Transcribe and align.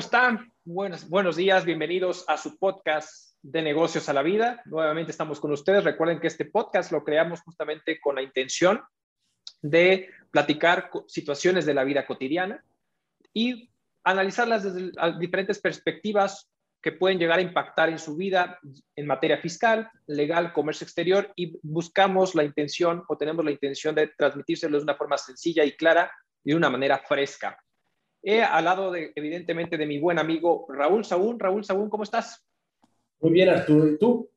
están? 0.00 0.50
Buenos, 0.64 1.08
buenos 1.10 1.36
días, 1.36 1.66
bienvenidos 1.66 2.24
a 2.26 2.38
su 2.38 2.58
podcast 2.58 3.34
de 3.42 3.60
negocios 3.60 4.08
a 4.08 4.14
la 4.14 4.22
vida. 4.22 4.62
Nuevamente 4.64 5.10
estamos 5.10 5.38
con 5.40 5.52
ustedes. 5.52 5.84
Recuerden 5.84 6.20
que 6.20 6.26
este 6.26 6.46
podcast 6.46 6.90
lo 6.90 7.04
creamos 7.04 7.42
justamente 7.42 8.00
con 8.00 8.14
la 8.14 8.22
intención 8.22 8.80
de 9.60 10.08
platicar 10.30 10.90
situaciones 11.06 11.66
de 11.66 11.74
la 11.74 11.84
vida 11.84 12.06
cotidiana 12.06 12.64
y 13.34 13.70
analizarlas 14.02 14.64
desde 14.64 14.90
diferentes 15.18 15.58
perspectivas 15.58 16.50
que 16.80 16.92
pueden 16.92 17.18
llegar 17.18 17.38
a 17.38 17.42
impactar 17.42 17.90
en 17.90 17.98
su 17.98 18.16
vida 18.16 18.58
en 18.96 19.06
materia 19.06 19.36
fiscal, 19.36 19.90
legal, 20.06 20.54
comercio 20.54 20.86
exterior 20.86 21.30
y 21.36 21.58
buscamos 21.62 22.34
la 22.34 22.44
intención 22.44 23.04
o 23.06 23.18
tenemos 23.18 23.44
la 23.44 23.50
intención 23.50 23.94
de 23.94 24.06
transmitírselo 24.16 24.78
de 24.78 24.84
una 24.84 24.94
forma 24.94 25.18
sencilla 25.18 25.62
y 25.62 25.72
clara 25.72 26.10
y 26.42 26.52
de 26.52 26.56
una 26.56 26.70
manera 26.70 26.98
fresca. 27.06 27.62
He 28.22 28.42
al 28.42 28.64
lado, 28.64 28.92
de, 28.92 29.12
evidentemente, 29.14 29.76
de 29.76 29.86
mi 29.86 29.98
buen 29.98 30.18
amigo 30.18 30.66
Raúl 30.68 31.04
Saúl. 31.04 31.38
Raúl 31.38 31.64
Saúl, 31.64 31.88
¿cómo 31.88 32.02
estás? 32.02 32.46
Muy 33.20 33.32
bien, 33.32 33.48
Arturo. 33.48 33.88
¿Y 33.88 33.98
tú? 33.98 34.30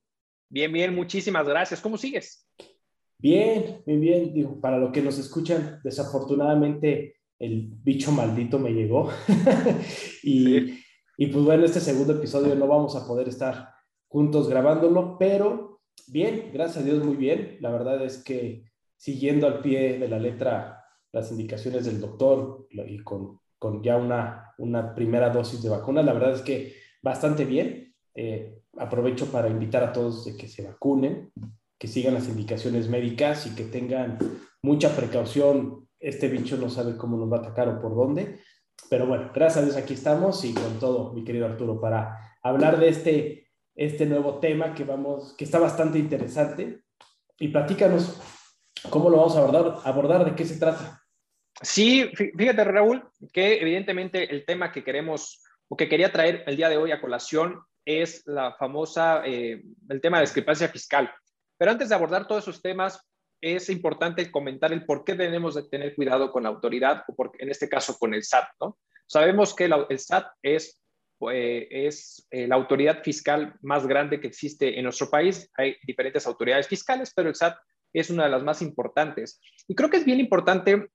Bien, 0.49 0.71
bien, 0.71 0.93
muchísimas 0.93 1.47
gracias. 1.47 1.81
¿Cómo 1.81 1.97
sigues? 1.97 2.47
Bien, 3.17 3.81
bien, 3.85 4.01
bien. 4.01 4.33
Digo, 4.33 4.59
para 4.61 4.77
los 4.77 4.91
que 4.91 5.01
nos 5.01 5.17
escuchan, 5.17 5.79
desafortunadamente 5.83 7.15
el 7.39 7.69
bicho 7.83 8.11
maldito 8.11 8.59
me 8.59 8.71
llegó. 8.71 9.09
y, 10.23 10.79
y 11.17 11.27
pues 11.27 11.43
bueno, 11.43 11.65
este 11.65 11.79
segundo 11.79 12.13
episodio 12.13 12.55
no 12.55 12.67
vamos 12.67 12.95
a 12.95 13.05
poder 13.05 13.27
estar 13.27 13.69
juntos 14.07 14.47
grabándolo, 14.47 15.17
pero 15.17 15.81
bien, 16.07 16.51
gracias 16.53 16.83
a 16.83 16.85
Dios, 16.85 17.03
muy 17.03 17.15
bien. 17.15 17.57
La 17.59 17.71
verdad 17.71 18.03
es 18.03 18.23
que 18.23 18.63
siguiendo 18.95 19.47
al 19.47 19.59
pie 19.61 19.99
de 19.99 20.07
la 20.07 20.19
letra 20.19 20.85
las 21.11 21.31
indicaciones 21.31 21.85
del 21.85 21.99
doctor 21.99 22.67
y 22.69 22.99
con 22.99 23.39
con 23.63 23.81
ya 23.81 23.95
una, 23.95 24.53
una 24.57 24.93
primera 24.93 25.29
dosis 25.29 25.63
de 25.63 25.69
vacuna. 25.69 26.03
La 26.03 26.11
verdad 26.11 26.33
es 26.33 26.41
que 26.41 26.75
bastante 27.01 27.45
bien. 27.45 27.95
Eh, 28.13 28.59
aprovecho 28.77 29.27
para 29.27 29.47
invitar 29.47 29.83
a 29.83 29.93
todos 29.93 30.25
de 30.25 30.35
que 30.35 30.49
se 30.49 30.67
vacunen, 30.67 31.31
que 31.79 31.87
sigan 31.87 32.13
las 32.13 32.27
indicaciones 32.27 32.89
médicas 32.89 33.47
y 33.47 33.55
que 33.55 33.63
tengan 33.63 34.17
mucha 34.61 34.93
precaución. 34.93 35.87
Este 35.97 36.27
bicho 36.27 36.57
no 36.57 36.69
sabe 36.69 36.97
cómo 36.97 37.15
nos 37.15 37.31
va 37.31 37.37
a 37.37 37.39
atacar 37.39 37.69
o 37.69 37.79
por 37.79 37.95
dónde. 37.95 38.41
Pero 38.89 39.07
bueno, 39.07 39.31
gracias 39.33 39.63
a 39.63 39.65
Dios 39.65 39.77
aquí 39.77 39.93
estamos 39.93 40.43
y 40.43 40.53
con 40.53 40.77
todo, 40.77 41.13
mi 41.13 41.23
querido 41.23 41.45
Arturo, 41.45 41.79
para 41.79 42.35
hablar 42.43 42.77
de 42.79 42.89
este, 42.89 43.47
este 43.75 44.05
nuevo 44.05 44.39
tema 44.39 44.73
que, 44.73 44.83
vamos, 44.83 45.35
que 45.37 45.45
está 45.45 45.57
bastante 45.57 45.99
interesante. 45.99 46.81
Y 47.39 47.47
platícanos 47.47 48.19
cómo 48.89 49.09
lo 49.09 49.17
vamos 49.17 49.37
a 49.37 49.39
abordar, 49.39 49.77
abordar 49.85 50.25
de 50.25 50.35
qué 50.35 50.43
se 50.43 50.57
trata. 50.57 51.02
Sí, 51.63 52.11
fíjate 52.13 52.63
Raúl, 52.65 53.09
que 53.31 53.61
evidentemente 53.61 54.29
el 54.29 54.45
tema 54.45 54.71
que 54.71 54.83
queremos 54.83 55.41
o 55.69 55.77
que 55.77 55.87
quería 55.87 56.11
traer 56.11 56.43
el 56.45 56.57
día 56.57 56.67
de 56.67 56.77
hoy 56.77 56.91
a 56.91 56.99
colación 56.99 57.61
es 57.85 58.23
la 58.25 58.53
famosa, 58.55 59.23
eh, 59.25 59.63
el 59.89 60.01
tema 60.01 60.17
de 60.17 60.23
discrepancia 60.23 60.67
fiscal. 60.67 61.09
Pero 61.57 61.71
antes 61.71 61.89
de 61.89 61.95
abordar 61.95 62.27
todos 62.27 62.43
esos 62.43 62.61
temas, 62.61 63.01
es 63.41 63.69
importante 63.69 64.29
comentar 64.29 64.73
el 64.73 64.85
por 64.85 65.03
qué 65.03 65.15
tenemos 65.15 65.55
de 65.55 65.63
tener 65.63 65.95
cuidado 65.95 66.31
con 66.31 66.43
la 66.43 66.49
autoridad 66.49 67.03
o 67.07 67.31
en 67.39 67.49
este 67.49 67.69
caso 67.69 67.97
con 67.97 68.13
el 68.13 68.23
SAT. 68.23 68.47
¿no? 68.59 68.77
Sabemos 69.05 69.55
que 69.55 69.65
el 69.65 69.99
SAT 69.99 70.27
es, 70.41 70.81
eh, 71.31 71.67
es 71.69 72.27
eh, 72.31 72.47
la 72.47 72.55
autoridad 72.55 73.03
fiscal 73.03 73.55
más 73.61 73.87
grande 73.87 74.19
que 74.19 74.27
existe 74.27 74.77
en 74.77 74.83
nuestro 74.83 75.09
país. 75.09 75.49
Hay 75.55 75.77
diferentes 75.83 76.27
autoridades 76.27 76.67
fiscales, 76.67 77.13
pero 77.15 77.29
el 77.29 77.35
SAT 77.35 77.55
es 77.93 78.09
una 78.09 78.25
de 78.25 78.31
las 78.31 78.43
más 78.43 78.61
importantes. 78.61 79.39
Y 79.67 79.75
creo 79.75 79.89
que 79.89 79.97
es 79.97 80.05
bien 80.05 80.19
importante 80.19 80.89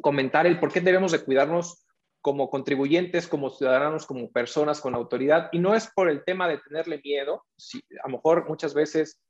comentar 0.00 0.46
el 0.46 0.58
por 0.58 0.72
qué 0.72 0.80
debemos 0.80 1.12
de 1.12 1.24
cuidarnos 1.24 1.86
como 2.26 2.50
contribuyentes, 2.50 3.28
como 3.28 3.50
ciudadanos, 3.50 4.04
como 4.04 4.30
personas 4.32 4.80
con 4.80 4.96
autoridad. 4.96 5.48
Y 5.52 5.60
no 5.60 5.76
es 5.76 5.88
por 5.94 6.10
el 6.10 6.24
tema 6.24 6.48
de 6.48 6.58
tenerle 6.58 7.00
miedo. 7.04 7.44
Si, 7.56 7.78
a 8.02 8.08
lo 8.08 8.16
mejor 8.16 8.48
muchas 8.48 8.74
veces, 8.74 9.20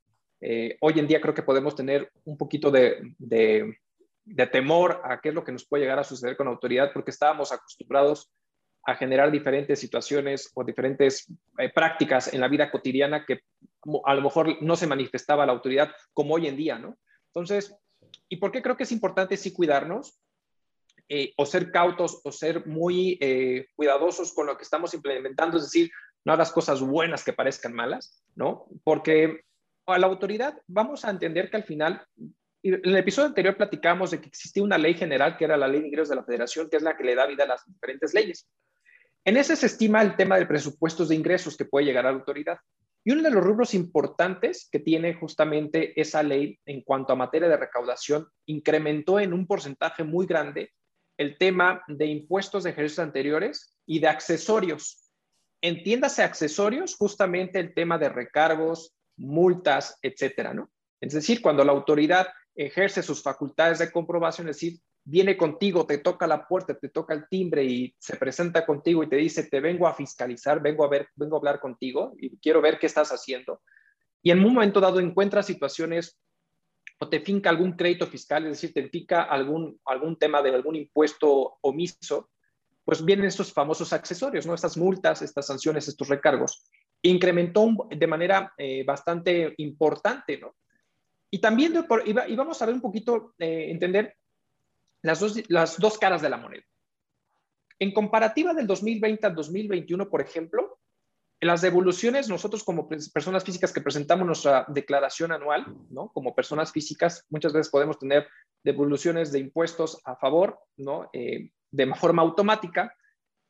eh, 0.41 0.79
hoy 0.81 0.99
en 0.99 1.07
día 1.07 1.21
creo 1.21 1.35
que 1.35 1.43
podemos 1.43 1.75
tener 1.75 2.11
un 2.25 2.39
poquito 2.39 2.71
de, 2.71 3.03
de, 3.19 3.77
temor 4.47 5.03
a 5.05 5.21
qué 5.21 5.29
es 5.29 5.35
lo 5.35 5.45
que 5.45 5.53
nos 5.53 5.67
puede 5.67 5.83
llegar 5.83 5.99
a 5.99 6.05
suceder 6.05 6.39
con 6.39 6.49
autoridad, 6.49 6.91
porque 6.95 7.11
estábamos 7.11 7.53
acostumbrados 7.53 8.33
a 8.87 8.95
generar 8.95 9.31
diferentes 9.31 9.79
situaciones 9.79 10.51
o 10.55 10.65
diferentes 10.65 11.31
eh, 11.59 11.71
prácticas 11.75 12.33
en 12.33 12.41
la 12.41 12.49
vida 12.49 12.71
cotidiana 12.71 13.27
que 13.27 13.41
a 14.05 14.15
lo 14.15 14.23
mejor 14.23 14.63
no 14.63 14.75
se 14.75 14.87
manifestaba 14.87 15.45
la 15.45 15.53
autoridad 15.53 15.91
como 16.15 16.35
hoy 16.37 16.47
en 16.47 16.57
día, 16.57 16.79
¿no? 16.79 16.97
Entonces, 17.27 17.77
¿y 18.29 18.37
por 18.37 18.53
qué 18.53 18.63
creo 18.63 18.77
que 18.77 18.85
es 18.85 18.93
importante 18.93 19.37
sí 19.37 19.53
cuidarnos? 19.53 20.19
Eh, 21.09 21.33
o 21.37 21.47
ser 21.47 21.71
cautos 21.71 22.21
o 22.25 22.33
ser 22.33 22.67
muy 22.67 23.17
eh, 23.21 23.69
cuidadosos 23.77 24.33
con 24.33 24.47
lo 24.47 24.57
que 24.57 24.65
estamos 24.65 24.93
implementando, 24.93 25.57
es 25.57 25.63
decir, 25.63 25.89
no 26.25 26.33
hagas 26.33 26.51
cosas 26.51 26.81
buenas 26.81 27.23
que 27.23 27.33
parezcan 27.33 27.73
malas, 27.73 28.25
¿no? 28.35 28.67
Porque 28.83 29.43
a 29.87 29.99
la 29.99 30.09
autoridad 30.09 30.61
vamos 30.67 31.05
a 31.05 31.11
entender 31.11 31.49
que 31.49 31.59
al 31.59 31.63
final, 31.63 32.05
en 32.65 32.81
el 32.83 32.97
episodio 32.97 33.29
anterior 33.29 33.57
platicamos 33.57 34.11
de 34.11 34.21
que 34.21 34.27
existía 34.27 34.65
una 34.65 34.79
ley 34.79 34.95
general 34.95 35.37
que 35.37 35.45
era 35.45 35.57
la 35.57 35.69
ley 35.69 35.81
de 35.81 35.87
ingresos 35.87 36.09
de 36.09 36.17
la 36.17 36.25
federación, 36.25 36.69
que 36.69 36.79
es 36.79 36.83
la 36.83 36.97
que 36.97 37.05
le 37.05 37.15
da 37.15 37.27
vida 37.27 37.45
a 37.45 37.49
las 37.49 37.65
diferentes 37.65 38.13
leyes. 38.13 38.49
En 39.25 39.37
ese 39.37 39.55
se 39.55 39.67
estima 39.67 40.03
el 40.03 40.17
tema 40.17 40.39
de 40.39 40.47
presupuestos 40.47 41.09
de 41.09 41.15
ingresos 41.15 41.57
que 41.57 41.67
puede 41.67 41.87
llegar 41.87 42.05
a 42.07 42.11
la 42.11 42.19
autoridad. 42.19 42.59
Y 43.05 43.13
uno 43.13 43.23
de 43.23 43.31
los 43.31 43.45
rubros 43.45 43.75
importantes 43.75 44.69
que 44.73 44.81
tiene 44.81 45.15
justamente 45.15 46.01
esa 46.01 46.25
ley 46.25 46.59
en 46.67 46.81
cuanto 46.83 47.13
a 47.13 47.17
materia 47.17 47.49
de 47.49 47.57
recaudación 47.57 48.27
incrementó 48.47 49.21
en 49.21 49.33
un 49.33 49.47
porcentaje 49.47 50.03
muy 50.03 50.27
grande 50.27 50.73
el 51.19 51.39
tema 51.39 51.83
de 51.89 52.07
impuestos 52.07 52.65
de 52.65 52.71
ejercicios 52.71 53.05
anteriores 53.05 53.77
y 53.87 53.99
de 54.01 54.09
accesorios. 54.09 55.11
Entiéndase 55.61 56.23
accesorios, 56.23 56.97
justamente 56.97 57.59
el 57.59 57.75
tema 57.75 57.99
de 57.99 58.09
recargos, 58.09 58.95
multas, 59.17 59.99
etcétera, 60.03 60.53
¿no? 60.53 60.71
Es 61.01 61.13
decir, 61.13 61.41
cuando 61.41 61.65
la 61.65 61.73
autoridad 61.73 62.29
ejerce 62.55 63.03
sus 63.03 63.23
facultades 63.23 63.79
de 63.79 63.91
comprobación, 63.91 64.49
es 64.49 64.57
decir, 64.57 64.81
viene 65.05 65.37
contigo, 65.37 65.87
te 65.87 65.99
toca 65.99 66.27
la 66.27 66.47
puerta, 66.47 66.77
te 66.77 66.89
toca 66.89 67.15
el 67.15 67.29
timbre 67.29 67.65
y 67.65 67.95
se 67.99 68.17
presenta 68.17 68.67
contigo 68.67 69.03
y 69.03 69.09
te 69.09 69.17
dice, 69.17 69.45
te 69.45 69.61
vengo 69.61 69.87
a 69.87 69.95
fiscalizar, 69.95 70.61
vengo 70.61 70.85
a 70.85 70.89
ver, 70.89 71.09
vengo 71.15 71.37
a 71.37 71.39
hablar 71.39 71.61
contigo 71.61 72.15
y 72.19 72.37
quiero 72.39 72.61
ver 72.61 72.79
qué 72.79 72.87
estás 72.87 73.13
haciendo. 73.13 73.63
Y 74.23 74.33
en 74.33 74.45
un 74.45 74.55
momento 74.55 74.81
dado 74.81 74.99
encuentra 74.99 75.43
situaciones 75.43 76.19
o 76.99 77.09
te 77.09 77.21
finca 77.21 77.51
algún 77.51 77.73
crédito 77.73 78.07
fiscal, 78.07 78.45
es 78.45 78.53
decir, 78.53 78.73
te 78.73 78.89
finca 78.89 79.25
algún, 79.25 79.79
algún 79.85 80.17
tema 80.17 80.43
de 80.43 80.55
algún 80.55 80.77
impuesto 80.77 81.59
omiso, 81.61 82.31
pues 82.85 83.05
vienen 83.05 83.27
estos 83.27 83.53
famosos 83.53 83.93
accesorios, 83.93 84.47
¿no? 84.47 84.55
Estas 84.55 84.77
multas, 84.77 85.21
estas 85.21 85.47
sanciones, 85.47 85.89
estos 85.89 86.09
recargos. 86.09 86.65
Incrementó 87.03 87.89
de 87.91 88.07
manera 88.07 88.55
eh, 88.57 88.85
bastante 88.85 89.55
importante, 89.59 90.39
¿no? 90.39 90.55
Y 91.31 91.39
también 91.41 91.75
y 92.07 92.37
vamos 92.37 92.63
a 92.63 92.67
ver 92.67 92.75
un 92.75 92.81
poquito, 92.81 93.35
eh, 93.39 93.67
entender 93.71 94.17
las 95.03 95.21
dos, 95.21 95.43
las 95.49 95.79
dos 95.79 95.99
caras 95.99 96.23
de 96.23 96.31
la 96.31 96.37
moneda. 96.37 96.63
En 97.79 97.93
comparativa 97.93 98.55
del 98.55 98.67
2020 98.67 99.27
al 99.27 99.35
2021, 99.35 100.09
por 100.09 100.23
ejemplo, 100.23 100.76
las 101.47 101.63
devoluciones, 101.63 102.29
nosotros 102.29 102.65
como 102.65 102.89
personas 102.89 103.45
físicas 103.45 103.73
que 103.73 103.81
presentamos 103.81 104.27
nuestra 104.27 104.65
declaración 104.69 105.33
anual, 105.33 105.67
¿no? 105.91 106.11
Como 106.13 106.35
personas 106.35 106.73
físicas, 106.73 107.25
muchas 107.31 107.53
veces 107.53 107.71
podemos 107.71 107.99
tener 107.99 108.27
devoluciones 108.63 109.33
de 109.33 109.41
impuestos 109.41 110.01
a 110.05 110.17
favor, 110.17 110.59
¿no? 110.77 111.09
Eh, 111.13 111.51
de 111.71 111.95
forma 111.95 112.23
automática, 112.23 112.95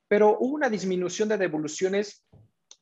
pero 0.07 0.37
hubo 0.39 0.55
una 0.55 0.69
disminución 0.69 1.29
de 1.29 1.37
devoluciones 1.37 2.25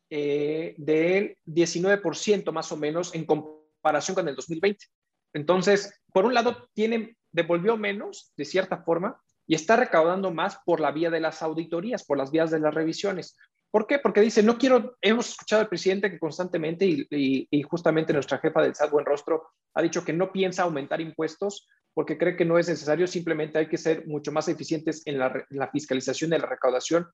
eh, 0.09 0.75
del 0.77 1.37
19% 1.45 2.51
más 2.51 2.71
o 2.71 2.77
menos 2.77 3.13
en 3.15 3.25
comparación 3.25 4.15
con 4.15 4.27
el 4.27 4.35
2020. 4.35 4.85
Entonces, 5.33 5.99
por 6.13 6.25
un 6.25 6.33
lado, 6.33 6.69
tiene, 6.73 7.17
devolvió 7.31 7.77
menos, 7.77 8.31
de 8.37 8.45
cierta 8.45 8.83
forma, 8.83 9.21
y 9.47 9.55
está 9.55 9.75
recaudando 9.75 10.31
más 10.31 10.59
por 10.65 10.79
la 10.79 10.91
vía 10.91 11.09
de 11.09 11.19
las 11.19 11.41
auditorías, 11.41 12.03
por 12.03 12.17
las 12.17 12.31
vías 12.31 12.51
de 12.51 12.59
las 12.59 12.73
revisiones. 12.73 13.37
¿Por 13.75 13.87
qué? 13.87 13.99
Porque 13.99 14.21
dice, 14.21 14.41
no 14.41 14.57
quiero, 14.57 14.95
hemos 15.01 15.31
escuchado 15.31 15.61
al 15.61 15.67
presidente 15.67 16.09
que 16.09 16.17
constantemente 16.17 16.85
y, 16.85 17.61
justamente 17.63 18.13
nuestra 18.13 18.37
jefa 18.37 18.61
del 18.61 18.73
SAT 18.73 18.89
Buen 18.89 19.05
Rostro 19.05 19.49
ha 19.73 19.81
dicho 19.81 20.05
que 20.05 20.13
no 20.13 20.31
piensa 20.31 20.63
aumentar 20.63 21.01
impuestos 21.01 21.67
porque 21.93 22.17
cree 22.17 22.37
que 22.37 22.45
no 22.45 22.57
es 22.57 22.69
necesario, 22.69 23.05
simplemente 23.05 23.59
hay 23.59 23.67
que 23.67 23.77
ser 23.77 24.07
mucho 24.07 24.31
más 24.31 24.47
eficientes 24.47 25.01
en 25.05 25.19
la, 25.19 25.69
fiscalización 25.73 26.29
de 26.29 26.39
la 26.39 26.45
recaudación 26.45 27.05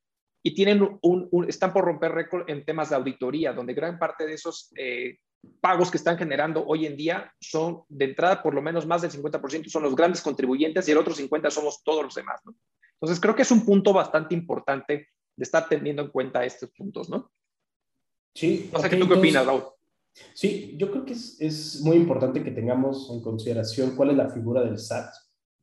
y 0.43 0.53
tienen 0.53 0.99
un, 1.01 1.45
están 1.47 1.73
por 1.73 1.83
romper 1.83 2.11
récord 2.11 2.47
en 2.47 2.63
temas 2.63 2.91
de 2.91 2.95
auditoría, 2.97 3.53
donde 3.53 3.73
gran 3.73 3.97
parte 3.97 4.27
de 4.27 4.33
esos 4.35 4.71
eh, 4.77 5.17
pagos 5.61 5.89
que 5.89 5.97
están 5.97 6.19
generando 6.19 6.63
hoy 6.63 6.85
en 6.85 6.95
día 6.95 7.33
son 7.39 7.85
de 7.89 8.05
entrada 8.05 8.43
por 8.43 8.53
lo 8.53 8.61
menos 8.61 8.85
más 8.85 9.01
del 9.01 9.09
50% 9.09 9.67
son 9.67 9.81
los 9.81 9.95
grandes 9.95 10.21
contribuyentes 10.21 10.87
y 10.87 10.91
el 10.91 10.99
otro 10.99 11.15
50% 11.15 11.49
somos 11.49 11.81
todos 11.83 12.03
los 12.03 12.13
demás. 12.13 12.39
¿no? 12.45 12.53
Entonces 13.01 13.19
creo 13.19 13.35
que 13.35 13.41
es 13.41 13.49
un 13.49 13.65
punto 13.65 13.93
bastante 13.93 14.35
importante 14.35 15.07
de 15.41 15.45
estar 15.45 15.67
teniendo 15.67 16.03
en 16.03 16.09
cuenta 16.09 16.45
estos 16.45 16.69
puntos, 16.69 17.09
¿no? 17.09 17.31
Sí. 18.35 18.69
No 18.71 18.77
sé 18.77 18.89
¿tú 18.95 19.07
qué 19.07 19.13
opinas, 19.15 19.43
Raúl? 19.43 19.63
Sí, 20.35 20.75
yo 20.77 20.91
creo 20.91 21.03
que 21.03 21.13
es, 21.13 21.41
es, 21.41 21.81
muy 21.81 21.97
importante 21.97 22.43
que 22.43 22.51
tengamos 22.51 23.09
en 23.09 23.23
consideración 23.23 23.95
cuál 23.95 24.11
es 24.11 24.17
la 24.17 24.29
figura 24.29 24.61
del 24.61 24.77
SAT, 24.77 25.11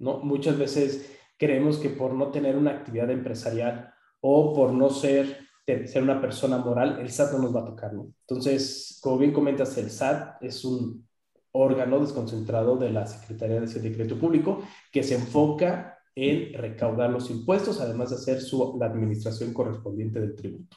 ¿no? 0.00 0.19
Muchas 0.19 0.58
veces 0.58 1.16
creemos 1.38 1.76
que 1.76 1.90
por 1.90 2.12
no 2.12 2.32
tener 2.32 2.56
una 2.56 2.72
actividad 2.72 3.08
empresarial 3.08 3.94
o 4.20 4.52
por 4.52 4.72
no 4.72 4.90
ser 4.90 5.46
ser 5.86 6.02
una 6.02 6.20
persona 6.20 6.58
moral, 6.58 6.98
el 6.98 7.10
SAT 7.10 7.34
no 7.34 7.38
nos 7.40 7.54
va 7.54 7.60
a 7.60 7.66
tocar, 7.66 7.92
¿no? 7.92 8.12
Entonces, 8.26 8.98
como 9.00 9.19
bien 9.19 9.32
comentas, 9.32 9.76
el 9.76 9.90
SAT 9.90 10.42
es 10.42 10.64
un 10.64 11.06
órgano 11.52 12.00
desconcentrado 12.00 12.76
de 12.76 12.90
la 12.90 13.06
Secretaría 13.06 13.60
de 13.60 13.94
Crédito 13.94 14.19
Público 14.19 14.62
que 14.90 15.04
se 15.04 15.14
enfoca 15.14 15.97
en 16.18 16.52
recaudar 16.52 17.10
los 17.10 17.30
impuestos, 17.30 17.80
además 17.80 18.10
de 18.10 18.16
hacer 18.16 18.40
su, 18.40 18.76
la 18.78 18.86
administración 18.86 19.52
correspondiente 19.52 20.20
del 20.20 20.34
tributo. 20.34 20.76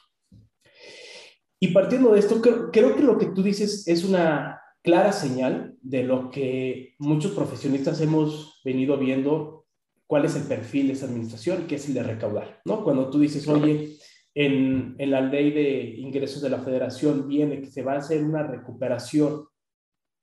Y 1.60 1.68
partiendo 1.68 2.12
de 2.12 2.20
esto, 2.20 2.40
creo, 2.40 2.70
creo 2.70 2.94
que 2.94 3.02
lo 3.02 3.18
que 3.18 3.26
tú 3.26 3.42
dices 3.42 3.86
es 3.88 4.04
una 4.04 4.60
clara 4.82 5.12
señal 5.12 5.76
de 5.80 6.04
lo 6.04 6.30
que 6.30 6.94
muchos 6.98 7.32
profesionistas 7.32 8.00
hemos 8.00 8.60
venido 8.64 8.96
viendo, 8.98 9.66
cuál 10.06 10.24
es 10.24 10.36
el 10.36 10.44
perfil 10.44 10.88
de 10.88 10.92
esa 10.92 11.06
administración, 11.06 11.66
que 11.66 11.76
es 11.76 11.88
el 11.88 11.94
de 11.94 12.02
recaudar, 12.02 12.60
¿no? 12.64 12.84
Cuando 12.84 13.10
tú 13.10 13.18
dices, 13.18 13.46
oye, 13.48 13.96
en, 14.34 14.94
en, 14.98 15.10
la 15.10 15.20
ley 15.20 15.50
de 15.50 15.94
ingresos 15.98 16.40
de 16.42 16.50
la 16.50 16.60
federación 16.60 17.28
viene 17.28 17.60
que 17.60 17.70
se 17.70 17.82
va 17.82 17.94
a 17.94 17.98
hacer 17.98 18.22
una 18.22 18.42
recuperación 18.42 19.46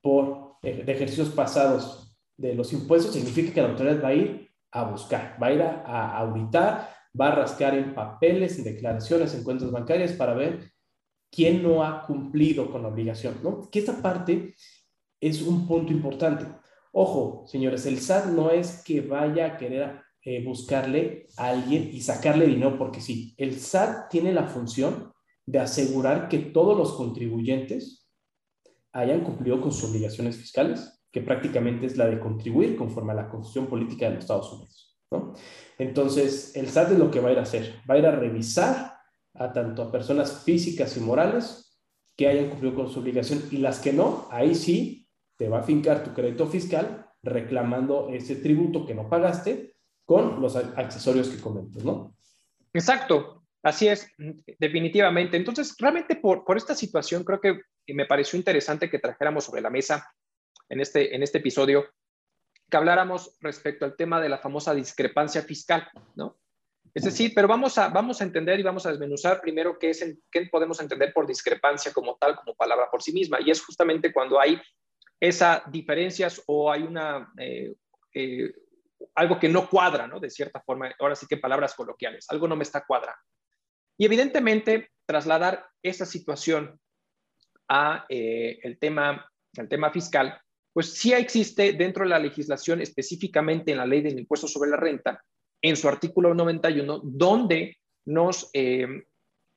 por 0.02 0.50
de 0.62 0.92
ejercicios 0.92 1.30
pasados 1.30 2.16
de 2.36 2.54
los 2.54 2.72
impuestos, 2.72 3.14
significa 3.14 3.52
que 3.52 3.62
la 3.62 3.70
autoridad 3.70 4.02
va 4.02 4.08
a 4.08 4.14
ir 4.14 4.49
a 4.72 4.84
buscar, 4.84 5.36
va 5.42 5.48
a 5.48 5.52
ir 5.52 5.62
a, 5.62 6.18
auditar, 6.18 6.90
va 7.18 7.28
a 7.28 7.34
rascar 7.34 7.74
en 7.74 7.94
papeles, 7.94 8.58
en 8.58 8.64
declaraciones, 8.64 9.34
en 9.34 9.42
cuentas 9.42 9.70
bancarias 9.70 10.12
para 10.12 10.34
ver 10.34 10.72
quién 11.30 11.62
no 11.62 11.84
ha 11.84 12.02
cumplido 12.02 12.70
con 12.70 12.82
la 12.82 12.88
obligación, 12.88 13.38
¿no? 13.42 13.68
Que 13.70 13.80
esta 13.80 14.00
parte 14.00 14.54
es 15.20 15.42
un 15.42 15.66
punto 15.66 15.92
importante. 15.92 16.46
Ojo, 16.92 17.44
señores, 17.46 17.86
el 17.86 18.00
SAT 18.00 18.26
no 18.26 18.50
es 18.50 18.82
que 18.82 19.00
vaya 19.00 19.46
a 19.46 19.56
querer 19.56 20.00
eh, 20.22 20.44
buscarle 20.44 21.28
a 21.36 21.48
alguien 21.48 21.88
y 21.92 22.00
sacarle 22.00 22.46
dinero 22.46 22.76
porque 22.76 23.00
sí. 23.00 23.34
El 23.36 23.58
SAT 23.58 24.10
tiene 24.10 24.32
la 24.32 24.46
función 24.46 25.12
de 25.46 25.60
asegurar 25.60 26.28
que 26.28 26.38
todos 26.38 26.76
los 26.76 26.92
contribuyentes 26.92 28.08
hayan 28.92 29.22
cumplido 29.22 29.60
con 29.60 29.72
sus 29.72 29.90
obligaciones 29.90 30.36
fiscales, 30.36 30.99
que 31.12 31.20
prácticamente 31.20 31.86
es 31.86 31.96
la 31.96 32.06
de 32.06 32.20
contribuir 32.20 32.76
conforme 32.76 33.12
a 33.12 33.16
la 33.16 33.28
Constitución 33.28 33.66
Política 33.66 34.06
de 34.06 34.14
los 34.14 34.24
Estados 34.24 34.52
Unidos. 34.52 34.96
¿no? 35.10 35.34
Entonces, 35.78 36.54
el 36.56 36.68
SAT 36.68 36.92
es 36.92 36.98
lo 36.98 37.10
que 37.10 37.20
va 37.20 37.30
a 37.30 37.32
ir 37.32 37.38
a 37.38 37.42
hacer, 37.42 37.74
va 37.88 37.94
a 37.94 37.98
ir 37.98 38.06
a 38.06 38.12
revisar 38.12 38.96
a 39.34 39.52
tanto 39.52 39.82
a 39.82 39.92
personas 39.92 40.42
físicas 40.44 40.96
y 40.96 41.00
morales 41.00 41.78
que 42.16 42.28
hayan 42.28 42.50
cumplido 42.50 42.74
con 42.74 42.88
su 42.88 43.00
obligación 43.00 43.42
y 43.50 43.58
las 43.58 43.80
que 43.80 43.92
no, 43.92 44.28
ahí 44.30 44.54
sí 44.54 45.08
te 45.36 45.48
va 45.48 45.60
a 45.60 45.62
fincar 45.62 46.04
tu 46.04 46.12
crédito 46.12 46.46
fiscal 46.46 47.06
reclamando 47.22 48.10
ese 48.10 48.36
tributo 48.36 48.86
que 48.86 48.94
no 48.94 49.08
pagaste 49.08 49.74
con 50.04 50.40
los 50.40 50.56
accesorios 50.56 51.28
que 51.28 51.40
comentas, 51.40 51.84
¿no? 51.84 52.14
Exacto, 52.72 53.44
así 53.62 53.88
es, 53.88 54.08
definitivamente. 54.58 55.36
Entonces, 55.36 55.74
realmente 55.78 56.16
por, 56.16 56.44
por 56.44 56.56
esta 56.56 56.74
situación 56.74 57.24
creo 57.24 57.40
que 57.40 57.60
me 57.94 58.06
pareció 58.06 58.36
interesante 58.36 58.90
que 58.90 58.98
trajéramos 58.98 59.44
sobre 59.44 59.62
la 59.62 59.70
mesa 59.70 60.06
en 60.70 60.80
este, 60.80 61.14
en 61.14 61.22
este 61.22 61.38
episodio 61.38 61.86
que 62.70 62.76
habláramos 62.76 63.36
respecto 63.40 63.84
al 63.84 63.96
tema 63.96 64.20
de 64.20 64.28
la 64.28 64.38
famosa 64.38 64.72
discrepancia 64.74 65.42
fiscal, 65.42 65.88
¿no? 66.14 66.38
Es 66.92 67.04
decir, 67.04 67.32
pero 67.34 67.46
vamos 67.46 67.78
a, 67.78 67.88
vamos 67.88 68.20
a 68.20 68.24
entender 68.24 68.58
y 68.58 68.64
vamos 68.64 68.84
a 68.84 68.90
desmenuzar 68.90 69.40
primero 69.40 69.78
qué, 69.78 69.90
es 69.90 70.04
qué 70.30 70.46
podemos 70.46 70.80
entender 70.80 71.12
por 71.12 71.26
discrepancia 71.26 71.92
como 71.92 72.16
tal, 72.16 72.34
como 72.36 72.56
palabra 72.56 72.88
por 72.90 73.02
sí 73.02 73.12
misma. 73.12 73.38
Y 73.40 73.50
es 73.50 73.62
justamente 73.62 74.12
cuando 74.12 74.40
hay 74.40 74.60
esas 75.20 75.70
diferencias 75.70 76.42
o 76.46 76.70
hay 76.70 76.82
una, 76.82 77.32
eh, 77.38 77.74
eh, 78.14 78.52
algo 79.14 79.38
que 79.38 79.48
no 79.48 79.68
cuadra, 79.68 80.08
¿no? 80.08 80.18
De 80.18 80.30
cierta 80.30 80.60
forma, 80.60 80.92
ahora 80.98 81.14
sí 81.14 81.26
que 81.28 81.36
palabras 81.36 81.74
coloquiales, 81.74 82.26
algo 82.28 82.48
no 82.48 82.56
me 82.56 82.64
está 82.64 82.84
cuadrando. 82.84 83.20
Y 83.96 84.06
evidentemente, 84.06 84.90
trasladar 85.06 85.68
esa 85.82 86.06
situación 86.06 86.80
a 87.68 88.04
eh, 88.08 88.58
el, 88.62 88.78
tema, 88.78 89.30
el 89.56 89.68
tema 89.68 89.92
fiscal, 89.92 90.40
pues 90.72 90.92
sí 90.92 91.12
existe 91.12 91.72
dentro 91.72 92.04
de 92.04 92.10
la 92.10 92.18
legislación, 92.18 92.80
específicamente 92.80 93.72
en 93.72 93.78
la 93.78 93.86
ley 93.86 94.02
del 94.02 94.18
impuesto 94.18 94.46
sobre 94.46 94.70
la 94.70 94.76
renta, 94.76 95.22
en 95.62 95.76
su 95.76 95.88
artículo 95.88 96.34
91, 96.34 97.00
donde 97.04 97.78
nos 98.06 98.50
eh, 98.52 98.86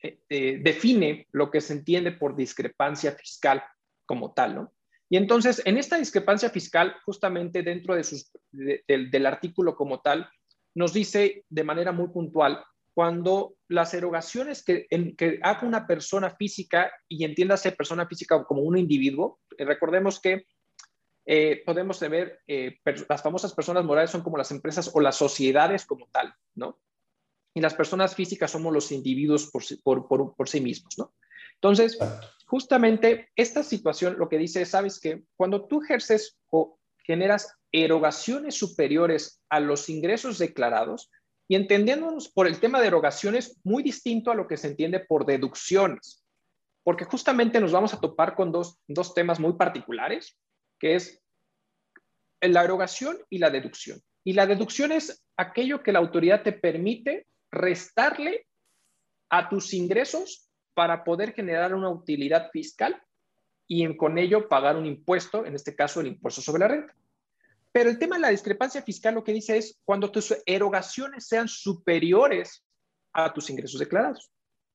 eh, 0.02 0.18
eh, 0.28 0.58
define 0.62 1.28
lo 1.32 1.50
que 1.50 1.60
se 1.60 1.72
entiende 1.72 2.12
por 2.12 2.36
discrepancia 2.36 3.12
fiscal 3.12 3.62
como 4.06 4.32
tal, 4.34 4.54
¿no? 4.54 4.72
Y 5.08 5.16
entonces, 5.16 5.62
en 5.64 5.78
esta 5.78 5.98
discrepancia 5.98 6.50
fiscal, 6.50 6.96
justamente 7.04 7.62
dentro 7.62 7.94
de 7.94 8.04
sus, 8.04 8.30
del 8.50 9.26
artículo 9.26 9.76
como 9.76 10.00
tal, 10.00 10.28
nos 10.74 10.92
dice 10.92 11.44
de 11.48 11.64
manera 11.64 11.92
muy 11.92 12.08
puntual 12.08 12.64
cuando 12.94 13.56
las 13.68 13.92
erogaciones 13.92 14.64
que, 14.64 14.86
en, 14.90 15.16
una 15.62 15.86
persona 15.86 16.30
física, 16.36 16.92
y 17.08 17.24
entiéndase 17.24 17.72
persona 17.72 18.06
física 18.06 18.44
como 18.44 18.62
un 18.62 18.78
individuo, 18.78 19.40
recordemos 19.58 20.20
que 20.20 20.46
eh, 21.26 21.62
podemos 21.64 22.00
ver 22.00 22.42
eh, 22.46 22.80
las 23.08 23.22
famosas 23.22 23.54
personas 23.54 23.84
morales 23.84 24.10
son 24.10 24.22
como 24.22 24.36
las 24.36 24.50
empresas 24.50 24.90
o 24.92 25.00
las 25.00 25.16
sociedades 25.16 25.86
como 25.86 26.06
tal, 26.08 26.34
¿no? 26.54 26.80
Y 27.54 27.60
las 27.60 27.74
personas 27.74 28.14
físicas 28.14 28.50
somos 28.50 28.72
los 28.72 28.92
individuos 28.92 29.50
por, 29.50 30.08
por, 30.08 30.34
por, 30.34 30.48
sí 30.48 30.60
mismos, 30.60 30.98
¿no? 30.98 31.14
Entonces, 31.54 31.98
justamente 32.46 33.30
esta 33.36 33.62
situación 33.62 34.16
lo 34.18 34.28
que 34.28 34.38
dice 34.38 34.62
es, 34.62 34.70
sabes 34.70 35.00
que 35.00 35.22
cuando 35.36 35.66
tú 35.66 35.82
ejerces 35.82 36.36
o 36.50 36.78
generas 36.98 37.56
erogaciones 37.72 38.56
superiores 38.56 39.40
a 39.48 39.60
los 39.60 39.88
ingresos 39.88 40.38
declarados, 40.38 41.10
y 41.48 41.56
entendiéndonos 41.56 42.28
por 42.28 42.46
el 42.46 42.58
tema 42.58 42.80
de 42.80 42.86
erogaciones 42.86 43.60
muy 43.64 43.82
distinto 43.82 44.30
a 44.30 44.34
lo 44.34 44.48
que 44.48 44.56
se 44.56 44.68
entiende 44.68 45.00
por 45.00 45.26
deducciones, 45.26 46.24
porque 46.82 47.04
justamente 47.04 47.60
nos 47.60 47.72
vamos 47.72 47.94
a 47.94 48.00
topar 48.00 48.34
con 48.34 48.50
dos, 48.50 48.78
dos 48.86 49.14
temas 49.14 49.40
muy 49.40 49.54
particulares 49.54 50.38
es 50.84 51.22
la 52.40 52.64
erogación 52.64 53.18
y 53.30 53.38
la 53.38 53.50
deducción. 53.50 54.00
Y 54.24 54.32
la 54.34 54.46
deducción 54.46 54.92
es 54.92 55.24
aquello 55.36 55.82
que 55.82 55.92
la 55.92 55.98
autoridad 55.98 56.42
te 56.42 56.52
permite 56.52 57.26
restarle 57.50 58.46
a 59.30 59.48
tus 59.48 59.72
ingresos 59.74 60.50
para 60.74 61.04
poder 61.04 61.32
generar 61.32 61.74
una 61.74 61.90
utilidad 61.90 62.50
fiscal 62.50 63.00
y 63.66 63.96
con 63.96 64.18
ello 64.18 64.48
pagar 64.48 64.76
un 64.76 64.86
impuesto, 64.86 65.46
en 65.46 65.54
este 65.54 65.74
caso 65.74 66.00
el 66.00 66.08
impuesto 66.08 66.40
sobre 66.40 66.60
la 66.60 66.68
renta. 66.68 66.94
Pero 67.72 67.90
el 67.90 67.98
tema 67.98 68.16
de 68.16 68.22
la 68.22 68.28
discrepancia 68.28 68.82
fiscal 68.82 69.14
lo 69.14 69.24
que 69.24 69.32
dice 69.32 69.56
es 69.56 69.80
cuando 69.84 70.10
tus 70.10 70.34
erogaciones 70.46 71.26
sean 71.26 71.48
superiores 71.48 72.64
a 73.12 73.32
tus 73.32 73.50
ingresos 73.50 73.80
declarados. 73.80 74.30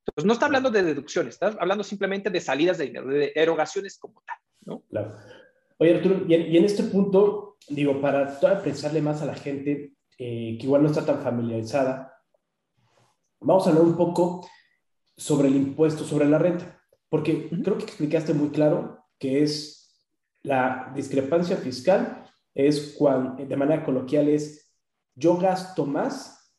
Entonces, 0.05 0.25
no 0.25 0.33
está 0.33 0.47
hablando 0.47 0.71
de 0.71 0.83
deducciones, 0.83 1.35
está 1.35 1.47
hablando 1.59 1.83
simplemente 1.83 2.29
de 2.29 2.41
salidas 2.41 2.77
de 2.77 2.85
dinero, 2.85 3.07
de 3.07 3.31
erogaciones 3.35 3.97
como 3.97 4.21
tal. 4.25 4.37
¿no? 4.65 4.81
Claro. 4.89 5.17
Oye, 5.81 5.95
Arturo, 5.95 6.25
y 6.27 6.57
en, 6.57 6.65
este 6.65 6.83
punto, 6.83 7.57
digo, 7.69 8.01
para 8.01 8.37
pensarle 8.61 9.01
más 9.01 9.21
a 9.21 9.25
la 9.25 9.35
gente 9.35 9.93
eh, 10.17 10.57
que 10.59 10.65
igual 10.65 10.83
no 10.83 10.89
está 10.89 11.05
tan 11.05 11.21
familiarizada, 11.21 12.21
vamos 13.39 13.65
a 13.65 13.69
hablar 13.69 13.85
un 13.85 13.95
poco 13.95 14.45
sobre 15.15 15.47
el 15.47 15.55
impuesto 15.55 16.03
sobre 16.03 16.27
la 16.27 16.37
renta, 16.37 16.81
porque 17.07 17.49
creo 17.49 17.77
que 17.77 17.85
explicaste 17.85 18.33
muy 18.33 18.49
claro 18.49 19.05
que 19.17 19.41
es 19.41 19.79
la 20.43 20.91
discrepancia 20.93 21.55
fiscal, 21.55 22.25
es 22.53 22.95
cuando, 22.97 23.45
de 23.45 23.55
manera 23.55 23.85
coloquial, 23.85 24.27
es 24.27 24.75
yo 25.15 25.37
gasto 25.37 25.85
más 25.85 26.53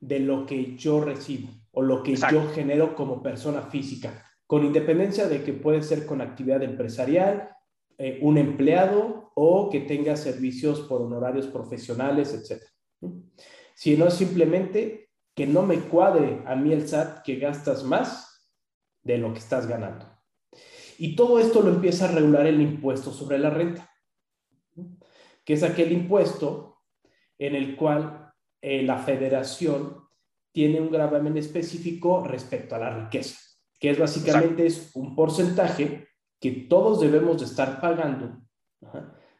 de 0.00 0.20
lo 0.20 0.44
que 0.44 0.76
yo 0.76 1.00
recibo 1.00 1.48
o 1.72 1.80
lo 1.80 2.02
que 2.02 2.14
yo 2.14 2.50
genero 2.52 2.94
como 2.94 3.22
persona 3.22 3.62
física, 3.62 4.22
con 4.46 4.66
independencia 4.66 5.28
de 5.28 5.42
que 5.42 5.54
puede 5.54 5.80
ser 5.82 6.04
con 6.04 6.20
actividad 6.20 6.62
empresarial, 6.62 7.55
eh, 7.98 8.18
un 8.22 8.38
empleado 8.38 9.32
o 9.34 9.70
que 9.70 9.80
tenga 9.80 10.16
servicios 10.16 10.80
por 10.82 11.02
honorarios 11.02 11.46
profesionales, 11.46 12.34
etc. 12.34 12.62
Sino 13.74 14.10
simplemente 14.10 15.10
que 15.34 15.46
no 15.46 15.62
me 15.62 15.80
cuadre 15.80 16.42
a 16.46 16.56
mí 16.56 16.72
el 16.72 16.88
SAT 16.88 17.22
que 17.22 17.36
gastas 17.36 17.84
más 17.84 18.50
de 19.02 19.18
lo 19.18 19.32
que 19.32 19.38
estás 19.38 19.66
ganando. 19.66 20.06
Y 20.98 21.14
todo 21.14 21.38
esto 21.38 21.62
lo 21.62 21.70
empieza 21.70 22.06
a 22.06 22.12
regular 22.12 22.46
el 22.46 22.60
impuesto 22.60 23.12
sobre 23.12 23.38
la 23.38 23.50
renta, 23.50 23.90
que 25.44 25.52
es 25.52 25.62
aquel 25.62 25.92
impuesto 25.92 26.78
en 27.38 27.54
el 27.54 27.76
cual 27.76 28.32
eh, 28.62 28.82
la 28.82 28.98
federación 28.98 30.06
tiene 30.52 30.80
un 30.80 30.90
gravamen 30.90 31.36
específico 31.36 32.24
respecto 32.24 32.74
a 32.74 32.78
la 32.78 33.04
riqueza, 33.04 33.38
que 33.78 33.90
es 33.90 33.98
básicamente 33.98 34.66
es 34.66 34.90
un 34.94 35.14
porcentaje 35.14 36.08
que 36.46 36.60
todos 36.68 37.00
debemos 37.00 37.38
de 37.38 37.46
estar 37.46 37.80
pagando 37.80 38.40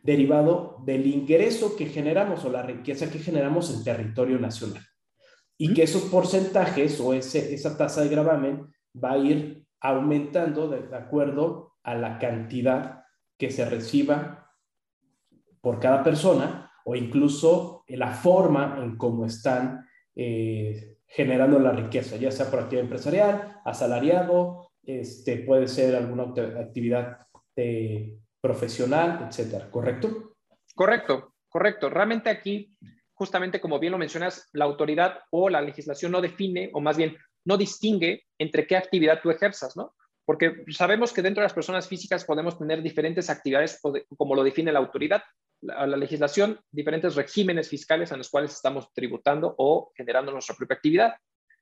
derivado 0.02 0.82
del 0.84 1.06
ingreso 1.06 1.76
que 1.76 1.86
generamos 1.86 2.44
o 2.44 2.50
la 2.50 2.62
riqueza 2.62 3.10
que 3.10 3.20
generamos 3.20 3.72
en 3.72 3.84
territorio 3.84 4.40
nacional. 4.40 4.82
Y 5.56 5.72
que 5.72 5.84
esos 5.84 6.02
porcentajes 6.02 7.00
o 7.00 7.14
ese, 7.14 7.54
esa 7.54 7.76
tasa 7.76 8.02
de 8.02 8.08
gravamen 8.08 8.66
va 8.92 9.12
a 9.12 9.18
ir 9.18 9.66
aumentando 9.80 10.68
de, 10.68 10.96
acuerdo 10.96 11.74
a 11.84 11.94
la 11.94 12.18
cantidad 12.18 13.04
que 13.38 13.50
se 13.50 13.64
reciba 13.64 14.50
por 15.60 15.78
cada 15.78 16.02
persona 16.02 16.72
o 16.84 16.96
incluso 16.96 17.84
la 17.88 18.12
forma 18.12 18.78
en 18.80 18.96
cómo 18.96 19.26
están 19.26 19.86
eh, 20.16 20.98
generando 21.06 21.58
la 21.58 21.72
riqueza, 21.72 22.16
ya 22.16 22.30
sea 22.30 22.50
por 22.50 22.60
actividad 22.60 22.84
empresarial, 22.84 23.60
asalariado, 23.64 24.65
este, 24.86 25.38
puede 25.38 25.68
ser 25.68 25.96
alguna 25.96 26.24
actividad 26.60 27.26
profesional, 28.40 29.26
etcétera, 29.28 29.70
¿correcto? 29.70 30.36
Correcto, 30.74 31.34
correcto. 31.48 31.90
Realmente 31.90 32.30
aquí, 32.30 32.76
justamente 33.14 33.60
como 33.60 33.78
bien 33.78 33.92
lo 33.92 33.98
mencionas, 33.98 34.48
la 34.52 34.66
autoridad 34.66 35.20
o 35.30 35.48
la 35.48 35.60
legislación 35.60 36.12
no 36.12 36.20
define, 36.20 36.70
o 36.72 36.80
más 36.80 36.96
bien 36.96 37.16
no 37.44 37.56
distingue 37.56 38.24
entre 38.38 38.66
qué 38.66 38.76
actividad 38.76 39.20
tú 39.22 39.30
ejerzas, 39.30 39.76
¿no? 39.76 39.94
Porque 40.24 40.64
sabemos 40.70 41.12
que 41.12 41.22
dentro 41.22 41.40
de 41.40 41.46
las 41.46 41.54
personas 41.54 41.88
físicas 41.88 42.24
podemos 42.24 42.58
tener 42.58 42.82
diferentes 42.82 43.30
actividades 43.30 43.80
como 44.16 44.34
lo 44.34 44.42
define 44.42 44.72
la 44.72 44.80
autoridad, 44.80 45.22
la, 45.62 45.86
la 45.86 45.96
legislación, 45.96 46.58
diferentes 46.70 47.14
regímenes 47.14 47.68
fiscales 47.68 48.10
en 48.10 48.18
los 48.18 48.28
cuales 48.28 48.52
estamos 48.52 48.92
tributando 48.92 49.54
o 49.56 49.92
generando 49.96 50.32
nuestra 50.32 50.56
propia 50.56 50.74
actividad. 50.74 51.14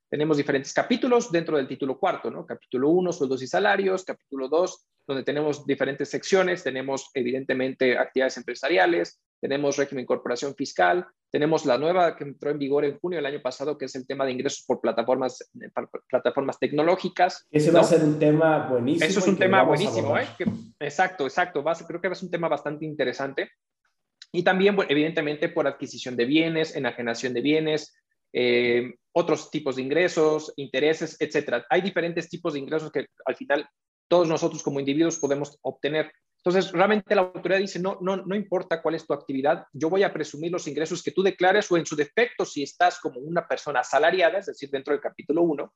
Tenemos 0.09 0.37
diferentes 0.37 0.73
capítulos 0.73 1.31
dentro 1.31 1.57
del 1.57 1.67
título 1.67 1.97
cuarto, 1.97 2.29
¿no? 2.29 2.45
Capítulo 2.45 2.89
1, 2.89 3.11
sueldos 3.11 3.41
y 3.41 3.47
salarios, 3.47 4.03
capítulo 4.03 4.47
2, 4.47 4.87
donde 5.07 5.23
tenemos 5.23 5.65
diferentes 5.65 6.09
secciones, 6.09 6.63
tenemos 6.63 7.09
evidentemente 7.13 7.97
actividades 7.97 8.37
empresariales, 8.37 9.21
tenemos 9.41 9.77
régimen 9.77 10.05
corporación 10.05 10.55
fiscal, 10.55 11.07
tenemos 11.31 11.65
la 11.65 11.77
nueva 11.77 12.15
que 12.15 12.23
entró 12.23 12.49
en 12.49 12.59
vigor 12.59 12.85
en 12.85 12.97
junio 12.97 13.17
del 13.17 13.25
año 13.25 13.41
pasado, 13.41 13.77
que 13.77 13.85
es 13.85 13.95
el 13.95 14.07
tema 14.07 14.25
de 14.25 14.31
ingresos 14.31 14.63
por 14.65 14.79
plataformas, 14.79 15.41
eh, 15.61 15.69
plataformas 16.07 16.57
tecnológicas. 16.59 17.45
Ese 17.51 17.71
va 17.71 17.81
a 17.81 17.83
ser 17.83 18.03
un 18.03 18.17
tema 18.17 18.67
buenísimo. 18.69 19.05
Eso 19.05 19.19
es 19.19 19.27
un 19.27 19.37
tema 19.37 19.63
buenísimo, 19.63 20.17
¿eh? 20.17 20.27
exacto, 20.79 21.25
exacto. 21.25 21.63
Va 21.63 21.75
creo 21.75 21.99
que 21.99 22.07
es 22.07 22.23
un 22.23 22.31
tema 22.31 22.47
bastante 22.47 22.85
interesante. 22.85 23.51
Y 24.31 24.43
también, 24.43 24.77
evidentemente, 24.87 25.49
por 25.49 25.67
adquisición 25.67 26.15
de 26.15 26.25
bienes, 26.25 26.75
enajenación 26.75 27.33
de 27.33 27.41
bienes, 27.41 27.95
eh, 28.37 28.95
otros 29.13 29.49
tipos 29.49 29.77
de 29.77 29.81
ingresos, 29.81 30.51
intereses, 30.57 31.15
etcétera. 31.21 31.65
Hay 31.69 31.79
diferentes 31.81 32.27
tipos 32.27 32.51
de 32.51 32.59
ingresos 32.59 32.91
que 32.91 33.07
al 33.25 33.35
final 33.37 33.65
todos 34.09 34.27
nosotros 34.27 34.61
como 34.61 34.81
individuos 34.81 35.17
podemos 35.17 35.57
obtener. 35.61 36.11
Entonces, 36.43 36.73
realmente 36.73 37.15
la 37.15 37.21
autoridad 37.21 37.59
dice, 37.59 37.79
no, 37.79 37.97
no, 38.01 38.17
no 38.17 38.35
importa 38.35 38.81
cuál 38.81 38.95
es 38.95 39.07
tu 39.07 39.13
actividad, 39.13 39.63
yo 39.71 39.89
voy 39.89 40.03
a 40.03 40.11
presumir 40.11 40.51
los 40.51 40.67
ingresos 40.67 41.01
que 41.01 41.11
tú 41.11 41.23
declares 41.23 41.71
o 41.71 41.77
en 41.77 41.85
su 41.85 41.95
defecto, 41.95 42.45
si 42.45 42.61
estás 42.61 42.99
como 42.99 43.21
una 43.21 43.47
persona 43.47 43.79
asalariada, 43.79 44.39
es 44.39 44.47
decir, 44.47 44.69
dentro 44.69 44.93
del 44.93 45.01
capítulo 45.01 45.41
1, 45.43 45.73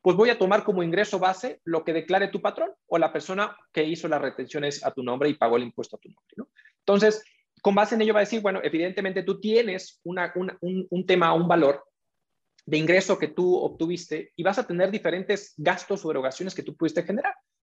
pues 0.00 0.16
voy 0.16 0.30
a 0.30 0.38
tomar 0.38 0.62
como 0.62 0.84
ingreso 0.84 1.18
base 1.18 1.60
lo 1.64 1.84
que 1.84 1.92
declare 1.92 2.28
tu 2.28 2.40
patrón 2.40 2.70
o 2.86 2.98
la 2.98 3.12
persona 3.12 3.56
que 3.72 3.82
hizo 3.82 4.06
las 4.06 4.22
retenciones 4.22 4.84
a 4.84 4.92
tu 4.92 5.02
nombre 5.02 5.28
y 5.28 5.34
pagó 5.34 5.56
el 5.56 5.64
impuesto 5.64 5.96
a 5.96 5.98
tu 5.98 6.08
nombre. 6.08 6.34
¿no? 6.36 6.48
Entonces, 6.78 7.24
con 7.60 7.74
base 7.74 7.96
en 7.96 8.02
ello 8.02 8.14
va 8.14 8.20
a 8.20 8.28
decir, 8.28 8.40
bueno, 8.40 8.60
evidentemente 8.62 9.24
tú 9.24 9.40
tienes 9.40 10.00
una, 10.04 10.32
un, 10.36 10.86
un 10.88 11.04
tema, 11.04 11.34
un 11.34 11.48
valor 11.48 11.82
de 12.66 12.78
ingreso 12.78 13.18
que 13.18 13.28
tú 13.28 13.56
obtuviste 13.56 14.32
y 14.36 14.42
vas 14.42 14.58
a 14.58 14.66
tener 14.66 14.90
diferentes 14.90 15.54
gastos 15.56 16.04
o 16.04 16.10
erogaciones 16.10 16.54
que 16.54 16.64
tú 16.64 16.76
pudiste 16.76 17.04
generar. 17.04 17.34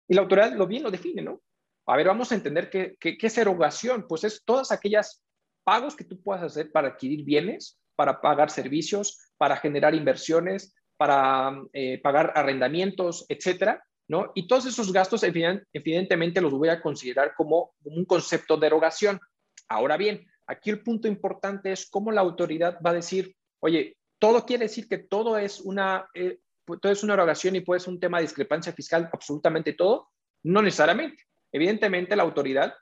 Y 0.08 0.14
la 0.14 0.22
autoridad 0.22 0.52
lo 0.52 0.66
bien 0.66 0.82
lo 0.82 0.90
define, 0.90 1.22
¿no? 1.22 1.40
A 1.86 1.96
ver, 1.96 2.08
vamos 2.08 2.32
a 2.32 2.34
entender 2.34 2.68
qué, 2.68 2.96
qué, 2.98 3.16
es 3.20 3.38
erogación. 3.38 4.06
Pues 4.08 4.24
es 4.24 4.42
todas 4.44 4.72
aquellas 4.72 5.22
pagos 5.64 5.94
que 5.94 6.04
tú 6.04 6.20
puedas 6.20 6.42
hacer 6.42 6.72
para 6.72 6.88
adquirir 6.88 7.24
bienes, 7.24 7.78
para 7.94 8.20
pagar 8.20 8.50
servicios, 8.50 9.32
para 9.36 9.56
generar 9.56 9.94
inversiones, 9.94 10.74
para 10.96 11.62
eh, 11.72 12.00
pagar 12.02 12.32
arrendamientos, 12.34 13.24
etcétera, 13.28 13.82
¿no? 14.08 14.32
Y 14.34 14.48
todos 14.48 14.66
esos 14.66 14.92
gastos, 14.92 15.22
evidentemente, 15.22 16.40
los 16.40 16.52
voy 16.52 16.68
a 16.68 16.82
considerar 16.82 17.32
como 17.36 17.72
un 17.84 18.04
concepto 18.04 18.56
de 18.56 18.66
erogación. 18.66 19.20
Ahora 19.68 19.96
bien, 19.96 20.26
aquí 20.48 20.70
el 20.70 20.82
punto 20.82 21.06
importante 21.06 21.70
es 21.70 21.88
cómo 21.88 22.10
la 22.10 22.20
autoridad 22.20 22.78
va 22.84 22.90
a 22.90 22.94
decir, 22.94 23.36
oye, 23.60 23.96
todo 24.20 24.46
quiere 24.46 24.66
decir 24.66 24.88
que 24.88 24.98
todo 24.98 25.36
es 25.36 25.60
una, 25.60 26.08
eh, 26.14 26.38
todo 26.64 26.92
es 26.92 27.02
una 27.02 27.14
erogación 27.14 27.56
y 27.56 27.60
puede 27.60 27.80
ser 27.80 27.92
un 27.92 28.00
tema 28.00 28.18
de 28.18 28.24
discrepancia 28.24 28.72
fiscal, 28.72 29.10
absolutamente 29.12 29.72
todo. 29.72 30.10
No 30.44 30.62
necesariamente. 30.62 31.24
Evidentemente, 31.50 32.14
la 32.14 32.22
autoridad 32.22 32.74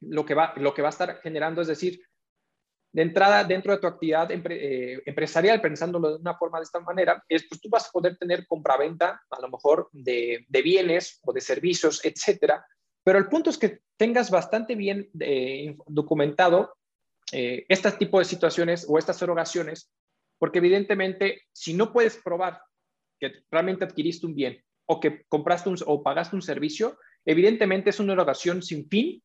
lo 0.00 0.24
que 0.24 0.34
va, 0.34 0.52
lo 0.56 0.74
que 0.74 0.82
va 0.82 0.88
a 0.88 0.90
estar 0.90 1.20
generando 1.22 1.62
es 1.62 1.68
decir, 1.68 2.00
de 2.92 3.02
entrada, 3.02 3.42
dentro 3.42 3.72
de 3.72 3.78
tu 3.78 3.88
actividad 3.88 4.30
eh, 4.30 5.02
empresarial, 5.04 5.60
pensándolo 5.60 6.10
de 6.10 6.20
una 6.20 6.36
forma 6.36 6.58
de 6.58 6.64
esta 6.64 6.78
manera, 6.78 7.22
es 7.28 7.44
pues 7.48 7.60
tú 7.60 7.68
vas 7.68 7.88
a 7.88 7.90
poder 7.90 8.16
tener 8.16 8.46
compraventa, 8.46 9.20
a 9.30 9.40
lo 9.40 9.48
mejor, 9.48 9.88
de, 9.92 10.46
de 10.48 10.62
bienes 10.62 11.20
o 11.24 11.32
de 11.32 11.40
servicios, 11.40 12.04
etcétera. 12.04 12.64
Pero 13.02 13.18
el 13.18 13.26
punto 13.28 13.50
es 13.50 13.58
que 13.58 13.80
tengas 13.96 14.30
bastante 14.30 14.76
bien 14.76 15.10
eh, 15.18 15.76
documentado 15.86 16.76
eh, 17.32 17.66
este 17.68 17.90
tipo 17.92 18.20
de 18.20 18.26
situaciones 18.26 18.86
o 18.88 18.96
estas 18.96 19.20
erogaciones, 19.22 19.90
porque 20.44 20.58
evidentemente, 20.58 21.40
si 21.54 21.72
no 21.72 21.90
puedes 21.90 22.18
probar 22.18 22.60
que 23.18 23.32
realmente 23.50 23.82
adquiriste 23.82 24.26
un 24.26 24.34
bien 24.34 24.62
o 24.84 25.00
que 25.00 25.24
compraste 25.26 25.70
un, 25.70 25.78
o 25.86 26.02
pagaste 26.02 26.36
un 26.36 26.42
servicio, 26.42 26.98
evidentemente 27.24 27.88
es 27.88 27.98
una 27.98 28.12
erogación 28.12 28.62
sin 28.62 28.86
fin 28.86 29.22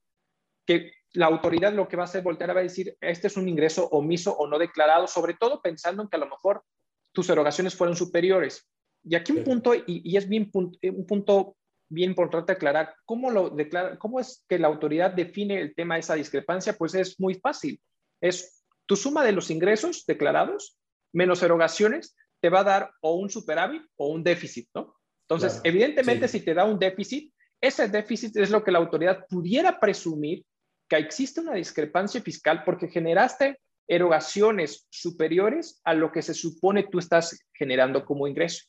que 0.66 0.94
la 1.12 1.26
autoridad 1.26 1.74
lo 1.74 1.90
que 1.90 1.98
va 1.98 2.04
a 2.04 2.06
hacer 2.06 2.24
voltear 2.24 2.56
va 2.56 2.62
a 2.62 2.64
decir, 2.64 2.96
este 3.02 3.28
es 3.28 3.36
un 3.36 3.50
ingreso 3.50 3.90
omiso 3.90 4.32
o 4.38 4.48
no 4.48 4.58
declarado, 4.58 5.08
sobre 5.08 5.34
todo 5.34 5.62
pensando 5.62 6.04
en 6.04 6.08
que 6.08 6.16
a 6.16 6.22
lo 6.22 6.30
mejor 6.30 6.64
tus 7.12 7.30
erogaciones 7.30 7.76
fueron 7.76 7.98
superiores. 7.98 8.66
Y 9.04 9.16
aquí 9.16 9.34
un 9.34 9.44
punto, 9.44 9.74
y, 9.76 10.16
es 10.16 10.30
bien, 10.30 10.50
un 10.54 11.06
punto 11.06 11.58
bien 11.90 12.12
importante 12.12 12.54
aclarar, 12.54 12.96
¿cómo, 13.04 13.30
lo 13.30 13.50
declara, 13.50 14.00
¿cómo 14.00 14.22
es 14.22 14.46
que 14.48 14.58
la 14.58 14.70
autoridad 14.70 15.12
define 15.12 15.60
el 15.60 15.76
tema 15.76 15.96
de 15.96 16.00
esa 16.00 16.16
discrepancia? 16.16 16.78
Pues 16.78 16.96
es 16.96 17.20
muy 17.20 17.34
fácil. 17.34 17.78
Es 18.22 18.64
tu 18.86 18.96
suma 18.96 19.26
de 19.26 19.34
los 19.34 19.52
ingresos 19.52 20.06
declarados 20.06 20.80
menos 21.14 21.42
erogaciones 21.44 22.16
te 22.40 22.50
va 22.50 22.62
a 22.62 22.64
dar 22.64 22.92
o 23.02 23.16
un 23.16 23.30
superávit 23.30 23.84
o 23.98 24.08
un 24.08 24.24
déficit, 24.24 24.70
¿no? 24.74 24.96
Entonces, 25.28 25.62
evidentemente, 25.64 26.28
si 26.28 26.42
te 26.42 26.54
da 26.54 26.66
un 26.66 26.80
déficit, 26.80 27.32
ese 27.62 27.88
déficit 27.88 28.36
es 28.38 28.50
lo 28.50 28.64
que 28.64 28.72
la 28.72 28.80
autoridad 28.80 29.26
pudiera 29.30 29.80
presumir 29.80 30.44
que 30.88 30.98
existe 30.98 31.42
una 31.42 31.54
discrepancia 31.54 32.22
fiscal 32.22 32.64
porque 32.66 32.88
generaste 32.88 33.60
erogaciones 33.88 34.88
superiores 34.90 35.82
a 35.84 35.94
lo 35.94 36.12
que 36.12 36.22
se 36.22 36.34
supone 36.34 36.88
tú 36.90 37.00
estás 37.00 37.40
generando 37.54 38.06
como 38.06 38.28
ingreso. 38.28 38.66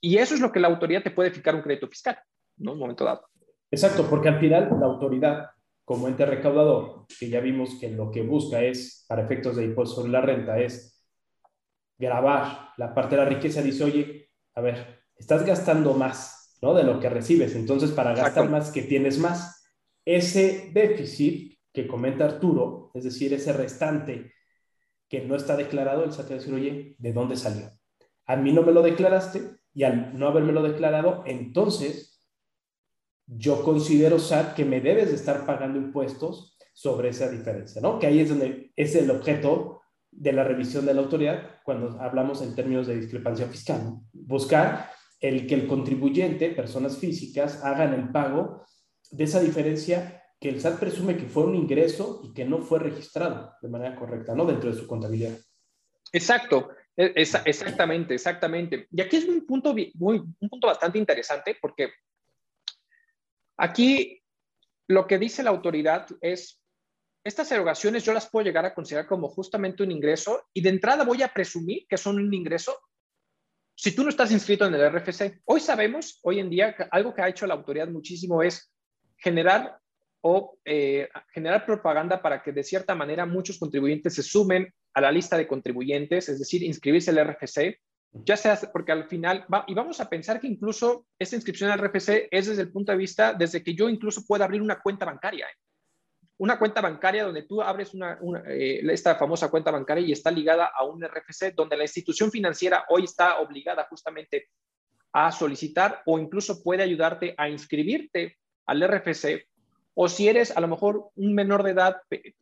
Y 0.00 0.18
eso 0.18 0.34
es 0.34 0.40
lo 0.40 0.52
que 0.52 0.60
la 0.60 0.68
autoridad 0.68 1.02
te 1.02 1.10
puede 1.10 1.30
fijar 1.30 1.54
un 1.54 1.62
crédito 1.62 1.88
fiscal, 1.88 2.18
¿no? 2.56 2.70
En 2.70 2.74
un 2.74 2.80
momento 2.80 3.04
dado. 3.04 3.26
Exacto, 3.70 4.08
porque 4.08 4.28
al 4.28 4.40
final 4.40 4.70
la 4.80 4.86
autoridad, 4.86 5.50
como 5.84 6.08
ente 6.08 6.24
recaudador, 6.24 7.06
que 7.18 7.28
ya 7.28 7.40
vimos 7.40 7.78
que 7.80 7.90
lo 7.90 8.10
que 8.10 8.22
busca 8.22 8.62
es, 8.62 9.04
para 9.08 9.24
efectos 9.24 9.56
de 9.56 9.64
impuesto 9.64 9.96
sobre 9.96 10.12
la 10.12 10.20
renta, 10.20 10.58
es 10.58 10.97
grabar 11.98 12.70
la 12.76 12.94
parte 12.94 13.16
de 13.16 13.22
la 13.22 13.28
riqueza, 13.28 13.60
dice, 13.60 13.84
oye, 13.84 14.30
a 14.54 14.60
ver, 14.60 15.02
estás 15.16 15.44
gastando 15.44 15.94
más, 15.94 16.58
¿no? 16.62 16.74
De 16.74 16.84
lo 16.84 17.00
que 17.00 17.08
recibes. 17.08 17.54
Entonces, 17.54 17.90
para 17.90 18.14
gastar 18.14 18.48
más, 18.48 18.70
que 18.70 18.82
tienes 18.82 19.18
más. 19.18 19.64
Ese 20.04 20.70
déficit 20.72 21.58
que 21.72 21.86
comenta 21.86 22.24
Arturo, 22.24 22.90
es 22.94 23.04
decir, 23.04 23.34
ese 23.34 23.52
restante 23.52 24.32
que 25.08 25.22
no 25.22 25.36
está 25.36 25.56
declarado, 25.56 26.04
él 26.04 26.12
sabe 26.12 26.36
decir, 26.36 26.54
oye, 26.54 26.96
¿de 26.98 27.12
dónde 27.12 27.36
salió? 27.36 27.70
A 28.26 28.36
mí 28.36 28.52
no 28.52 28.62
me 28.62 28.72
lo 28.72 28.82
declaraste 28.82 29.42
y 29.72 29.84
al 29.84 30.18
no 30.18 30.32
lo 30.32 30.62
declarado, 30.62 31.24
entonces 31.26 32.22
yo 33.26 33.62
considero, 33.62 34.18
SAT, 34.18 34.54
que 34.54 34.64
me 34.64 34.80
debes 34.80 35.10
de 35.10 35.16
estar 35.16 35.44
pagando 35.44 35.78
impuestos 35.78 36.56
sobre 36.72 37.10
esa 37.10 37.28
diferencia, 37.28 37.80
¿no? 37.80 37.98
Que 37.98 38.06
ahí 38.06 38.20
es 38.20 38.28
donde 38.28 38.72
es 38.76 38.94
el 38.94 39.10
objeto 39.10 39.77
de 40.18 40.32
la 40.32 40.42
revisión 40.42 40.84
de 40.84 40.94
la 40.94 41.00
autoridad 41.00 41.60
cuando 41.62 42.00
hablamos 42.00 42.42
en 42.42 42.54
términos 42.54 42.86
de 42.88 42.96
discrepancia 42.96 43.46
fiscal. 43.46 43.94
Buscar 44.12 44.90
el 45.20 45.46
que 45.46 45.54
el 45.54 45.66
contribuyente, 45.68 46.50
personas 46.50 46.98
físicas, 46.98 47.64
hagan 47.64 47.94
el 47.94 48.10
pago 48.10 48.64
de 49.10 49.24
esa 49.24 49.40
diferencia 49.40 50.22
que 50.40 50.48
el 50.48 50.60
SAT 50.60 50.78
presume 50.78 51.16
que 51.16 51.26
fue 51.26 51.44
un 51.44 51.54
ingreso 51.54 52.20
y 52.24 52.32
que 52.32 52.44
no 52.44 52.58
fue 52.58 52.78
registrado 52.80 53.54
de 53.60 53.68
manera 53.68 53.96
correcta, 53.96 54.34
¿no? 54.34 54.44
Dentro 54.44 54.70
de 54.70 54.76
su 54.76 54.86
contabilidad. 54.86 55.36
Exacto, 56.12 56.70
e, 56.96 57.12
exactamente, 57.14 58.14
exactamente. 58.14 58.86
Y 58.90 59.00
aquí 59.00 59.16
es 59.16 59.24
un 59.24 59.46
punto, 59.46 59.74
muy, 59.94 60.18
un 60.40 60.48
punto 60.48 60.66
bastante 60.66 60.98
interesante 60.98 61.56
porque 61.60 61.90
aquí 63.56 64.20
lo 64.88 65.06
que 65.06 65.18
dice 65.18 65.42
la 65.42 65.50
autoridad 65.50 66.06
es 66.20 66.57
estas 67.28 67.52
erogaciones 67.52 68.04
yo 68.04 68.12
las 68.12 68.28
puedo 68.28 68.44
llegar 68.44 68.64
a 68.64 68.74
considerar 68.74 69.06
como 69.06 69.28
justamente 69.28 69.82
un 69.82 69.92
ingreso 69.92 70.46
y 70.52 70.62
de 70.62 70.70
entrada 70.70 71.04
voy 71.04 71.22
a 71.22 71.28
presumir 71.28 71.86
que 71.88 71.98
son 71.98 72.16
un 72.16 72.32
ingreso 72.32 72.78
si 73.74 73.94
tú 73.94 74.02
no 74.02 74.08
estás 74.08 74.32
inscrito 74.32 74.66
en 74.66 74.74
el 74.74 74.90
RFC. 74.90 75.42
Hoy 75.44 75.60
sabemos, 75.60 76.18
hoy 76.22 76.40
en 76.40 76.50
día, 76.50 76.74
algo 76.90 77.14
que 77.14 77.22
ha 77.22 77.28
hecho 77.28 77.46
la 77.46 77.54
autoridad 77.54 77.86
muchísimo 77.86 78.42
es 78.42 78.72
generar 79.18 79.78
o 80.20 80.58
eh, 80.64 81.08
generar 81.32 81.64
propaganda 81.64 82.20
para 82.20 82.42
que 82.42 82.50
de 82.50 82.64
cierta 82.64 82.96
manera 82.96 83.24
muchos 83.24 83.58
contribuyentes 83.58 84.14
se 84.14 84.22
sumen 84.22 84.74
a 84.94 85.00
la 85.00 85.12
lista 85.12 85.36
de 85.36 85.46
contribuyentes, 85.46 86.28
es 86.28 86.40
decir, 86.40 86.64
inscribirse 86.64 87.10
al 87.10 87.24
RFC, 87.24 87.78
ya 88.12 88.36
sea 88.36 88.58
porque 88.72 88.90
al 88.90 89.04
final, 89.04 89.46
y 89.68 89.74
vamos 89.74 90.00
a 90.00 90.08
pensar 90.08 90.40
que 90.40 90.48
incluso 90.48 91.06
esta 91.18 91.36
inscripción 91.36 91.70
al 91.70 91.78
RFC 91.78 92.26
es 92.30 92.46
desde 92.46 92.62
el 92.62 92.72
punto 92.72 92.90
de 92.90 92.98
vista, 92.98 93.32
desde 93.32 93.62
que 93.62 93.74
yo 93.74 93.88
incluso 93.88 94.24
pueda 94.26 94.46
abrir 94.46 94.62
una 94.62 94.80
cuenta 94.80 95.04
bancaria. 95.04 95.46
Una 96.38 96.58
cuenta 96.58 96.80
bancaria 96.80 97.24
donde 97.24 97.42
tú 97.42 97.60
abres 97.60 97.94
una, 97.94 98.18
eh, 98.46 98.80
esta 98.90 99.16
famosa 99.16 99.50
cuenta 99.50 99.70
bancaria 99.70 100.06
y 100.06 100.12
está 100.12 100.30
ligada 100.30 100.66
a 100.66 100.84
un 100.84 101.02
RFC, 101.02 101.52
donde 101.54 101.76
la 101.76 101.84
institución 101.84 102.30
financiera 102.30 102.84
hoy 102.88 103.04
está 103.04 103.40
obligada 103.40 103.86
justamente 103.90 104.48
a 105.12 105.32
solicitar 105.32 106.02
o 106.06 106.18
incluso 106.18 106.62
puede 106.62 106.82
ayudarte 106.82 107.34
a 107.36 107.48
inscribirte 107.48 108.38
al 108.66 108.82
RFC. 108.82 109.48
O 109.94 110.08
si 110.08 110.28
eres 110.28 110.56
a 110.56 110.60
lo 110.60 110.68
mejor 110.68 111.10
un 111.16 111.34
menor 111.34 111.64
de 111.64 111.72
edad, 111.72 111.96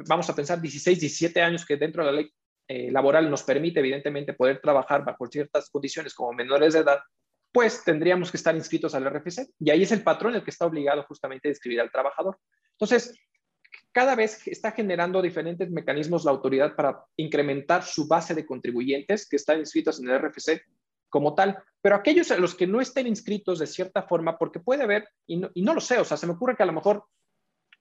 vamos 0.07 0.29
a 0.29 0.35
pensar 0.35 0.61
16, 0.61 1.01
17 1.01 1.41
años 1.41 1.65
que 1.65 1.79
dentro 1.79 2.05
de 2.05 2.13
la 2.13 2.21
ley 2.21 2.31
eh, 2.69 2.91
laboral 2.91 3.31
nos 3.31 3.45
permite 3.45 3.81
evidentemente 3.81 4.35
poder 4.35 4.61
trabajar 4.61 5.05
bajo 5.05 5.27
ciertas 5.27 5.71
condiciones 5.71 6.13
como 6.13 6.35
menores 6.35 6.75
de 6.75 6.81
edad, 6.81 6.99
pues 7.51 7.83
tendríamos 7.83 8.31
que 8.31 8.37
estar 8.37 8.55
inscritos 8.55 8.95
al 8.95 9.07
RFC 9.07 9.49
y 9.61 9.71
ahí 9.71 9.85
es 9.85 9.93
el 9.93 10.03
patrón 10.03 10.35
el 10.35 10.45
que 10.45 10.51
está 10.51 10.67
obligado 10.67 11.03
justamente 11.05 11.49
a 11.49 11.53
inscribir 11.53 11.81
al 11.81 11.91
trabajador. 11.91 12.39
Entonces, 12.73 13.15
cada 13.97 14.15
vez 14.15 14.47
está 14.47 14.73
generando 14.73 15.23
diferentes 15.23 15.71
mecanismos 15.71 16.27
la 16.27 16.31
autoridad 16.31 16.77
para 16.77 17.03
incrementar 17.17 17.83
su 17.83 18.07
base 18.07 18.35
de 18.35 18.45
contribuyentes 18.45 19.27
que 19.27 19.37
están 19.37 19.59
inscritos 19.59 19.99
en 19.99 20.11
el 20.11 20.19
RFC 20.19 20.61
como 21.09 21.35
tal, 21.35 21.59
pero 21.81 21.97
aquellos 21.97 22.31
a 22.31 22.37
los 22.37 22.55
que 22.55 22.67
no 22.67 22.83
estén 22.83 23.07
inscritos 23.07 23.59
de 23.59 23.67
cierta 23.67 24.03
forma, 24.03 24.37
porque 24.37 24.61
puede 24.61 24.83
haber, 24.83 25.09
y 25.27 25.39
no, 25.39 25.49
y 25.55 25.63
no 25.63 25.73
lo 25.73 25.81
sé, 25.81 25.99
o 25.99 26.05
sea, 26.05 26.19
se 26.19 26.27
me 26.27 26.35
ocurre 26.35 26.55
que 26.55 26.63
a 26.63 26.67
lo 26.67 26.75
mejor 26.75 27.07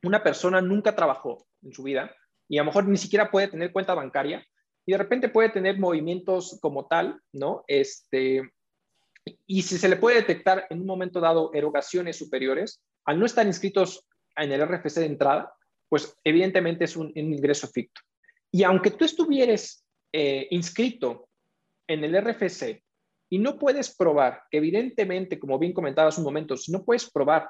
una 0.03 0.23
persona 0.23 0.61
nunca 0.61 0.95
trabajó 0.95 1.47
en 1.63 1.73
su 1.73 1.83
vida 1.83 2.15
y 2.47 2.59
a 2.59 2.61
lo 2.61 2.67
mejor 2.67 2.87
ni 2.87 2.95
siquiera 2.95 3.29
puede 3.29 3.49
tener 3.49 3.73
cuenta 3.73 3.93
bancaria 3.93 4.41
y 4.85 4.93
de 4.93 4.97
repente 4.97 5.27
puede 5.27 5.49
tener 5.49 5.77
movimientos 5.79 6.57
como 6.61 6.87
tal, 6.87 7.19
¿no? 7.33 7.65
Este, 7.67 8.41
y 9.45 9.63
si 9.63 9.77
se 9.77 9.89
le 9.89 9.97
puede 9.97 10.15
detectar 10.15 10.65
en 10.69 10.79
un 10.79 10.87
momento 10.87 11.19
dado 11.19 11.51
erogaciones 11.53 12.17
superiores, 12.17 12.81
al 13.03 13.19
no 13.19 13.25
estar 13.25 13.45
inscritos 13.45 14.07
en 14.37 14.53
el 14.53 14.65
RFC 14.65 15.01
de 15.01 15.07
entrada, 15.07 15.51
pues 15.95 16.13
evidentemente 16.25 16.83
es 16.83 16.97
un, 16.97 17.09
ingreso 17.15 17.69
ficto. 17.69 18.01
Y 18.51 18.63
aunque 18.63 18.91
tú 18.91 19.05
estuvieras 19.05 19.87
eh, 20.11 20.45
inscrito 20.51 21.29
en 21.87 22.03
el 22.03 22.21
RFC 22.21 22.83
y 23.29 23.39
no 23.39 23.57
puedes 23.57 23.95
probar 23.95 24.41
que 24.51 24.57
evidentemente, 24.57 25.39
como 25.39 25.57
bien 25.57 25.71
comentabas 25.71 26.17
un 26.17 26.25
momento, 26.25 26.57
si 26.57 26.73
no 26.73 26.83
puedes 26.83 27.09
probar 27.09 27.49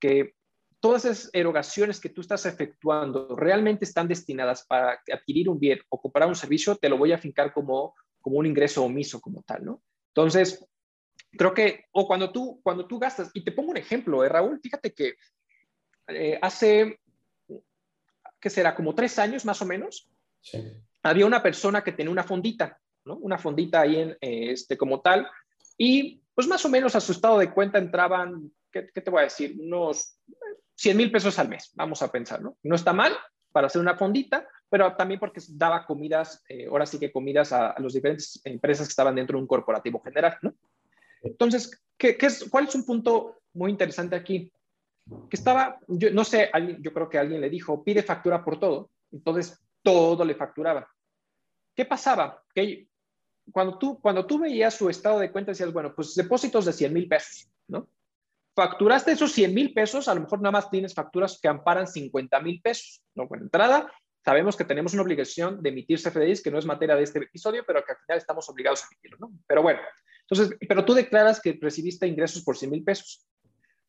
que 0.00 0.32
todas 0.80 1.04
esas 1.04 1.30
erogaciones 1.32 2.00
que 2.00 2.08
tú 2.08 2.22
estás 2.22 2.46
efectuando 2.46 3.36
realmente 3.36 3.84
están 3.84 4.08
destinadas 4.08 4.66
para 4.66 5.00
adquirir 5.12 5.48
un 5.48 5.60
bien 5.60 5.78
o 5.88 6.00
comprar 6.00 6.26
un 6.26 6.34
servicio, 6.34 6.74
te 6.74 6.88
lo 6.88 6.98
voy 6.98 7.12
a 7.12 7.18
fincar 7.18 7.52
como, 7.52 7.94
como 8.20 8.38
un 8.38 8.46
ingreso 8.46 8.82
omiso 8.82 9.20
como 9.20 9.44
tal, 9.44 9.64
¿no? 9.64 9.84
Entonces, 10.08 10.66
creo 11.30 11.54
que, 11.54 11.84
o 11.92 12.08
cuando 12.08 12.32
tú, 12.32 12.60
cuando 12.60 12.88
tú 12.88 12.98
gastas, 12.98 13.30
y 13.34 13.44
te 13.44 13.52
pongo 13.52 13.70
un 13.70 13.76
ejemplo, 13.76 14.24
eh, 14.24 14.28
Raúl, 14.28 14.58
fíjate 14.60 14.92
que 14.92 15.14
eh, 16.08 16.38
hace 16.42 16.98
que 18.40 18.50
será 18.50 18.74
como 18.74 18.94
tres 18.94 19.18
años 19.18 19.44
más 19.44 19.60
o 19.62 19.66
menos, 19.66 20.08
había 21.02 21.26
una 21.26 21.42
persona 21.42 21.82
que 21.82 21.92
tenía 21.92 22.12
una 22.12 22.24
fondita, 22.24 22.78
¿no? 23.04 23.16
Una 23.16 23.38
fondita 23.38 23.80
ahí 23.80 23.96
en, 23.96 24.10
eh, 24.20 24.52
este, 24.52 24.76
como 24.76 25.00
tal, 25.00 25.28
y 25.76 26.20
pues 26.34 26.46
más 26.46 26.64
o 26.64 26.68
menos 26.68 26.94
a 26.94 27.00
su 27.00 27.12
estado 27.12 27.38
de 27.38 27.52
cuenta 27.52 27.78
entraban, 27.78 28.52
¿qué, 28.70 28.82
te 28.82 29.10
voy 29.10 29.20
a 29.20 29.24
decir? 29.24 29.56
Unos 29.58 30.18
100 30.76 30.96
mil 30.96 31.10
pesos 31.10 31.38
al 31.38 31.48
mes, 31.48 31.72
vamos 31.74 32.02
a 32.02 32.12
pensar, 32.12 32.40
¿no? 32.40 32.56
No 32.62 32.74
está 32.74 32.92
mal 32.92 33.12
para 33.50 33.66
hacer 33.66 33.80
una 33.80 33.96
fondita, 33.96 34.46
pero 34.68 34.94
también 34.94 35.18
porque 35.18 35.40
daba 35.48 35.86
comidas, 35.86 36.44
eh, 36.48 36.66
ahora 36.66 36.86
sí 36.86 36.98
que 36.98 37.10
comidas 37.10 37.52
a, 37.52 37.74
las 37.78 37.92
diferentes 37.92 38.40
empresas 38.44 38.86
que 38.86 38.92
estaban 38.92 39.14
dentro 39.14 39.36
de 39.36 39.42
un 39.42 39.48
corporativo 39.48 40.00
general, 40.00 40.36
¿no? 40.42 40.54
Entonces, 41.22 41.82
¿qué, 41.96 42.16
qué 42.16 42.26
es, 42.26 42.48
¿cuál 42.48 42.68
es 42.68 42.74
un 42.74 42.84
punto 42.86 43.40
muy 43.54 43.70
interesante 43.70 44.14
aquí? 44.14 44.52
Que 45.28 45.36
estaba, 45.36 45.78
yo 45.86 46.10
no 46.10 46.24
sé, 46.24 46.50
yo 46.80 46.92
creo 46.92 47.08
que 47.08 47.18
alguien 47.18 47.40
le 47.40 47.50
dijo, 47.50 47.82
pide 47.84 48.02
factura 48.02 48.44
por 48.44 48.58
todo, 48.58 48.90
entonces 49.10 49.60
todo 49.82 50.24
le 50.24 50.34
facturaba. 50.34 50.88
¿Qué 51.74 51.84
pasaba? 51.84 52.42
Que 52.54 52.88
cuando 53.52 53.78
tú, 53.78 54.00
cuando 54.00 54.26
tú 54.26 54.38
veías 54.38 54.74
su 54.74 54.90
estado 54.90 55.18
de 55.18 55.32
cuenta 55.32 55.52
decías, 55.52 55.72
bueno, 55.72 55.94
pues 55.94 56.14
depósitos 56.14 56.64
de 56.64 56.72
100 56.72 56.92
mil 56.92 57.08
pesos, 57.08 57.48
¿no? 57.68 57.88
Facturaste 58.54 59.12
esos 59.12 59.32
100 59.32 59.54
mil 59.54 59.72
pesos, 59.72 60.08
a 60.08 60.14
lo 60.14 60.22
mejor 60.22 60.40
nada 60.40 60.52
más 60.52 60.70
tienes 60.70 60.92
facturas 60.92 61.38
que 61.40 61.48
amparan 61.48 61.86
50 61.86 62.40
mil 62.40 62.60
pesos, 62.60 63.02
¿no? 63.14 63.28
Bueno, 63.28 63.44
entrada, 63.44 63.90
sabemos 64.24 64.56
que 64.56 64.64
tenemos 64.64 64.92
una 64.94 65.02
obligación 65.02 65.62
de 65.62 65.68
emitir 65.70 66.00
CFDIs, 66.00 66.42
que 66.42 66.50
no 66.50 66.58
es 66.58 66.66
materia 66.66 66.96
de 66.96 67.04
este 67.04 67.20
episodio, 67.20 67.64
pero 67.66 67.84
que 67.84 67.92
al 67.92 67.98
final 67.98 68.18
estamos 68.18 68.48
obligados 68.48 68.82
a 68.82 68.86
emitirlo, 68.86 69.18
¿no? 69.20 69.32
Pero 69.46 69.62
bueno, 69.62 69.80
entonces, 70.28 70.58
pero 70.68 70.84
tú 70.84 70.92
declaras 70.92 71.40
que 71.40 71.58
recibiste 71.60 72.06
ingresos 72.06 72.42
por 72.42 72.56
100 72.56 72.70
mil 72.70 72.84
pesos. 72.84 73.24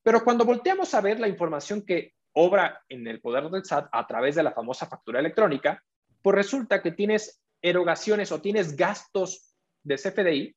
Pero 0.04 0.24
cuando 0.24 0.46
volteamos 0.46 0.94
a 0.94 1.02
ver 1.02 1.20
la 1.20 1.28
información 1.28 1.82
que 1.82 2.14
obra 2.34 2.84
en 2.90 3.08
el 3.08 3.22
poder 3.22 3.50
del 3.50 3.66
SAT 3.66 3.90
a 3.92 4.08
través 4.08 4.36
de 4.36 4.44
la 4.44 4.52
famosa 4.52 4.86
factura 4.86 5.20
electrónica, 5.20 5.84
pues 6.22 6.36
resulta 6.36 6.82
que 6.82 6.92
tienes 6.92 7.42
erogaciones 7.62 8.32
o 8.32 8.42
tienes 8.42 8.76
gastos 8.76 9.54
de 9.84 9.96
CFDI 9.96 10.56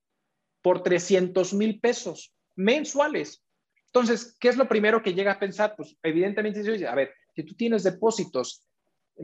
por 0.63 0.83
300 0.83 1.55
mil 1.55 1.81
pesos 1.81 2.35
mensuales. 2.55 3.45
Entonces, 3.87 4.37
¿qué 4.39 4.49
es 4.49 4.57
lo 4.57 4.69
primero 4.69 5.03
que 5.03 5.15
llega 5.15 5.33
a 5.33 5.39
pensar? 5.39 5.75
Pues 5.77 5.97
evidentemente, 6.03 6.87
a 6.87 6.95
ver, 6.95 7.13
si 7.35 7.43
tú 7.43 7.55
tienes 7.55 7.83
depósitos 7.83 8.67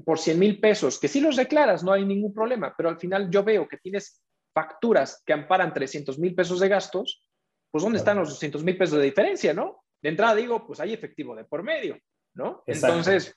por 0.05 0.19
100 0.19 0.39
mil 0.39 0.61
pesos, 0.61 0.99
que 0.99 1.09
si 1.09 1.21
los 1.21 1.37
declaras, 1.37 1.83
no 1.83 1.93
hay 1.93 2.05
ningún 2.05 2.35
problema, 2.35 2.75
pero 2.77 2.89
al 2.89 2.99
final 2.99 3.31
yo 3.31 3.43
veo 3.43 3.67
que 3.67 3.79
tienes 3.79 4.21
facturas 4.53 5.23
que 5.25 5.33
amparan 5.33 5.73
300 5.73 6.19
mil 6.19 6.35
pesos 6.35 6.61
de 6.61 6.69
gastos, 6.69 7.27
pues 7.71 7.83
¿dónde 7.83 7.99
están 7.99 8.19
los 8.19 8.29
200 8.31 8.65
mil 8.65 8.77
pesos 8.77 8.99
de 8.99 9.05
diferencia, 9.05 9.55
no? 9.55 9.85
De 10.01 10.09
entrada 10.09 10.35
digo, 10.35 10.67
pues 10.67 10.81
hay 10.81 10.93
efectivo 10.93 11.35
de 11.35 11.45
por 11.45 11.63
medio, 11.63 11.99
¿no? 12.35 12.63
Entonces, 12.67 13.35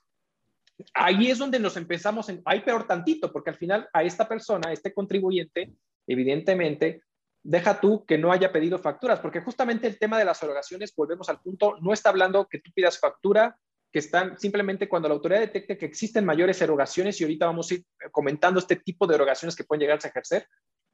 ahí 0.93 1.29
es 1.29 1.37
donde 1.37 1.59
nos 1.59 1.77
empezamos, 1.77 2.29
en, 2.29 2.41
hay 2.45 2.61
peor 2.61 2.87
tantito, 2.87 3.31
porque 3.31 3.49
al 3.49 3.57
final 3.57 3.89
a 3.93 4.03
esta 4.03 4.27
persona, 4.27 4.69
a 4.69 4.73
este 4.73 4.93
contribuyente, 4.93 5.73
evidentemente, 6.07 7.03
deja 7.43 7.79
tú 7.79 8.05
que 8.05 8.17
no 8.17 8.31
haya 8.31 8.51
pedido 8.51 8.77
facturas, 8.77 9.19
porque 9.19 9.41
justamente 9.41 9.87
el 9.87 9.97
tema 9.97 10.19
de 10.19 10.25
las 10.25 10.41
erogaciones, 10.43 10.93
volvemos 10.95 11.29
al 11.29 11.41
punto, 11.41 11.77
no 11.81 11.93
está 11.93 12.09
hablando 12.09 12.47
que 12.47 12.59
tú 12.59 12.71
pidas 12.73 12.99
factura, 12.99 13.57
que 13.91 13.99
están 13.99 14.39
simplemente 14.39 14.87
cuando 14.87 15.09
la 15.09 15.15
autoridad 15.15 15.41
detecte 15.41 15.77
que 15.77 15.85
existen 15.85 16.23
mayores 16.23 16.61
erogaciones, 16.61 17.19
y 17.19 17.23
ahorita 17.23 17.47
vamos 17.47 17.71
a 17.71 17.75
ir 17.75 17.85
comentando 18.11 18.59
este 18.59 18.77
tipo 18.77 19.07
de 19.07 19.15
erogaciones 19.15 19.55
que 19.55 19.63
pueden 19.63 19.81
llegar 19.81 19.99
a 20.01 20.07
ejercer, 20.07 20.47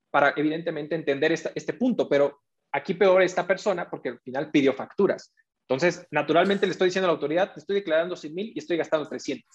para 0.10 0.34
evidentemente 0.38 0.96
entender 0.96 1.34
este 1.34 1.74
punto, 1.74 2.08
pero 2.08 2.42
aquí 2.72 2.94
peor 2.94 3.22
esta 3.22 3.46
persona 3.46 3.90
porque 3.90 4.10
al 4.10 4.20
final 4.20 4.52
pidió 4.52 4.74
facturas. 4.74 5.34
Entonces, 5.70 6.08
naturalmente 6.12 6.66
le 6.66 6.72
estoy 6.72 6.88
diciendo 6.88 7.08
a 7.08 7.12
la 7.12 7.16
autoridad, 7.16 7.54
te 7.54 7.60
estoy 7.60 7.76
declarando 7.76 8.16
100 8.16 8.34
mil 8.34 8.52
y 8.56 8.60
estoy 8.60 8.78
gastando 8.78 9.08
300, 9.08 9.46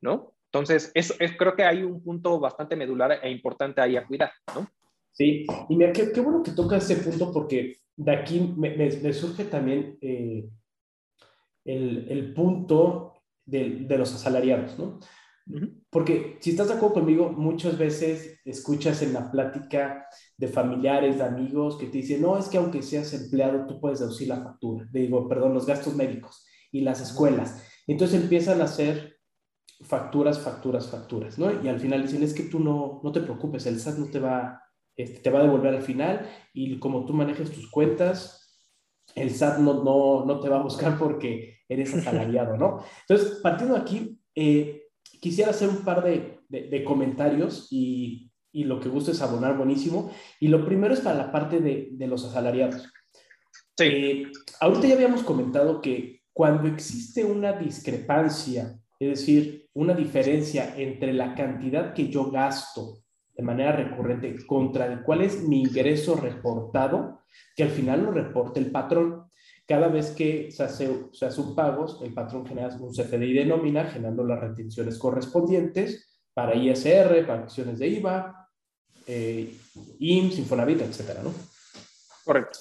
¿no? 0.00 0.34
Entonces, 0.46 0.92
creo 1.38 1.54
que 1.54 1.64
hay 1.64 1.84
un 1.84 2.02
punto 2.02 2.40
bastante 2.40 2.74
medular 2.74 3.20
e 3.22 3.30
importante 3.30 3.80
ahí 3.80 3.96
a 3.96 4.04
cuidar, 4.04 4.32
¿no? 4.54 4.68
Sí, 5.12 5.46
y 5.68 5.76
mira, 5.76 5.92
qué, 5.92 6.20
bueno 6.20 6.42
que 6.42 6.50
toca 6.50 6.78
ese 6.78 6.96
punto 6.96 7.32
porque 7.32 7.76
de 7.96 8.12
aquí 8.12 8.40
me, 8.56 9.12
surge 9.12 9.44
también 9.44 9.98
eh, 10.00 10.48
el, 11.64 12.34
punto 12.34 13.22
de, 13.44 13.86
los 13.88 14.14
asalariados, 14.14 14.78
¿no? 14.78 14.98
Porque 15.90 16.38
si 16.40 16.50
estás 16.50 16.68
de 16.68 16.74
acuerdo 16.74 16.94
conmigo, 16.94 17.30
muchas 17.30 17.76
veces 17.76 18.40
escuchas 18.44 19.02
en 19.02 19.12
la 19.12 19.30
plática 19.30 20.06
de 20.36 20.48
familiares, 20.48 21.18
de 21.18 21.24
amigos 21.24 21.76
que 21.76 21.86
te 21.86 21.98
dicen, 21.98 22.22
no, 22.22 22.38
es 22.38 22.48
que 22.48 22.58
aunque 22.58 22.82
seas 22.82 23.12
empleado, 23.12 23.66
tú 23.66 23.80
puedes 23.80 23.98
deducir 23.98 24.28
la 24.28 24.42
factura, 24.42 24.88
digo, 24.92 25.28
perdón, 25.28 25.54
los 25.54 25.66
gastos 25.66 25.96
médicos 25.96 26.46
y 26.70 26.80
las 26.80 27.00
escuelas. 27.00 27.62
Entonces 27.86 28.22
empiezan 28.22 28.60
a 28.60 28.64
hacer 28.64 29.16
facturas, 29.82 30.38
facturas, 30.38 30.88
facturas, 30.88 31.38
¿no? 31.38 31.62
Y 31.62 31.68
al 31.68 31.80
final 31.80 32.02
dicen, 32.02 32.22
es 32.22 32.34
que 32.34 32.44
tú 32.44 32.60
no, 32.60 33.00
no 33.02 33.12
te 33.12 33.20
preocupes, 33.20 33.66
el 33.66 33.80
SAT 33.80 33.98
no 33.98 34.06
te 34.06 34.20
va, 34.20 34.62
este, 34.96 35.20
te 35.20 35.30
va 35.30 35.40
a 35.40 35.42
devolver 35.42 35.74
al 35.74 35.82
final 35.82 36.28
y 36.54 36.78
como 36.78 37.04
tú 37.04 37.12
manejes 37.14 37.50
tus 37.50 37.70
cuentas, 37.70 38.62
el 39.14 39.30
SAT 39.30 39.58
no, 39.58 39.82
no, 39.82 40.24
no 40.24 40.40
te 40.40 40.48
va 40.48 40.60
a 40.60 40.62
buscar 40.62 40.98
porque 40.98 41.58
eres 41.68 41.94
asalariado, 41.96 42.56
¿no? 42.56 42.84
Entonces, 43.08 43.40
partiendo 43.42 43.76
aquí, 43.76 44.20
eh, 44.34 44.81
quisiera 45.20 45.50
hacer 45.50 45.68
un 45.68 45.84
par 45.84 46.02
de, 46.04 46.40
de, 46.48 46.84
comentarios 46.84 47.68
y, 47.70 48.30
y, 48.52 48.64
lo 48.64 48.80
que 48.80 48.88
gusto 48.88 49.12
es 49.12 49.22
abonar 49.22 49.56
buenísimo. 49.56 50.12
Y 50.40 50.48
lo 50.48 50.64
primero 50.64 50.94
es 50.94 51.00
para 51.00 51.16
la 51.16 51.32
parte 51.32 51.60
de, 51.60 51.90
de 51.92 52.06
los 52.06 52.24
asalariados. 52.24 52.88
Sí. 53.76 53.84
Eh, 53.84 54.32
ahorita 54.60 54.88
ya 54.88 54.94
habíamos 54.94 55.22
comentado 55.22 55.80
que 55.80 56.22
cuando 56.32 56.68
existe 56.68 57.24
una 57.24 57.52
discrepancia, 57.52 58.78
es 58.98 59.08
decir, 59.08 59.68
una 59.74 59.94
diferencia 59.94 60.74
entre 60.76 61.12
la 61.12 61.34
cantidad 61.34 61.94
que 61.94 62.08
yo 62.08 62.30
gasto 62.30 63.02
de 63.34 63.42
manera 63.42 63.72
recurrente 63.72 64.36
contra 64.46 64.86
el 64.86 65.02
cuál 65.02 65.22
es 65.22 65.42
mi 65.42 65.62
ingreso 65.62 66.16
reportado, 66.16 67.22
que 67.56 67.62
al 67.62 67.70
final 67.70 68.04
lo 68.04 68.10
reporte 68.12 68.60
el 68.60 68.70
patrón. 68.70 69.24
Cada 69.72 69.88
vez 69.88 70.10
que 70.10 70.50
se 70.50 70.64
hace, 70.64 71.06
se 71.12 71.24
hace 71.24 71.40
un 71.40 71.54
pago, 71.54 71.98
el 72.02 72.12
patrón 72.12 72.46
genera 72.46 72.76
un 72.78 72.92
CFDI 72.92 73.32
de 73.32 73.46
nómina, 73.46 73.84
generando 73.86 74.22
las 74.22 74.38
retenciones 74.38 74.98
correspondientes 74.98 76.20
para 76.34 76.54
ISR, 76.54 77.26
para 77.26 77.44
acciones 77.44 77.78
de 77.78 77.88
IVA, 77.88 78.50
eh, 79.06 79.50
IMSS, 79.98 80.40
Infonavit, 80.40 80.82
etcétera, 80.82 81.22
¿no? 81.22 81.32
Correcto. 82.22 82.58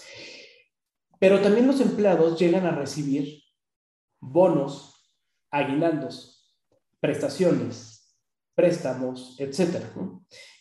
Pero 1.19 1.41
también 1.41 1.67
los 1.67 1.81
empleados 1.81 2.39
llegan 2.39 2.65
a 2.65 2.71
recibir 2.71 3.43
bonos, 4.21 5.11
aguinaldos, 5.51 6.55
prestaciones, 7.01 8.15
préstamos, 8.55 9.35
etc. 9.37 9.83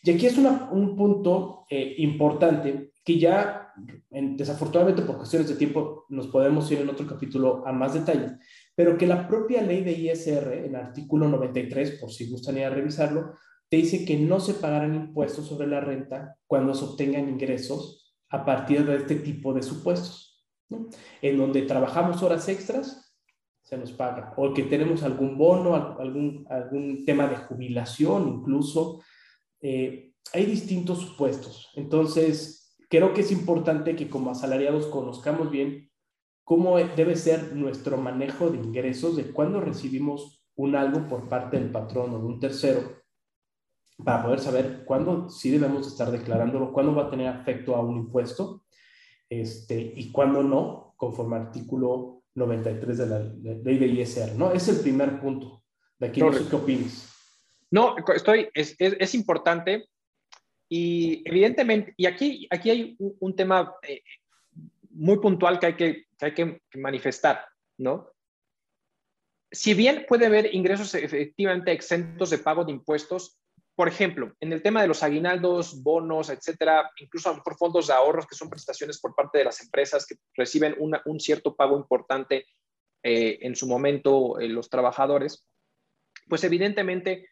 Y 0.03 0.11
aquí 0.11 0.25
es 0.25 0.37
un 0.37 0.97
punto 0.97 1.65
eh, 1.69 1.95
importante 1.99 2.91
que 3.05 3.17
ya, 3.17 3.70
desafortunadamente 4.09 5.03
por 5.03 5.17
cuestiones 5.17 5.49
de 5.49 5.55
tiempo, 5.55 6.05
nos 6.09 6.27
podemos 6.27 6.71
ir 6.71 6.79
en 6.79 6.89
otro 6.89 7.07
capítulo 7.07 7.65
a 7.65 7.71
más 7.71 7.93
detalle, 7.93 8.37
pero 8.75 8.97
que 8.97 9.07
la 9.07 9.27
propia 9.27 9.61
ley 9.61 9.83
de 9.83 9.91
ISR, 9.91 10.65
en 10.65 10.75
artículo 10.75 11.27
93, 11.27 11.99
por 11.99 12.11
si 12.11 12.29
gustan 12.29 12.57
ir 12.57 12.65
a 12.65 12.69
revisarlo, 12.69 13.33
te 13.69 13.77
dice 13.77 14.03
que 14.05 14.17
no 14.17 14.39
se 14.39 14.55
pagarán 14.55 14.95
impuestos 14.95 15.47
sobre 15.47 15.67
la 15.67 15.79
renta 15.79 16.35
cuando 16.45 16.73
se 16.73 16.85
obtengan 16.85 17.29
ingresos 17.29 18.13
a 18.29 18.45
partir 18.45 18.85
de 18.85 18.97
este 18.97 19.15
tipo 19.15 19.53
de 19.53 19.63
supuestos, 19.63 20.45
en 21.21 21.37
donde 21.37 21.61
trabajamos 21.63 22.21
horas 22.23 22.47
extras, 22.49 23.13
se 23.63 23.77
nos 23.77 23.93
paga, 23.93 24.33
o 24.35 24.53
que 24.53 24.63
tenemos 24.63 25.03
algún 25.03 25.37
bono, 25.37 25.75
algún, 25.75 26.45
algún 26.49 27.05
tema 27.05 27.27
de 27.27 27.37
jubilación 27.37 28.27
incluso. 28.27 29.01
Eh, 29.61 30.11
hay 30.33 30.45
distintos 30.45 30.99
supuestos. 30.99 31.69
Entonces, 31.75 32.60
creo 32.91 33.13
que 33.13 33.21
es 33.21 33.31
importante 33.31 33.95
que 33.95 34.09
como 34.09 34.31
asalariados 34.31 34.85
conozcamos 34.87 35.49
bien 35.49 35.89
cómo 36.43 36.77
debe 36.77 37.15
ser 37.15 37.55
nuestro 37.55 37.95
manejo 37.95 38.49
de 38.49 38.57
ingresos, 38.57 39.15
de 39.15 39.31
cuándo 39.31 39.61
recibimos 39.61 40.43
un 40.55 40.75
algo 40.75 41.07
por 41.07 41.29
parte 41.29 41.57
del 41.57 41.71
patrón 41.71 42.13
o 42.13 42.19
de 42.19 42.25
un 42.25 42.39
tercero, 42.41 43.01
para 44.03 44.23
poder 44.23 44.39
saber 44.39 44.83
cuándo 44.83 45.29
sí 45.29 45.49
debemos 45.49 45.87
estar 45.87 46.11
declarándolo, 46.11 46.73
cuándo 46.73 46.93
va 46.93 47.03
a 47.03 47.09
tener 47.09 47.33
efecto 47.33 47.75
a 47.75 47.81
un 47.81 47.95
impuesto 47.95 48.65
este, 49.29 49.93
y 49.95 50.11
cuándo 50.11 50.43
no, 50.43 50.93
conforme 50.97 51.37
al 51.37 51.43
artículo 51.43 52.23
93 52.35 52.97
de 52.97 53.07
la 53.07 53.19
ley 53.19 53.77
de 53.77 53.87
ISR, 53.87 54.35
¿no? 54.35 54.51
Es 54.51 54.67
el 54.67 54.81
primer 54.81 55.21
punto. 55.21 55.63
De 55.97 56.07
aquí 56.07 56.19
no 56.19 56.33
sé 56.33 56.45
qué 56.49 56.55
opinas. 56.57 57.07
No, 57.69 57.95
estoy, 58.13 58.49
es, 58.53 58.75
es, 58.79 58.97
es, 58.99 59.15
importante 59.15 59.87
y 60.73 61.21
evidentemente, 61.25 61.93
y 61.97 62.05
aquí, 62.05 62.47
aquí 62.49 62.69
hay 62.69 62.95
un, 62.97 63.35
tema 63.35 63.75
eh, 63.85 64.03
muy 64.91 65.19
puntual 65.19 65.59
que 65.59 65.65
hay 65.65 65.75
que, 65.75 66.05
hay 66.21 66.33
que 66.33 66.61
manifestar, 66.75 67.45
¿no? 67.77 68.09
Si 69.51 69.73
bien 69.73 70.05
puede 70.07 70.27
haber 70.27 70.55
ingresos 70.55 70.95
efectivamente 70.95 71.73
exentos 71.73 72.29
de 72.29 72.37
pago 72.37 72.63
de 72.63 72.71
impuestos, 72.71 73.37
por 73.75 73.89
ejemplo, 73.89 74.33
en 74.39 74.53
el 74.53 74.61
tema 74.61 74.81
de 74.81 74.87
los 74.87 75.03
aguinaldos, 75.03 75.83
bonos, 75.83 76.29
etcétera, 76.29 76.89
incluso 77.01 77.27
a 77.27 77.33
lo 77.33 77.39
mejor 77.39 77.57
fondos 77.57 77.87
de 77.87 77.93
ahorros 77.93 78.25
que 78.25 78.35
son 78.35 78.49
prestaciones 78.49 78.97
por 79.01 79.13
parte 79.13 79.39
de 79.39 79.43
las 79.43 79.61
empresas 79.61 80.05
que 80.05 80.15
reciben 80.37 80.77
un 80.79 81.19
cierto 81.19 81.53
pago 81.53 81.75
importante 81.75 82.45
eh, 83.03 83.39
en 83.41 83.57
su 83.57 83.67
momento 83.67 84.39
eh, 84.39 84.47
los 84.47 84.69
trabajadores, 84.69 85.45
pues 86.29 86.45
evidentemente 86.45 87.27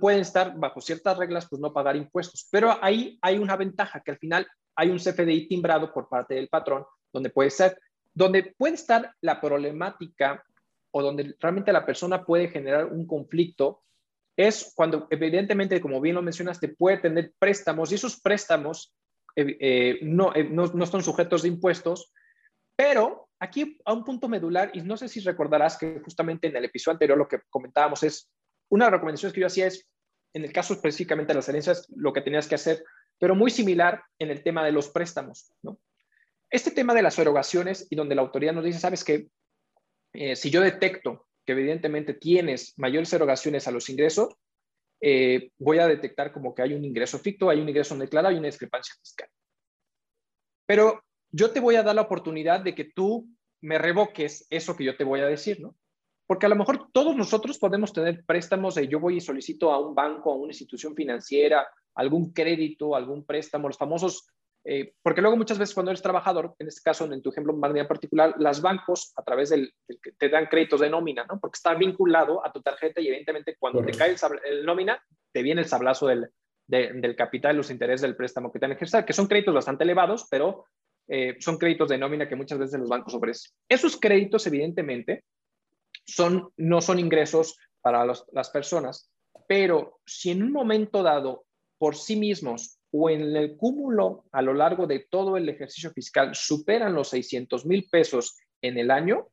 pueden 0.00 0.20
estar 0.20 0.56
bajo 0.56 0.80
ciertas 0.80 1.16
reglas, 1.16 1.46
pues 1.48 1.60
no 1.60 1.72
pagar 1.72 1.96
impuestos. 1.96 2.48
Pero 2.50 2.76
ahí 2.82 3.18
hay 3.22 3.38
una 3.38 3.56
ventaja, 3.56 4.00
que 4.00 4.10
al 4.10 4.18
final 4.18 4.46
hay 4.76 4.90
un 4.90 4.98
CFDI 4.98 5.48
timbrado 5.48 5.92
por 5.92 6.08
parte 6.08 6.34
del 6.34 6.48
patrón, 6.48 6.84
donde 7.12 7.30
puede 7.30 7.50
ser, 7.50 7.78
donde 8.14 8.54
puede 8.56 8.74
estar 8.74 9.14
la 9.20 9.40
problemática 9.40 10.44
o 10.92 11.02
donde 11.02 11.34
realmente 11.38 11.72
la 11.72 11.86
persona 11.86 12.24
puede 12.24 12.48
generar 12.48 12.86
un 12.86 13.06
conflicto 13.06 13.82
es 14.36 14.72
cuando 14.74 15.06
evidentemente, 15.10 15.80
como 15.80 16.00
bien 16.00 16.14
lo 16.14 16.22
mencionaste, 16.22 16.68
puede 16.68 16.98
tener 16.98 17.32
préstamos 17.38 17.92
y 17.92 17.96
esos 17.96 18.20
préstamos 18.20 18.94
eh, 19.36 19.56
eh, 19.60 19.98
no, 20.02 20.34
eh, 20.34 20.44
no, 20.44 20.66
no 20.66 20.84
están 20.84 21.02
sujetos 21.02 21.42
de 21.42 21.48
impuestos, 21.48 22.12
pero 22.74 23.28
aquí 23.38 23.78
a 23.84 23.92
un 23.92 24.04
punto 24.04 24.28
medular, 24.28 24.70
y 24.74 24.80
no 24.80 24.96
sé 24.96 25.08
si 25.08 25.20
recordarás 25.20 25.76
que 25.76 26.00
justamente 26.02 26.48
en 26.48 26.56
el 26.56 26.64
episodio 26.64 26.94
anterior 26.94 27.18
lo 27.18 27.28
que 27.28 27.40
comentábamos 27.50 28.02
es, 28.02 28.30
una 28.70 28.86
de 28.86 28.90
las 28.90 28.98
recomendaciones 28.98 29.34
que 29.34 29.40
yo 29.40 29.46
hacía 29.46 29.66
es, 29.66 29.86
en 30.32 30.44
el 30.44 30.52
caso 30.52 30.74
específicamente 30.74 31.32
de 31.32 31.36
las 31.36 31.48
herencias, 31.48 31.86
lo 31.94 32.12
que 32.12 32.22
tenías 32.22 32.48
que 32.48 32.54
hacer, 32.54 32.82
pero 33.18 33.34
muy 33.34 33.50
similar 33.50 34.02
en 34.18 34.30
el 34.30 34.42
tema 34.42 34.64
de 34.64 34.72
los 34.72 34.88
préstamos, 34.88 35.52
¿no? 35.62 35.78
Este 36.48 36.70
tema 36.70 36.94
de 36.94 37.02
las 37.02 37.18
erogaciones 37.18 37.86
y 37.90 37.96
donde 37.96 38.14
la 38.14 38.22
autoridad 38.22 38.52
nos 38.52 38.64
dice, 38.64 38.80
sabes 38.80 39.04
que 39.04 39.28
si 40.34 40.50
yo 40.50 40.62
detecto 40.62 41.28
que 41.46 41.52
evidentemente 41.52 42.14
tienes 42.14 42.74
mayores 42.76 43.12
erogaciones 43.12 43.68
a 43.68 43.70
los 43.70 43.88
ingresos, 43.88 44.34
eh, 45.00 45.50
voy 45.58 45.78
a 45.78 45.86
detectar 45.86 46.32
como 46.32 46.54
que 46.54 46.62
hay 46.62 46.74
un 46.74 46.84
ingreso 46.84 47.18
ficto, 47.18 47.48
hay 47.48 47.60
un 47.60 47.68
ingreso 47.68 47.94
no 47.94 48.02
declarado 48.02 48.34
y 48.34 48.38
una 48.38 48.48
discrepancia 48.48 48.94
fiscal. 49.00 49.28
Pero 50.66 51.02
yo 51.30 51.50
te 51.52 51.60
voy 51.60 51.76
a 51.76 51.82
dar 51.82 51.94
la 51.94 52.02
oportunidad 52.02 52.60
de 52.60 52.74
que 52.74 52.84
tú 52.84 53.28
me 53.60 53.78
revoques 53.78 54.46
eso 54.50 54.76
que 54.76 54.84
yo 54.84 54.96
te 54.96 55.04
voy 55.04 55.20
a 55.20 55.26
decir, 55.26 55.60
¿no? 55.60 55.74
Porque 56.30 56.46
a 56.46 56.48
lo 56.48 56.54
mejor 56.54 56.92
todos 56.92 57.16
nosotros 57.16 57.58
podemos 57.58 57.92
tener 57.92 58.24
préstamos 58.24 58.76
de 58.76 58.86
yo 58.86 59.00
voy 59.00 59.16
y 59.16 59.20
solicito 59.20 59.72
a 59.72 59.84
un 59.84 59.96
banco, 59.96 60.30
a 60.30 60.36
una 60.36 60.52
institución 60.52 60.94
financiera, 60.94 61.66
algún 61.96 62.32
crédito, 62.32 62.94
algún 62.94 63.24
préstamo, 63.26 63.66
los 63.66 63.76
famosos 63.76 64.28
eh, 64.64 64.92
porque 65.02 65.22
luego 65.22 65.36
muchas 65.36 65.58
veces 65.58 65.74
cuando 65.74 65.90
eres 65.90 66.02
trabajador, 66.02 66.54
en 66.60 66.68
este 66.68 66.82
caso, 66.84 67.12
en 67.12 67.20
tu 67.20 67.30
ejemplo 67.30 67.58
en 67.74 67.88
particular, 67.88 68.36
las 68.38 68.62
bancos 68.62 69.12
a 69.16 69.24
través 69.24 69.50
del, 69.50 69.74
que 70.00 70.12
te 70.12 70.28
dan 70.28 70.46
créditos 70.46 70.78
de 70.78 70.88
nómina, 70.88 71.26
¿no? 71.28 71.40
Porque 71.40 71.56
está 71.56 71.74
vinculado 71.74 72.46
a 72.46 72.52
tu 72.52 72.62
tarjeta 72.62 73.00
y 73.00 73.08
evidentemente 73.08 73.56
cuando 73.58 73.84
te 73.84 73.90
cae 73.90 74.14
el, 74.44 74.64
nómina, 74.64 75.02
te 75.32 75.42
viene 75.42 75.62
el 75.62 75.66
sablazo 75.66 76.06
del, 76.06 76.30
del 76.68 77.16
capital, 77.16 77.56
los 77.56 77.72
intereses 77.72 78.02
del 78.02 78.14
préstamo 78.14 78.52
que 78.52 78.60
te 78.60 78.66
han 78.66 78.72
ejercido, 78.72 79.04
que 79.04 79.14
son 79.14 79.26
créditos 79.26 79.52
bastante 79.52 79.82
elevados, 79.82 80.28
pero 80.30 80.66
eh, 81.08 81.34
son 81.40 81.58
créditos 81.58 81.88
de 81.88 81.98
nómina 81.98 82.28
que 82.28 82.36
muchas 82.36 82.60
veces 82.60 82.78
los 82.78 82.88
bancos 82.88 83.14
ofrecen. 83.14 83.50
Esos 83.68 83.98
créditos, 83.98 84.46
evidentemente, 84.46 85.24
son, 86.14 86.50
no 86.56 86.80
son 86.80 86.98
ingresos 86.98 87.58
para 87.80 88.04
las 88.04 88.50
personas, 88.50 89.10
pero 89.48 90.00
si 90.06 90.30
en 90.30 90.42
un 90.42 90.52
momento 90.52 91.02
dado 91.02 91.44
por 91.78 91.96
sí 91.96 92.16
mismos 92.16 92.78
o 92.92 93.08
en 93.08 93.34
el 93.36 93.56
cúmulo 93.56 94.24
a 94.32 94.42
lo 94.42 94.54
largo 94.54 94.86
de 94.86 95.06
todo 95.10 95.36
el 95.36 95.48
ejercicio 95.48 95.90
fiscal 95.92 96.34
superan 96.34 96.94
los 96.94 97.08
600 97.08 97.64
mil 97.66 97.88
pesos 97.90 98.38
en 98.60 98.78
el 98.78 98.90
año, 98.90 99.28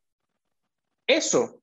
eso 1.05 1.61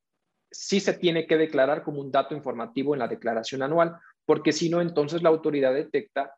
sí 0.50 0.80
se 0.80 0.94
tiene 0.94 1.26
que 1.26 1.36
declarar 1.36 1.82
como 1.82 2.00
un 2.00 2.10
dato 2.10 2.34
informativo 2.34 2.94
en 2.94 3.00
la 3.00 3.08
declaración 3.08 3.62
anual, 3.62 3.96
porque 4.24 4.52
si 4.52 4.68
no, 4.68 4.80
entonces 4.80 5.22
la 5.22 5.30
autoridad 5.30 5.74
detecta 5.74 6.34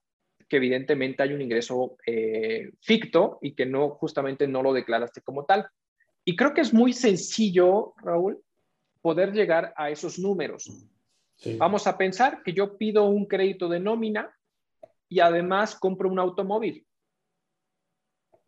que 0.48 0.56
evidentemente 0.56 1.22
hay 1.22 1.32
un 1.32 1.42
ingreso 1.42 1.96
eh, 2.06 2.70
ficto 2.80 3.38
y 3.42 3.54
que 3.54 3.66
no, 3.66 3.90
justamente 3.90 4.46
no 4.46 4.62
lo 4.62 4.72
declaraste 4.72 5.20
como 5.20 5.44
tal. 5.44 5.68
Y 6.24 6.36
creo 6.36 6.54
que 6.54 6.60
es 6.60 6.72
muy 6.72 6.92
sencillo, 6.92 7.94
Raúl, 7.98 8.40
poder 9.06 9.32
llegar 9.32 9.72
a 9.76 9.88
esos 9.88 10.18
números. 10.18 10.68
Vamos 11.58 11.86
a 11.86 11.96
pensar 11.96 12.42
que 12.42 12.52
yo 12.52 12.76
pido 12.76 13.04
un 13.04 13.26
crédito 13.26 13.68
de 13.68 13.78
nómina 13.78 14.36
y 15.08 15.20
además 15.20 15.76
compro 15.76 16.08
un 16.08 16.18
automóvil. 16.18 16.84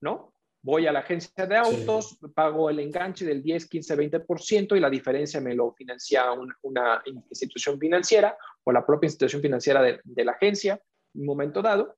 ¿No? 0.00 0.34
Voy 0.60 0.88
a 0.88 0.92
la 0.92 0.98
agencia 0.98 1.46
de 1.46 1.56
autos, 1.56 2.18
pago 2.34 2.70
el 2.70 2.80
enganche 2.80 3.24
del 3.24 3.40
10, 3.40 3.68
15, 3.68 3.96
20% 4.26 4.76
y 4.76 4.80
la 4.80 4.90
diferencia 4.90 5.40
me 5.40 5.54
lo 5.54 5.72
financia 5.74 6.24
una 6.62 7.04
institución 7.30 7.78
financiera 7.78 8.36
o 8.64 8.72
la 8.72 8.84
propia 8.84 9.06
institución 9.06 9.40
financiera 9.40 9.80
de, 9.80 10.24
la 10.24 10.32
agencia 10.32 10.82
en 11.14 11.20
un 11.20 11.26
momento 11.26 11.62
dado. 11.62 11.96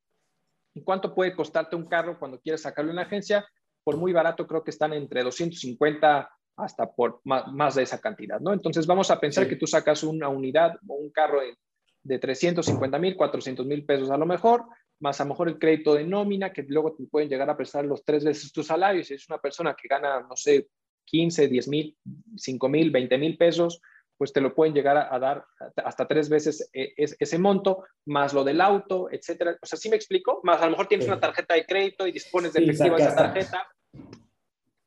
¿Y 0.75 0.83
cuánto 0.83 1.15
puede 1.15 1.35
costarte 1.35 1.77
un 1.77 1.87
carro 1.87 2.19
cuando 2.19 2.39
quieres 2.39 2.61
sacarlo 2.61 2.91
en 2.91 2.97
la 2.97 3.05
agencia? 3.05 3.49
Por 3.83 3.97
muy 3.97 4.13
barato 4.13 4.47
creo 4.47 4.63
que 4.63 4.71
están 4.71 4.93
entre 4.93 5.23
250 5.23 6.31
hasta 6.63 6.91
por 6.91 7.21
más, 7.25 7.75
de 7.75 7.83
esa 7.83 8.01
cantidad, 8.01 8.41
¿no? 8.41 8.53
Entonces 8.53 8.87
vamos 8.87 9.11
a 9.11 9.21
pensar 9.21 9.49
que 9.49 9.57
tú 9.57 9.67
sacas 9.67 10.03
una 10.03 10.29
unidad 10.29 10.77
o 10.87 10.95
un 10.95 11.11
carro 11.11 11.43
en 11.43 11.55
de 12.03 12.19
350 12.19 12.99
mil, 12.99 13.17
400 13.17 13.67
mil 13.67 13.85
pesos 13.85 14.11
a 14.11 14.17
lo 14.17 14.27
mejor, 14.27 14.65
más 15.01 15.21
a 15.21 15.25
lo 15.25 15.31
mejor 15.31 15.49
el 15.49 15.59
crédito 15.59 15.95
de 15.95 16.05
nómina, 16.05 16.53
que 16.53 16.65
luego 16.69 16.95
te 16.95 17.05
pueden 17.05 17.29
llegar 17.29 17.49
a 17.51 17.57
prestar 17.57 17.85
los 17.85 18.05
tres 18.05 18.25
veces 18.25 18.53
tu 18.53 18.63
salario. 18.63 19.03
Si 19.05 19.15
es 19.15 19.29
una 19.29 19.39
persona 19.39 19.75
que 19.75 19.89
gana, 19.89 20.21
no 20.21 20.37
sé, 20.37 20.69
15, 21.07 21.49
10 21.49 21.69
mil, 21.69 21.97
5 22.37 22.69
mil, 22.69 22.91
20 22.91 23.19
mil 23.19 23.37
pesos, 23.37 23.81
pues 24.17 24.35
te 24.35 24.43
lo 24.43 24.55
pueden 24.55 24.75
llegar 24.75 24.99
a, 24.99 25.19
dar 25.19 25.47
hasta 25.77 26.07
tres 26.07 26.29
veces 26.29 26.69
eh, 26.75 26.93
ese 26.97 27.39
monto, 27.39 27.85
más 28.05 28.35
lo 28.35 28.45
del 28.45 28.61
auto, 28.61 29.09
etcétera. 29.11 29.57
O 29.63 29.67
sea, 29.67 29.79
¿sí 29.79 29.89
me 29.89 29.97
explico? 29.97 30.41
Más 30.43 30.61
a 30.61 30.67
lo 30.67 30.73
mejor 30.73 30.89
tienes 30.89 31.07
una 31.07 31.19
tarjeta 31.19 31.55
de 31.55 31.65
crédito 31.65 32.07
y 32.07 32.13
dispones 32.13 32.53
de 32.53 32.63
efectivo 32.63 32.99
esa 32.99 33.17
tarjeta. 33.17 33.67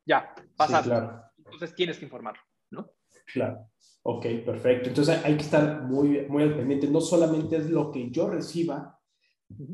Ya, 0.06 0.32
pasa. 0.56 1.32
Entonces 1.54 1.76
tienes 1.76 1.98
que 1.98 2.04
informarlo, 2.04 2.42
¿no? 2.70 2.90
Claro. 3.32 3.70
Ok, 4.02 4.26
perfecto. 4.44 4.88
Entonces 4.90 5.24
hay 5.24 5.36
que 5.36 5.42
estar 5.42 5.82
muy, 5.84 6.26
muy 6.28 6.42
al 6.42 6.54
pendiente. 6.54 6.88
No 6.88 7.00
solamente 7.00 7.56
es 7.56 7.70
lo 7.70 7.90
que 7.90 8.10
yo 8.10 8.28
reciba 8.28 9.00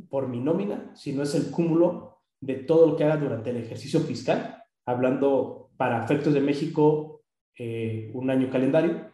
por 0.08 0.28
mi 0.28 0.40
nómina, 0.40 0.94
sino 0.94 1.22
es 1.22 1.34
el 1.34 1.50
cúmulo 1.50 2.22
de 2.40 2.56
todo 2.56 2.86
lo 2.86 2.96
que 2.96 3.04
haga 3.04 3.16
durante 3.16 3.50
el 3.50 3.56
ejercicio 3.56 4.00
fiscal, 4.00 4.62
hablando 4.86 5.70
para 5.76 6.04
efectos 6.04 6.34
de 6.34 6.40
México 6.40 7.22
eh, 7.58 8.10
un 8.14 8.30
año 8.30 8.50
calendario. 8.50 9.10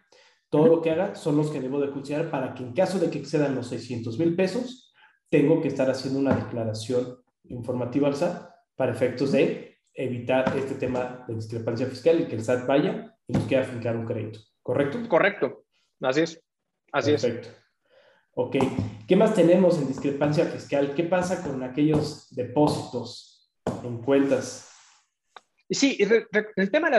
Todo 0.51 0.67
lo 0.67 0.83
que 0.83 0.91
haga 0.91 1.15
son 1.15 1.37
los 1.37 1.51
que 1.51 1.61
debo 1.61 1.81
de 1.81 1.91
considerar 1.91 2.31
para 2.31 2.55
que 2.55 2.63
en 2.63 2.73
caso 2.73 2.99
de 2.99 3.11
que 3.11 3.19
excedan 3.19 3.55
los 3.55 3.69
600 3.69 4.19
mil 4.19 4.37
pesos, 4.37 4.93
tengo 5.29 5.61
que 5.61 5.69
estar 5.69 5.91
haciendo 5.91 6.21
una 6.21 6.35
declaración 6.35 7.17
informativa 7.45 8.09
al 8.09 8.15
SAT 8.15 8.51
para 8.77 8.93
efectos 8.93 9.33
de 9.33 9.76
evitar 9.97 10.57
este 10.57 10.75
tema 10.75 11.25
de 11.27 11.35
discrepancia 11.35 11.87
fiscal 11.87 12.21
y 12.21 12.27
que 12.27 12.37
el 12.37 12.45
SAT 12.45 12.67
vaya 12.67 13.17
y 13.27 13.33
nos 13.33 13.45
quiera 13.45 13.65
fincar 13.65 13.97
un 13.97 14.07
crédito. 14.07 14.41
¿Correcto? 14.63 14.99
Correcto. 15.09 15.65
Así 16.01 16.21
es. 16.21 16.43
Así 16.93 17.13
Perfecto. 17.13 17.49
es. 17.49 17.57
Ok. 18.33 18.57
¿Qué 19.09 19.17
más 19.17 19.35
tenemos 19.35 19.79
en 19.79 19.89
discrepancia 19.89 20.45
fiscal? 20.45 20.95
¿Qué 20.95 21.05
pasa 21.05 21.43
con 21.43 21.63
aquellos 21.63 22.29
depósitos 22.35 23.51
en 23.83 24.03
cuentas? 24.03 24.71
Sí, 25.69 25.99
el 25.99 26.71
tema 26.71 26.91
de 26.91 26.99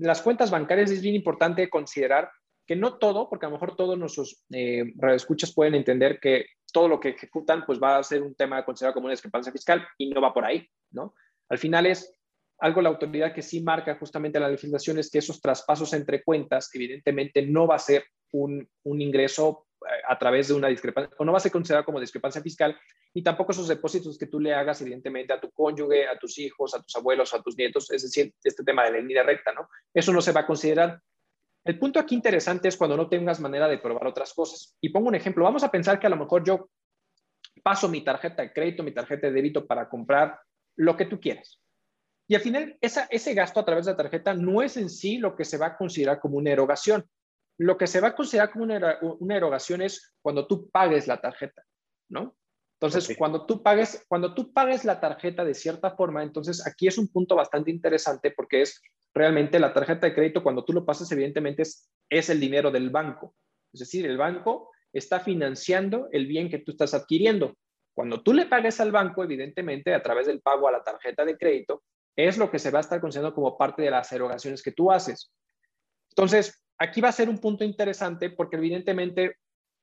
las, 0.00 0.22
cuentas 0.22 0.50
bancarias 0.50 0.90
es 0.90 1.02
bien 1.02 1.14
importante 1.14 1.68
considerar 1.68 2.30
que 2.66 2.74
no 2.74 2.98
todo, 2.98 3.28
porque 3.28 3.46
a 3.46 3.48
lo 3.48 3.54
mejor 3.54 3.76
todos 3.76 3.96
nuestros 3.98 4.44
eh, 4.50 4.92
radioescuchas 4.96 5.54
pueden 5.54 5.74
entender 5.74 6.18
que 6.20 6.46
todo 6.72 6.88
lo 6.88 6.98
que 6.98 7.10
ejecutan 7.10 7.64
pues 7.64 7.80
va 7.80 7.96
a 7.96 8.02
ser 8.02 8.22
un 8.22 8.34
tema 8.34 8.64
considerado 8.64 8.94
como 8.94 9.06
una 9.06 9.12
discrepancia 9.12 9.52
fiscal 9.52 9.86
y 9.96 10.10
no 10.10 10.20
va 10.20 10.34
por 10.34 10.44
ahí, 10.44 10.68
¿no? 10.90 11.14
Al 11.48 11.58
final 11.58 11.86
es 11.86 12.12
algo 12.58 12.82
la 12.82 12.88
autoridad 12.88 13.32
que 13.32 13.42
sí 13.42 13.60
marca 13.60 13.96
justamente 13.96 14.40
la 14.40 14.48
legislación 14.48 14.98
es 14.98 15.10
que 15.10 15.18
esos 15.18 15.40
traspasos 15.40 15.92
entre 15.92 16.22
cuentas 16.22 16.70
evidentemente 16.74 17.42
no 17.42 17.66
va 17.66 17.76
a 17.76 17.80
ser 17.80 18.04
un, 18.32 18.68
un 18.84 19.00
ingreso 19.00 19.66
a 20.08 20.18
través 20.18 20.48
de 20.48 20.54
una 20.54 20.68
discrepancia, 20.68 21.14
o 21.18 21.24
no 21.24 21.32
va 21.32 21.38
a 21.38 21.40
ser 21.40 21.52
considerado 21.52 21.84
como 21.84 22.00
discrepancia 22.00 22.42
fiscal, 22.42 22.76
y 23.14 23.22
tampoco 23.22 23.52
esos 23.52 23.68
depósitos 23.68 24.18
que 24.18 24.26
tú 24.26 24.40
le 24.40 24.52
hagas, 24.52 24.80
evidentemente, 24.80 25.32
a 25.32 25.40
tu 25.40 25.50
cónyuge, 25.50 26.06
a 26.06 26.18
tus 26.18 26.38
hijos, 26.38 26.74
a 26.74 26.82
tus 26.82 26.94
abuelos, 26.96 27.32
a 27.32 27.42
tus 27.42 27.56
nietos, 27.56 27.90
es 27.90 28.02
decir, 28.02 28.34
este 28.42 28.64
tema 28.64 28.84
de 28.84 28.92
la 28.92 28.98
línea 28.98 29.22
recta, 29.22 29.52
¿no? 29.52 29.68
Eso 29.94 30.12
no 30.12 30.20
se 30.20 30.32
va 30.32 30.40
a 30.40 30.46
considerar. 30.46 31.00
El 31.64 31.78
punto 31.78 32.00
aquí 32.00 32.14
interesante 32.14 32.68
es 32.68 32.76
cuando 32.76 32.96
no 32.96 33.08
tengas 33.08 33.40
manera 33.40 33.68
de 33.68 33.78
probar 33.78 34.06
otras 34.06 34.32
cosas. 34.32 34.76
Y 34.80 34.90
pongo 34.90 35.08
un 35.08 35.14
ejemplo. 35.14 35.44
Vamos 35.44 35.62
a 35.62 35.70
pensar 35.70 35.98
que 35.98 36.06
a 36.06 36.10
lo 36.10 36.16
mejor 36.16 36.44
yo 36.44 36.70
paso 37.62 37.88
mi 37.88 38.02
tarjeta 38.02 38.42
de 38.42 38.52
crédito, 38.52 38.82
mi 38.82 38.92
tarjeta 38.92 39.26
de 39.26 39.32
débito 39.32 39.66
para 39.66 39.88
comprar 39.88 40.38
lo 40.76 40.96
que 40.96 41.06
tú 41.06 41.20
quieras. 41.20 41.60
Y 42.28 42.34
al 42.34 42.42
final, 42.42 42.76
esa, 42.82 43.08
ese 43.10 43.32
gasto 43.32 43.58
a 43.58 43.64
través 43.64 43.86
de 43.86 43.92
la 43.92 43.96
tarjeta 43.96 44.34
no 44.34 44.60
es 44.60 44.76
en 44.76 44.90
sí 44.90 45.16
lo 45.16 45.34
que 45.34 45.46
se 45.46 45.56
va 45.56 45.66
a 45.66 45.76
considerar 45.78 46.20
como 46.20 46.36
una 46.36 46.50
erogación. 46.50 47.08
Lo 47.58 47.78
que 47.78 47.86
se 47.86 48.00
va 48.00 48.08
a 48.08 48.14
considerar 48.14 48.52
como 48.52 48.64
una, 48.64 49.36
erogación 49.36 49.80
es 49.80 50.14
cuando 50.20 50.46
tú 50.46 50.68
pagues 50.70 51.08
la 51.08 51.20
tarjeta, 51.20 51.64
¿no? 52.10 52.36
Entonces, 52.80 53.16
cuando, 53.18 53.44
tú 53.46 53.62
pagues, 53.62 54.04
cuando 54.06 54.34
tú 54.34 54.52
pagues 54.52 54.84
la 54.84 55.00
tarjeta 55.00 55.44
de 55.44 55.54
cierta 55.54 55.96
forma, 55.96 56.22
entonces 56.22 56.64
aquí 56.64 56.86
es 56.86 56.96
un 56.96 57.08
punto 57.08 57.34
bastante 57.34 57.72
interesante 57.72 58.30
porque 58.30 58.62
es 58.62 58.80
realmente 59.12 59.58
la 59.58 59.72
tarjeta 59.72 60.06
de 60.06 60.14
crédito, 60.14 60.44
cuando 60.44 60.64
tú 60.64 60.72
lo 60.72 60.84
pasas, 60.84 61.10
evidentemente 61.10 61.62
es, 61.62 61.90
es 62.08 62.28
el 62.30 62.38
dinero 62.38 62.70
del 62.70 62.90
banco. 62.90 63.34
Es 63.72 63.80
decir, 63.80 64.06
el 64.06 64.16
banco 64.16 64.70
está 64.92 65.18
financiando 65.18 66.08
el 66.12 66.26
bien 66.26 66.48
que 66.48 66.58
tú 66.58 66.72
estás 66.72 66.94
adquiriendo. 66.94 67.56
Cuando 67.94 68.22
tú 68.22 68.32
le 68.32 68.46
pagues 68.46 68.78
al 68.80 68.92
banco, 68.92 69.24
evidentemente, 69.24 69.92
a 69.92 70.02
través 70.02 70.26
del 70.28 70.40
pago 70.40 70.68
a 70.68 70.72
la 70.72 70.84
tarjeta 70.84 71.24
de 71.24 71.36
crédito, 71.36 71.82
es 72.18 72.36
lo 72.36 72.50
que 72.50 72.58
se 72.58 72.72
va 72.72 72.78
a 72.78 72.80
estar 72.80 73.00
considerando 73.00 73.34
como 73.34 73.56
parte 73.56 73.82
de 73.82 73.92
las 73.92 74.10
erogaciones 74.12 74.60
que 74.60 74.72
tú 74.72 74.90
haces. 74.90 75.32
Entonces, 76.10 76.64
aquí 76.76 77.00
va 77.00 77.10
a 77.10 77.12
ser 77.12 77.28
un 77.28 77.38
punto 77.38 77.62
interesante 77.62 78.30
porque 78.30 78.56
evidentemente 78.56 79.36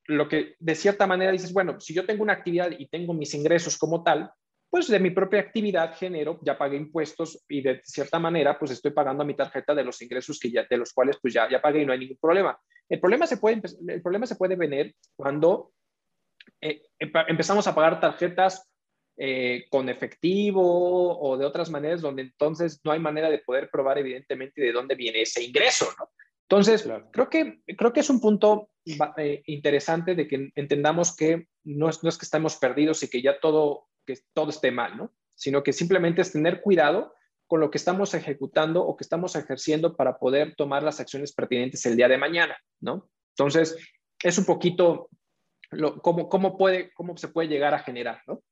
lo 0.08 0.28
que 0.28 0.56
de 0.60 0.76
cierta 0.76 1.08
manera 1.08 1.32
dices, 1.32 1.54
bueno, 1.54 1.80
si 1.80 1.94
yo 1.94 2.06
tengo 2.06 2.24
una 2.24 2.34
actividad 2.34 2.72
y 2.78 2.88
tengo 2.88 3.14
mis 3.14 3.34
ingresos 3.34 3.78
como 3.78 4.04
tal, 4.04 4.30
pues 4.70 4.90
de 4.90 5.00
mi 5.00 5.12
propia 5.12 5.40
actividad 5.40 5.96
genero, 5.96 6.38
ya 6.42 6.58
pagué 6.58 6.76
impuestos 6.76 7.42
y 7.48 7.62
de 7.62 7.80
cierta 7.86 8.20
manera 8.20 8.60
pues 8.60 8.72
estoy 8.72 8.92
pagando 8.92 9.24
a 9.24 9.26
mi 9.26 9.34
tarjeta 9.34 9.74
de 9.74 9.86
los 9.86 10.02
ingresos 10.02 10.38
que 10.38 10.52
ya, 10.52 10.66
de 10.70 10.78
los 10.78 10.92
cuales 10.92 11.18
pues 11.22 11.34
ya, 11.34 11.50
ya 11.50 11.62
pagué 11.62 11.84
y 11.84 11.86
no 11.86 11.94
hay 11.94 12.00
ningún 12.00 12.18
problema. 12.18 12.60
El 12.90 13.00
problema 13.00 13.26
se 13.28 13.38
puede, 13.38 13.62
el 13.88 14.02
problema 14.02 14.26
se 14.26 14.36
puede 14.36 14.58
venir 14.58 14.94
cuando 15.16 15.72
eh, 16.60 16.82
empezamos 17.00 17.66
a 17.66 17.74
pagar 17.74 18.02
tarjetas 18.02 18.70
eh, 19.18 19.66
con 19.70 19.88
efectivo 19.90 21.18
o 21.20 21.38
de 21.38 21.46
otras 21.46 21.70
maneras 21.70 22.02
donde 22.02 22.24
entonces 22.24 22.82
no 22.84 22.92
hay 22.92 23.00
manera 23.00 23.30
de 23.30 23.40
poder 23.40 23.70
probar 23.72 23.98
evidentemente 23.98 24.62
de 24.62 24.74
dónde 24.74 24.96
viene 24.96 25.22
ese 25.22 25.42
ingreso, 25.44 25.88
¿no? 25.98 26.10
Entonces, 26.48 26.88
creo, 27.12 27.30
que, 27.30 27.62
creo 27.76 27.92
que 27.92 28.02
es 28.02 28.10
un 28.10 28.22
punto 28.22 28.70
eh, 29.18 29.42
interesante 29.48 30.14
de 30.14 30.28
que 30.28 30.52
entendamos 30.54 31.16
que 31.16 31.48
no 31.64 31.90
es, 31.90 32.04
no 32.04 32.10
es 32.10 32.18
que 32.20 32.26
estamos 32.26 32.58
perdidos 32.58 33.02
y 33.02 33.10
que 33.10 33.22
ya 33.22 33.40
todo, 33.40 33.88
que 34.06 34.20
todo 34.34 34.52
esté 34.52 34.70
mal, 34.70 34.96
¿no? 34.96 35.12
Sino 35.34 35.64
que 35.64 35.74
simplemente 35.74 36.22
es 36.22 36.32
tener 36.32 36.62
cuidado 36.62 37.16
con 37.48 37.62
lo 37.62 37.72
que 37.72 37.80
estamos 37.80 38.14
ejecutando 38.14 38.86
o 38.86 38.96
que 38.96 39.04
estamos 39.04 39.36
ejerciendo 39.36 39.96
para 39.96 40.20
poder 40.20 40.56
tomar 40.56 40.84
las 40.84 41.00
acciones 41.00 41.34
pertinentes 41.34 41.86
el 41.88 41.96
día 41.96 42.08
de 42.08 42.20
mañana, 42.20 42.56
¿no? 42.80 43.10
Entonces, 43.32 43.76
es 44.22 44.38
un 44.38 44.46
poquito 44.46 45.10
lo, 45.72 46.00
cómo, 46.00 46.30
cómo, 46.30 46.58
puede, 46.58 46.92
cómo 46.94 47.18
se 47.18 47.28
puede 47.28 47.48
llegar 47.48 47.74
a 47.74 47.80
generar, 47.80 48.22
¿no? 48.28 48.44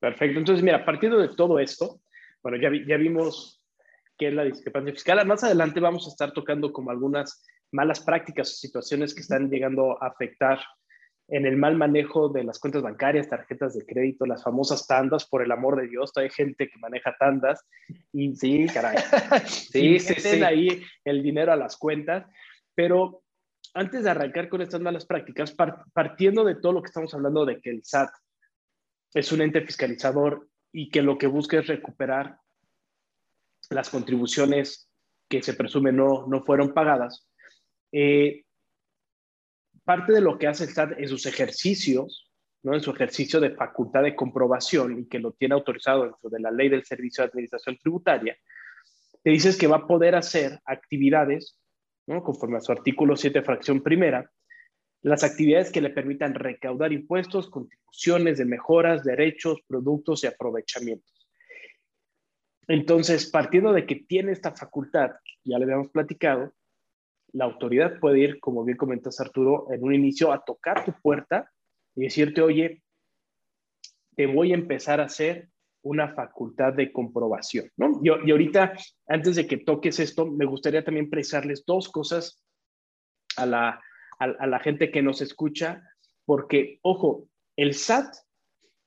Perfecto. 0.00 0.38
Entonces, 0.38 0.64
mira, 0.64 0.84
partiendo 0.84 1.18
de 1.18 1.28
todo 1.28 1.58
esto, 1.58 2.00
bueno, 2.42 2.58
ya, 2.58 2.70
ya 2.86 2.96
vimos 2.96 3.62
qué 4.16 4.28
es 4.28 4.34
la 4.34 4.44
discrepancia 4.44 4.92
fiscal. 4.92 5.26
Más 5.26 5.44
adelante 5.44 5.80
vamos 5.80 6.06
a 6.06 6.10
estar 6.10 6.32
tocando 6.32 6.72
como 6.72 6.90
algunas 6.90 7.44
malas 7.72 8.00
prácticas 8.00 8.50
o 8.50 8.56
situaciones 8.56 9.14
que 9.14 9.20
están 9.20 9.50
llegando 9.50 10.02
a 10.02 10.08
afectar 10.08 10.58
en 11.28 11.44
el 11.44 11.56
mal 11.56 11.76
manejo 11.76 12.30
de 12.30 12.42
las 12.42 12.58
cuentas 12.58 12.82
bancarias, 12.82 13.28
tarjetas 13.28 13.74
de 13.74 13.84
crédito, 13.84 14.24
las 14.24 14.42
famosas 14.42 14.86
tandas, 14.86 15.26
por 15.26 15.42
el 15.42 15.52
amor 15.52 15.78
de 15.78 15.86
Dios, 15.86 16.10
hay 16.16 16.30
gente 16.30 16.68
que 16.68 16.78
maneja 16.78 17.14
tandas 17.18 17.66
y 18.12 18.34
sí, 18.34 18.66
caray, 18.72 18.96
sí, 19.46 19.98
sí, 19.98 20.14
sí. 20.14 20.42
ahí 20.42 20.82
el 21.04 21.22
dinero 21.22 21.52
a 21.52 21.56
las 21.56 21.76
cuentas, 21.76 22.26
pero 22.74 23.22
antes 23.74 24.04
de 24.04 24.10
arrancar 24.10 24.48
con 24.48 24.62
estas 24.62 24.80
malas 24.80 25.04
prácticas, 25.04 25.54
partiendo 25.92 26.44
de 26.44 26.54
todo 26.54 26.72
lo 26.72 26.82
que 26.82 26.88
estamos 26.88 27.12
hablando 27.12 27.44
de 27.44 27.60
que 27.60 27.70
el 27.70 27.84
SAT 27.84 28.08
es 29.14 29.32
un 29.32 29.42
ente 29.42 29.60
fiscalizador 29.62 30.48
y 30.72 30.90
que 30.90 31.02
lo 31.02 31.18
que 31.18 31.26
busca 31.26 31.58
es 31.58 31.66
recuperar 31.66 32.38
las 33.70 33.90
contribuciones 33.90 34.90
que 35.28 35.42
se 35.42 35.54
presume 35.54 35.92
no, 35.92 36.26
no 36.26 36.42
fueron 36.42 36.72
pagadas, 36.72 37.28
eh, 37.92 38.44
parte 39.84 40.12
de 40.12 40.20
lo 40.20 40.38
que 40.38 40.46
hace 40.46 40.64
el 40.64 40.70
SAT 40.70 40.98
en 40.98 41.08
sus 41.08 41.26
ejercicios, 41.26 42.30
¿no? 42.62 42.74
en 42.74 42.80
su 42.80 42.90
ejercicio 42.90 43.40
de 43.40 43.54
facultad 43.54 44.02
de 44.02 44.16
comprobación 44.16 45.00
y 45.00 45.08
que 45.08 45.18
lo 45.18 45.32
tiene 45.32 45.54
autorizado 45.54 46.04
dentro 46.04 46.30
de 46.30 46.40
la 46.40 46.50
ley 46.50 46.68
del 46.68 46.84
Servicio 46.84 47.22
de 47.22 47.28
Administración 47.30 47.78
Tributaria, 47.78 48.36
te 49.22 49.30
dices 49.30 49.56
que 49.56 49.66
va 49.66 49.76
a 49.76 49.86
poder 49.86 50.14
hacer 50.14 50.60
actividades, 50.64 51.58
¿no? 52.06 52.22
conforme 52.22 52.58
a 52.58 52.60
su 52.60 52.72
artículo 52.72 53.16
7, 53.16 53.42
fracción 53.42 53.82
primera, 53.82 54.30
las 55.02 55.24
actividades 55.24 55.70
que 55.70 55.80
le 55.80 55.90
permitan 55.90 56.34
recaudar 56.34 56.92
impuestos, 56.92 57.48
contribuciones 57.50 58.38
de 58.38 58.44
mejoras, 58.44 59.04
derechos, 59.04 59.60
productos 59.66 60.24
y 60.24 60.26
aprovechamientos. 60.26 61.28
Entonces, 62.66 63.30
partiendo 63.30 63.72
de 63.72 63.86
que 63.86 63.96
tiene 63.96 64.32
esta 64.32 64.54
facultad, 64.54 65.12
ya 65.44 65.58
le 65.58 65.64
habíamos 65.64 65.88
platicado, 65.90 66.52
la 67.32 67.44
autoridad 67.44 67.98
puede 68.00 68.20
ir, 68.20 68.40
como 68.40 68.64
bien 68.64 68.76
comentas 68.76 69.20
Arturo, 69.20 69.68
en 69.72 69.82
un 69.82 69.94
inicio 69.94 70.32
a 70.32 70.44
tocar 70.44 70.84
tu 70.84 70.92
puerta 71.00 71.50
y 71.94 72.02
decirte, 72.02 72.42
oye, 72.42 72.82
te 74.16 74.26
voy 74.26 74.52
a 74.52 74.56
empezar 74.56 75.00
a 75.00 75.04
hacer 75.04 75.48
una 75.82 76.12
facultad 76.14 76.74
de 76.74 76.92
comprobación, 76.92 77.70
¿no? 77.76 78.00
Y, 78.02 78.08
y 78.08 78.30
ahorita, 78.30 78.74
antes 79.06 79.36
de 79.36 79.46
que 79.46 79.58
toques 79.58 80.00
esto, 80.00 80.26
me 80.26 80.44
gustaría 80.44 80.84
también 80.84 81.08
precisarles 81.08 81.64
dos 81.64 81.88
cosas 81.88 82.42
a 83.36 83.46
la, 83.46 83.80
a 84.18 84.46
la 84.46 84.58
gente 84.58 84.90
que 84.90 85.02
nos 85.02 85.20
escucha, 85.20 85.82
porque, 86.24 86.80
ojo, 86.82 87.28
el 87.56 87.74
SAT, 87.74 88.14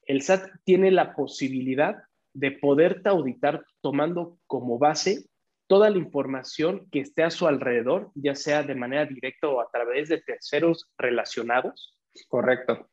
el 0.05 0.21
SAT 0.21 0.49
tiene 0.65 0.91
la 0.91 1.15
posibilidad 1.15 1.95
de 2.33 2.51
poderte 2.51 3.09
auditar 3.09 3.65
tomando 3.81 4.37
como 4.47 4.77
base 4.77 5.25
toda 5.67 5.89
la 5.89 5.97
información 5.97 6.89
que 6.91 6.99
esté 6.99 7.23
a 7.23 7.31
su 7.31 7.47
alrededor, 7.47 8.11
ya 8.13 8.35
sea 8.35 8.63
de 8.63 8.75
manera 8.75 9.05
directa 9.05 9.47
o 9.47 9.61
a 9.61 9.69
través 9.71 10.09
de 10.09 10.21
terceros 10.21 10.91
relacionados. 10.97 11.97
Correcto. 12.27 12.89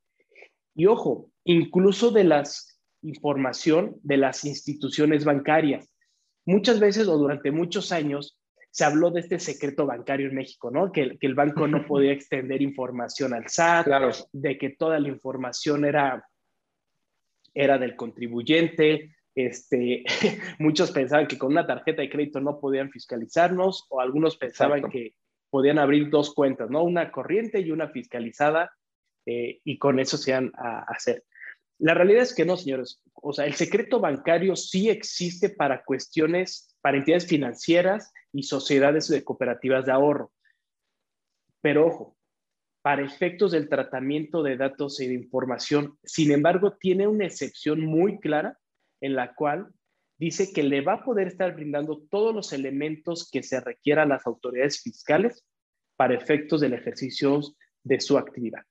Y 0.74 0.86
ojo, 0.86 1.32
incluso 1.44 2.12
de 2.12 2.24
las 2.24 2.78
información 3.02 3.96
de 4.02 4.16
las 4.16 4.44
instituciones 4.44 5.24
bancarias. 5.24 5.92
Muchas 6.44 6.80
veces 6.80 7.08
o 7.08 7.16
durante 7.16 7.50
muchos 7.50 7.92
años 7.92 8.37
se 8.78 8.84
habló 8.84 9.10
de 9.10 9.18
este 9.18 9.40
secreto 9.40 9.86
bancario 9.86 10.28
en 10.28 10.36
México, 10.36 10.70
¿no? 10.70 10.92
Que, 10.92 11.18
que 11.18 11.26
el 11.26 11.34
banco 11.34 11.66
no 11.66 11.84
podía 11.88 12.12
extender 12.12 12.62
información 12.62 13.34
al 13.34 13.48
SAT, 13.48 13.86
claro. 13.86 14.10
de 14.32 14.56
que 14.56 14.70
toda 14.70 15.00
la 15.00 15.08
información 15.08 15.84
era, 15.84 16.24
era 17.54 17.76
del 17.76 17.96
contribuyente, 17.96 19.16
este, 19.34 20.04
muchos 20.60 20.92
pensaban 20.92 21.26
que 21.26 21.36
con 21.36 21.50
una 21.50 21.66
tarjeta 21.66 22.02
de 22.02 22.08
crédito 22.08 22.40
no 22.40 22.60
podían 22.60 22.92
fiscalizarnos 22.92 23.84
o 23.88 24.00
algunos 24.00 24.36
pensaban 24.36 24.88
que 24.88 25.16
podían 25.50 25.80
abrir 25.80 26.08
dos 26.08 26.32
cuentas, 26.32 26.70
¿no? 26.70 26.84
Una 26.84 27.10
corriente 27.10 27.58
y 27.58 27.72
una 27.72 27.88
fiscalizada 27.88 28.70
eh, 29.26 29.58
y 29.64 29.76
con 29.78 29.98
eso 29.98 30.16
se 30.16 30.30
iban 30.30 30.52
a 30.54 30.84
hacer. 30.86 31.24
La 31.78 31.94
realidad 31.94 32.22
es 32.22 32.34
que 32.34 32.44
no, 32.44 32.56
señores. 32.56 33.00
O 33.14 33.32
sea, 33.32 33.46
el 33.46 33.54
secreto 33.54 34.00
bancario 34.00 34.56
sí 34.56 34.90
existe 34.90 35.50
para 35.50 35.84
cuestiones, 35.84 36.76
para 36.80 36.98
entidades 36.98 37.26
financieras 37.26 38.12
y 38.32 38.42
sociedades 38.42 39.08
de 39.08 39.22
cooperativas 39.22 39.86
de 39.86 39.92
ahorro. 39.92 40.32
Pero 41.60 41.86
ojo, 41.86 42.16
para 42.82 43.04
efectos 43.04 43.52
del 43.52 43.68
tratamiento 43.68 44.42
de 44.42 44.56
datos 44.56 45.00
y 45.00 45.08
de 45.08 45.14
información, 45.14 45.98
sin 46.02 46.32
embargo, 46.32 46.76
tiene 46.80 47.06
una 47.06 47.26
excepción 47.26 47.80
muy 47.80 48.18
clara 48.18 48.58
en 49.00 49.14
la 49.14 49.34
cual 49.34 49.72
dice 50.18 50.52
que 50.52 50.64
le 50.64 50.80
va 50.80 50.94
a 50.94 51.04
poder 51.04 51.28
estar 51.28 51.54
brindando 51.54 52.02
todos 52.10 52.34
los 52.34 52.52
elementos 52.52 53.30
que 53.30 53.42
se 53.42 53.60
requieran 53.60 54.08
las 54.08 54.26
autoridades 54.26 54.80
fiscales 54.82 55.44
para 55.96 56.14
efectos 56.14 56.60
del 56.60 56.74
ejercicio 56.74 57.40
de 57.84 58.00
su 58.00 58.18
actividad. 58.18 58.62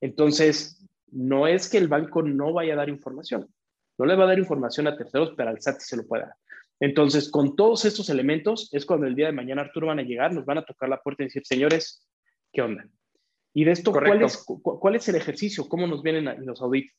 Entonces, 0.00 0.87
no 1.12 1.46
es 1.46 1.68
que 1.68 1.78
el 1.78 1.88
banco 1.88 2.22
no 2.22 2.52
vaya 2.52 2.74
a 2.74 2.76
dar 2.76 2.88
información, 2.88 3.48
no 3.98 4.06
le 4.06 4.16
va 4.16 4.24
a 4.24 4.28
dar 4.28 4.38
información 4.38 4.86
a 4.86 4.96
terceros, 4.96 5.32
pero 5.36 5.50
al 5.50 5.60
SAT 5.60 5.80
se 5.80 5.96
lo 5.96 6.06
puede 6.06 6.24
dar. 6.24 6.34
Entonces, 6.80 7.30
con 7.30 7.56
todos 7.56 7.84
estos 7.84 8.08
elementos, 8.08 8.68
es 8.72 8.86
cuando 8.86 9.06
el 9.06 9.14
día 9.14 9.26
de 9.26 9.32
mañana 9.32 9.62
Arturo 9.62 9.88
van 9.88 9.98
a 9.98 10.04
llegar, 10.04 10.32
nos 10.32 10.44
van 10.44 10.58
a 10.58 10.64
tocar 10.64 10.88
la 10.88 11.00
puerta 11.00 11.22
y 11.22 11.26
decir, 11.26 11.44
señores, 11.44 12.08
¿qué 12.52 12.62
onda? 12.62 12.86
Y 13.52 13.64
de 13.64 13.72
esto, 13.72 13.92
¿cuál 13.92 14.22
es, 14.22 14.44
¿cuál 14.62 14.94
es, 14.94 15.08
el 15.08 15.16
ejercicio? 15.16 15.68
¿Cómo 15.68 15.86
nos 15.86 16.02
vienen 16.02 16.46
los 16.46 16.62
audits? 16.62 16.94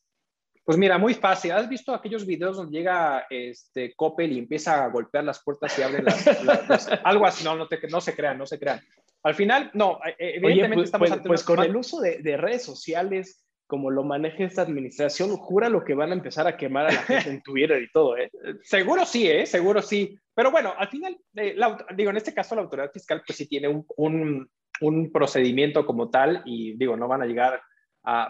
Pues 0.64 0.76
mira, 0.76 0.98
muy 0.98 1.14
fácil. 1.14 1.52
¿Has 1.52 1.68
visto 1.68 1.94
aquellos 1.94 2.26
videos 2.26 2.56
donde 2.58 2.78
llega 2.78 3.26
este 3.30 3.94
Coppel 3.94 4.32
y 4.32 4.38
empieza 4.38 4.84
a 4.84 4.88
golpear 4.88 5.24
las 5.24 5.42
puertas 5.42 5.76
y 5.78 5.82
abre 5.82 6.02
las, 6.02 6.26
algo 7.04 7.24
así? 7.26 7.44
No, 7.44 7.56
no, 7.56 7.66
no 7.90 8.00
se 8.00 8.14
crean, 8.14 8.36
no 8.36 8.46
se 8.46 8.58
crean. 8.58 8.80
Al 9.22 9.34
final, 9.34 9.70
no, 9.74 9.98
eh, 10.06 10.34
evidentemente 10.36 10.74
pues, 10.76 10.88
estamos 10.88 11.08
pues, 11.08 11.22
pues 11.26 11.44
con 11.44 11.60
el 11.60 11.74
uso 11.74 12.00
de, 12.00 12.18
de, 12.18 12.36
redes 12.36 12.62
sociales, 12.62 13.42
como 13.70 13.90
lo 13.90 14.02
maneja 14.02 14.44
esta 14.44 14.62
administración, 14.62 15.36
jura 15.36 15.68
lo 15.68 15.84
que 15.84 15.94
van 15.94 16.10
a 16.10 16.14
empezar 16.14 16.46
a 16.48 16.56
quemar 16.56 16.86
a 16.86 16.92
la 16.92 17.02
gente 17.02 17.30
en 17.30 17.40
Twitter 17.42 17.80
y 17.80 17.90
todo, 17.90 18.16
¿eh? 18.18 18.28
Seguro 18.62 19.06
sí, 19.06 19.30
¿eh? 19.30 19.46
Seguro 19.46 19.80
sí. 19.80 20.18
Pero 20.34 20.50
bueno, 20.50 20.74
al 20.76 20.88
final, 20.88 21.16
eh, 21.36 21.56
digo, 21.96 22.10
en 22.10 22.16
este 22.16 22.34
caso 22.34 22.56
la 22.56 22.62
autoridad 22.62 22.90
fiscal 22.90 23.22
pues 23.24 23.38
sí 23.38 23.46
tiene 23.46 23.68
un, 23.68 23.86
un, 23.96 24.50
un 24.80 25.12
procedimiento 25.12 25.86
como 25.86 26.10
tal 26.10 26.42
y 26.44 26.76
digo, 26.76 26.96
no 26.96 27.06
van 27.06 27.22
a 27.22 27.26
llegar 27.26 27.62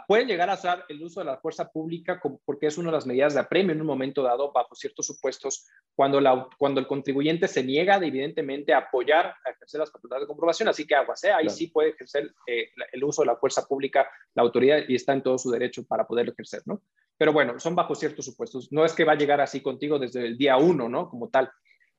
Pueden 0.06 0.28
llegar 0.28 0.50
a 0.50 0.54
usar 0.54 0.84
el 0.88 1.02
uso 1.02 1.20
de 1.20 1.26
la 1.26 1.38
fuerza 1.38 1.70
pública 1.70 2.20
porque 2.44 2.66
es 2.66 2.76
una 2.76 2.90
de 2.90 2.96
las 2.96 3.06
medidas 3.06 3.32
de 3.32 3.40
apremio 3.40 3.72
en 3.72 3.80
un 3.80 3.86
momento 3.86 4.22
dado 4.22 4.52
bajo 4.52 4.74
ciertos 4.74 5.06
supuestos 5.06 5.66
cuando, 5.94 6.20
la, 6.20 6.48
cuando 6.58 6.80
el 6.80 6.86
contribuyente 6.86 7.48
se 7.48 7.62
niega 7.62 7.98
de 7.98 8.08
evidentemente 8.08 8.74
apoyar 8.74 9.26
a 9.26 9.50
ejercer 9.50 9.80
las 9.80 9.90
facultades 9.90 10.24
de 10.24 10.26
comprobación, 10.26 10.68
así 10.68 10.86
que 10.86 10.94
agua 10.94 11.16
sea, 11.16 11.38
ahí 11.38 11.48
sí 11.48 11.68
puede 11.68 11.90
ejercer 11.90 12.34
eh, 12.46 12.68
el 12.92 13.04
uso 13.04 13.22
de 13.22 13.26
la 13.26 13.36
fuerza 13.36 13.66
pública 13.66 14.06
la 14.34 14.42
autoridad 14.42 14.80
y 14.86 14.96
está 14.96 15.14
en 15.14 15.22
todo 15.22 15.38
su 15.38 15.50
derecho 15.50 15.84
para 15.86 16.06
poderlo 16.06 16.32
ejercer, 16.32 16.62
¿no? 16.66 16.82
Pero 17.16 17.32
bueno, 17.32 17.58
son 17.58 17.74
bajo 17.74 17.94
ciertos 17.94 18.24
supuestos, 18.24 18.72
no 18.72 18.84
es 18.84 18.92
que 18.92 19.04
va 19.04 19.12
a 19.12 19.18
llegar 19.18 19.40
así 19.40 19.62
contigo 19.62 19.98
desde 19.98 20.26
el 20.26 20.36
día 20.36 20.56
uno, 20.56 20.88
¿no? 20.88 21.08
Como 21.08 21.28
tal. 21.30 21.50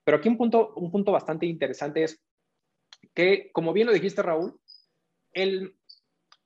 Pero 0.03 0.17
aquí 0.17 0.29
un 0.29 0.37
punto, 0.37 0.73
un 0.75 0.91
punto 0.91 1.11
bastante 1.11 1.45
interesante 1.45 2.03
es 2.03 2.23
que, 3.13 3.49
como 3.53 3.73
bien 3.73 3.87
lo 3.87 3.93
dijiste, 3.93 4.21
Raúl, 4.21 4.59
el, 5.33 5.75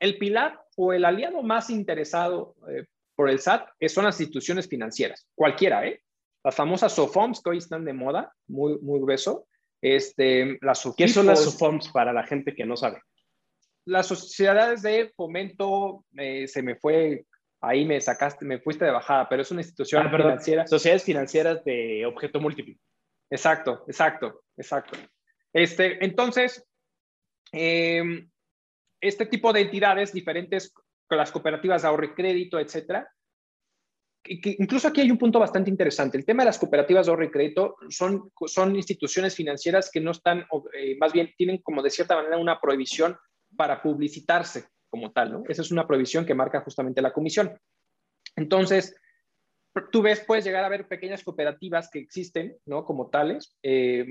el 0.05 0.17
pilar 0.17 0.61
o 0.77 0.93
el 0.93 1.03
aliado 1.03 1.43
más 1.43 1.69
interesado 1.69 2.55
eh, 2.69 2.85
por 3.15 3.29
el 3.29 3.39
SAT 3.39 3.67
son 3.87 4.05
las 4.05 4.19
instituciones 4.19 4.67
financieras, 4.67 5.27
cualquiera, 5.35 5.85
¿eh? 5.87 6.01
Las 6.43 6.55
famosas 6.55 6.93
SOFOMS 6.93 7.41
que 7.41 7.49
hoy 7.49 7.57
están 7.57 7.85
de 7.85 7.93
moda, 7.93 8.31
muy, 8.47 8.77
muy 8.79 8.99
grueso. 8.99 9.47
Este, 9.81 10.59
las 10.61 10.87
¿Qué 10.95 11.07
son 11.07 11.25
las 11.25 11.43
SOFOMS 11.43 11.89
para 11.89 12.13
la 12.13 12.23
gente 12.23 12.53
que 12.53 12.65
no 12.65 12.77
sabe? 12.77 13.01
Las 13.85 14.07
sociedades 14.07 14.83
de 14.83 15.11
fomento, 15.15 16.05
eh, 16.15 16.47
se 16.47 16.61
me 16.61 16.75
fue, 16.75 17.25
ahí 17.61 17.83
me 17.85 17.99
sacaste, 17.99 18.45
me 18.45 18.59
fuiste 18.59 18.85
de 18.85 18.91
bajada, 18.91 19.27
pero 19.27 19.41
es 19.41 19.49
una 19.49 19.61
institución 19.61 20.05
ah, 20.05 20.11
financiera. 20.11 20.67
Sociedades 20.67 21.03
financieras 21.03 21.63
de 21.63 22.05
objeto 22.05 22.39
múltiple. 22.39 22.77
Exacto, 23.29 23.83
exacto, 23.87 24.43
exacto. 24.55 24.97
Este, 25.51 26.03
entonces, 26.05 26.63
eh, 27.53 28.27
este 29.01 29.25
tipo 29.25 29.53
de 29.53 29.61
entidades 29.61 30.13
diferentes, 30.13 30.73
con 31.07 31.17
las 31.17 31.31
cooperativas 31.31 31.81
de 31.81 31.87
ahorro 31.87 32.05
y 32.05 32.13
crédito, 32.13 32.59
etcétera, 32.59 33.07
que 34.23 34.55
incluso 34.57 34.87
aquí 34.87 35.01
hay 35.01 35.11
un 35.11 35.19
punto 35.19 35.37
bastante 35.39 35.69
interesante. 35.69 36.17
El 36.17 36.25
tema 36.25 36.43
de 36.43 36.47
las 36.47 36.57
cooperativas 36.57 37.05
de 37.05 37.11
ahorro 37.11 37.25
y 37.25 37.31
crédito 37.31 37.77
son, 37.89 38.31
son 38.47 38.75
instituciones 38.75 39.35
financieras 39.35 39.91
que 39.91 40.01
no 40.01 40.11
están, 40.11 40.45
eh, 40.73 40.97
más 40.99 41.13
bien 41.13 41.31
tienen 41.37 41.59
como 41.59 41.83
de 41.83 41.91
cierta 41.91 42.15
manera 42.15 42.37
una 42.37 42.59
prohibición 42.59 43.15
para 43.55 43.81
publicitarse 43.83 44.65
como 44.89 45.11
tal, 45.11 45.31
¿no? 45.31 45.43
Esa 45.47 45.61
es 45.61 45.71
una 45.71 45.85
prohibición 45.85 46.25
que 46.25 46.33
marca 46.33 46.61
justamente 46.61 47.01
la 47.01 47.13
comisión. 47.13 47.59
Entonces, 48.35 48.95
tú 49.91 50.01
ves, 50.01 50.23
puedes 50.25 50.43
llegar 50.43 50.63
a 50.63 50.69
ver 50.69 50.87
pequeñas 50.87 51.23
cooperativas 51.23 51.89
que 51.89 51.99
existen, 51.99 52.57
¿no? 52.65 52.83
Como 52.85 53.09
tales, 53.09 53.55
eh, 53.61 54.05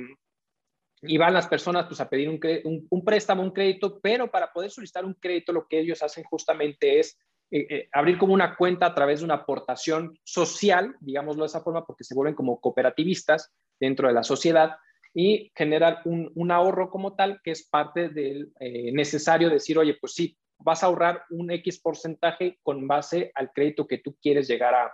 y 1.07 1.17
van 1.17 1.35
las 1.35 1.47
personas 1.47 1.87
pues, 1.87 2.01
a 2.01 2.09
pedir 2.09 2.29
un, 2.29 2.87
un, 2.91 3.05
préstamo, 3.05 3.43
un 3.43 3.51
crédito, 3.51 4.01
pero 4.01 4.31
para 4.31 4.53
poder 4.53 4.71
solicitar 4.71 5.05
un 5.05 5.15
crédito 5.15 5.53
lo 5.53 5.67
que 5.67 5.81
ellos 5.81 6.03
hacen 6.03 6.25
justamente 6.25 6.99
es 6.99 7.19
eh, 7.51 7.67
eh, 7.71 7.89
abrir 7.93 8.19
como 8.19 8.35
una 8.35 8.57
cuenta 8.57 8.87
a 8.87 8.95
través 8.95 9.21
de 9.21 9.27
una 9.27 9.35
aportación 9.35 10.19
social, 10.25 10.97
digámoslo 11.01 11.45
de 11.45 11.49
esa 11.49 11.61
forma, 11.61 11.85
porque 11.85 12.05
se 12.05 12.15
vuelven 12.15 12.35
como 12.35 12.61
cooperativistas 12.61 13.53
dentro 13.79 14.09
de 14.09 14.15
la 14.15 14.23
sociedad 14.23 14.77
y 15.13 15.53
generar 15.55 16.01
un, 16.05 16.33
un 16.35 16.51
ahorro 16.51 16.91
como 16.91 17.15
tal 17.15 17.41
que 17.43 17.53
es 17.53 17.69
parte 17.69 18.09
del 18.09 18.53
eh, 18.59 18.93
necesario 18.93 19.51
decir, 19.51 19.79
oye, 19.79 19.97
pues 20.01 20.15
sí, 20.15 20.37
vas 20.59 20.83
a 20.83 20.87
ahorrar 20.87 21.25
un 21.31 21.51
X 21.51 21.81
porcentaje 21.81 22.59
con 22.63 22.89
base 22.89 23.31
al 23.35 23.53
crédito 23.53 23.87
que 23.87 23.99
tú 23.99 24.17
quieres 24.21 24.49
llegar 24.49 24.75
a, 24.75 24.93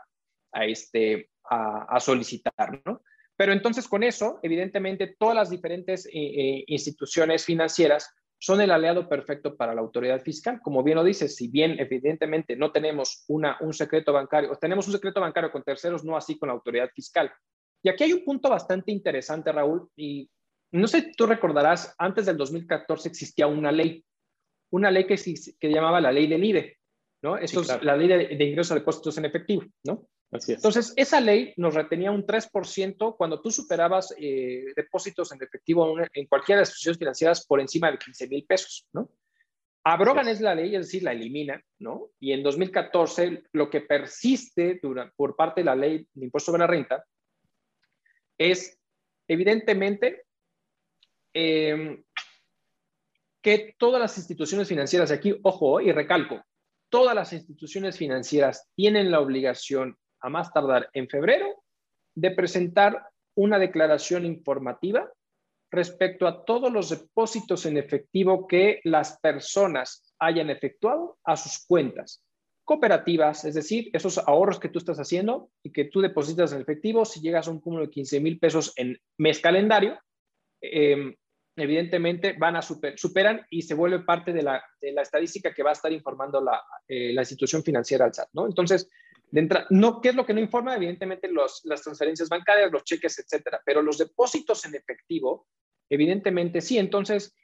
a 0.52 0.64
este, 0.66 1.30
a, 1.48 1.84
a 1.84 2.00
solicitar, 2.00 2.82
¿no? 2.84 3.02
Pero 3.40 3.54
entonces 3.54 3.88
con 3.88 4.02
eso, 4.02 4.38
evidentemente, 4.42 5.16
todas 5.18 5.34
las 5.34 5.48
diferentes 5.48 6.04
eh, 6.04 6.10
eh, 6.12 6.64
instituciones 6.66 7.42
financieras 7.42 8.14
son 8.38 8.60
el 8.60 8.70
aliado 8.70 9.08
perfecto 9.08 9.56
para 9.56 9.74
la 9.74 9.80
autoridad 9.80 10.20
fiscal. 10.20 10.60
Como 10.60 10.82
bien 10.82 10.96
lo 10.96 11.04
dices, 11.04 11.36
si 11.36 11.48
bien 11.48 11.80
evidentemente 11.80 12.54
no 12.54 12.70
tenemos 12.70 13.24
una, 13.28 13.56
un 13.62 13.72
secreto 13.72 14.12
bancario, 14.12 14.52
o 14.52 14.56
tenemos 14.56 14.86
un 14.88 14.92
secreto 14.92 15.22
bancario 15.22 15.50
con 15.50 15.62
terceros, 15.62 16.04
no 16.04 16.18
así 16.18 16.38
con 16.38 16.48
la 16.48 16.52
autoridad 16.52 16.90
fiscal. 16.94 17.32
Y 17.82 17.88
aquí 17.88 18.04
hay 18.04 18.12
un 18.12 18.26
punto 18.26 18.50
bastante 18.50 18.92
interesante, 18.92 19.50
Raúl, 19.50 19.88
y 19.96 20.28
no 20.72 20.86
sé, 20.86 21.10
tú 21.16 21.24
recordarás, 21.24 21.94
antes 21.96 22.26
del 22.26 22.36
2014 22.36 23.08
existía 23.08 23.46
una 23.46 23.72
ley, 23.72 24.04
una 24.70 24.90
ley 24.90 25.06
que, 25.06 25.16
que 25.58 25.70
llamaba 25.70 25.98
la 26.02 26.12
ley 26.12 26.26
del 26.26 26.44
IDE, 26.44 26.76
¿no? 27.22 27.38
Eso 27.38 27.62
es 27.62 27.82
la 27.82 27.96
ley 27.96 28.06
de, 28.06 28.36
de 28.36 28.44
ingresos 28.44 28.74
de 28.74 28.80
depósitos 28.80 29.16
en 29.16 29.24
efectivo, 29.24 29.64
¿no? 29.86 30.06
Entonces, 30.32 30.92
esa 30.96 31.20
ley 31.20 31.52
nos 31.56 31.74
retenía 31.74 32.12
un 32.12 32.24
3% 32.24 33.16
cuando 33.16 33.40
tú 33.42 33.50
superabas 33.50 34.14
eh, 34.16 34.66
depósitos 34.76 35.32
en 35.32 35.42
efectivo 35.42 35.96
en 36.12 36.26
cualquiera 36.26 36.58
de 36.58 36.62
las 36.62 36.68
instituciones 36.68 36.98
financieras 36.98 37.46
por 37.46 37.60
encima 37.60 37.90
de 37.90 37.98
15 37.98 38.28
mil 38.28 38.44
pesos, 38.44 38.86
¿no? 38.92 39.10
Abrogan 39.82 40.28
es 40.28 40.40
la 40.40 40.54
ley, 40.54 40.76
es 40.76 40.86
decir, 40.86 41.02
la 41.02 41.12
elimina, 41.12 41.60
¿no? 41.78 42.10
Y 42.20 42.32
en 42.32 42.42
2014 42.42 43.44
lo 43.52 43.70
que 43.70 43.80
persiste 43.80 44.80
por 45.16 45.34
parte 45.34 45.62
de 45.62 45.64
la 45.64 45.74
ley 45.74 46.06
de 46.12 46.24
impuesto 46.26 46.52
sobre 46.52 46.60
la 46.60 46.66
renta 46.66 47.04
es, 48.38 48.78
evidentemente, 49.26 50.26
em, 51.32 52.04
que 53.42 53.74
todas 53.78 54.00
las 54.00 54.16
instituciones 54.18 54.68
financieras, 54.68 55.10
aquí, 55.10 55.36
ojo, 55.42 55.80
y 55.80 55.90
recalco, 55.92 56.44
todas 56.88 57.14
las 57.14 57.32
instituciones 57.32 57.96
financieras 57.96 58.68
tienen 58.76 59.10
la 59.10 59.20
obligación 59.20 59.96
a 60.20 60.28
más 60.28 60.52
tardar 60.52 60.88
en 60.92 61.08
febrero, 61.08 61.62
de 62.14 62.30
presentar 62.32 63.08
una 63.34 63.58
declaración 63.58 64.26
informativa 64.26 65.10
respecto 65.70 66.26
a 66.26 66.44
todos 66.44 66.72
los 66.72 66.90
depósitos 66.90 67.64
en 67.66 67.76
efectivo 67.76 68.46
que 68.46 68.80
las 68.84 69.18
personas 69.20 70.14
hayan 70.18 70.50
efectuado 70.50 71.18
a 71.24 71.36
sus 71.36 71.64
cuentas 71.66 72.24
cooperativas, 72.64 73.44
es 73.44 73.54
decir, 73.54 73.90
esos 73.92 74.18
ahorros 74.18 74.60
que 74.60 74.68
tú 74.68 74.78
estás 74.78 74.98
haciendo 74.98 75.50
y 75.60 75.72
que 75.72 75.86
tú 75.86 76.00
depositas 76.00 76.52
en 76.52 76.60
efectivo, 76.60 77.04
si 77.04 77.20
llegas 77.20 77.48
a 77.48 77.50
un 77.50 77.60
cúmulo 77.60 77.86
de 77.86 77.90
15 77.90 78.20
mil 78.20 78.38
pesos 78.38 78.72
en 78.76 78.96
mes 79.18 79.40
calendario, 79.40 79.98
em, 80.60 81.12
evidentemente 81.56 82.34
van 82.38 82.54
a 82.54 82.62
super, 82.62 82.96
superan 82.96 83.44
y 83.50 83.62
se 83.62 83.74
vuelve 83.74 84.00
parte 84.00 84.32
de 84.32 84.42
la, 84.42 84.62
estadística 84.80 85.52
que 85.52 85.64
va 85.64 85.70
a 85.70 85.72
estar 85.72 85.92
informando 85.92 86.40
la, 86.40 86.62
eh, 86.86 87.12
la 87.12 87.22
institución 87.22 87.64
financiera 87.64 88.04
al 88.04 88.14
SAT, 88.14 88.28
¿no? 88.34 88.46
Entonces, 88.46 88.88
no, 89.70 90.00
¿Qué 90.00 90.08
es 90.10 90.14
lo 90.14 90.26
que 90.26 90.34
no 90.34 90.40
informa? 90.40 90.76
Evidentemente 90.76 91.30
las 91.32 91.82
transferencias 91.82 92.28
bancarias, 92.28 92.72
los 92.72 92.84
cheques, 92.84 93.18
etcétera, 93.18 93.60
pero 93.64 93.82
los 93.82 93.98
depósitos 93.98 94.64
en 94.64 94.74
efectivo, 94.74 95.46
evidentemente 95.88 96.60
sí. 96.60 96.78
Entonces, 96.78 97.34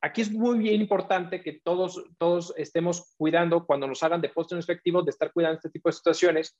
aquí 0.00 0.22
es 0.22 0.30
muy 0.30 0.58
bien 0.58 0.80
importante 0.80 1.42
que 1.42 1.60
todos, 1.64 2.04
todos 2.18 2.54
estemos 2.56 3.14
cuidando 3.16 3.66
cuando 3.66 3.86
nos 3.86 4.02
hagan 4.02 4.20
depósitos 4.20 4.56
en 4.56 4.60
efectivo, 4.60 5.02
de 5.02 5.10
estar 5.10 5.32
cuidando 5.32 5.56
este 5.56 5.70
tipo 5.70 5.88
de 5.88 5.94
situaciones, 5.94 6.56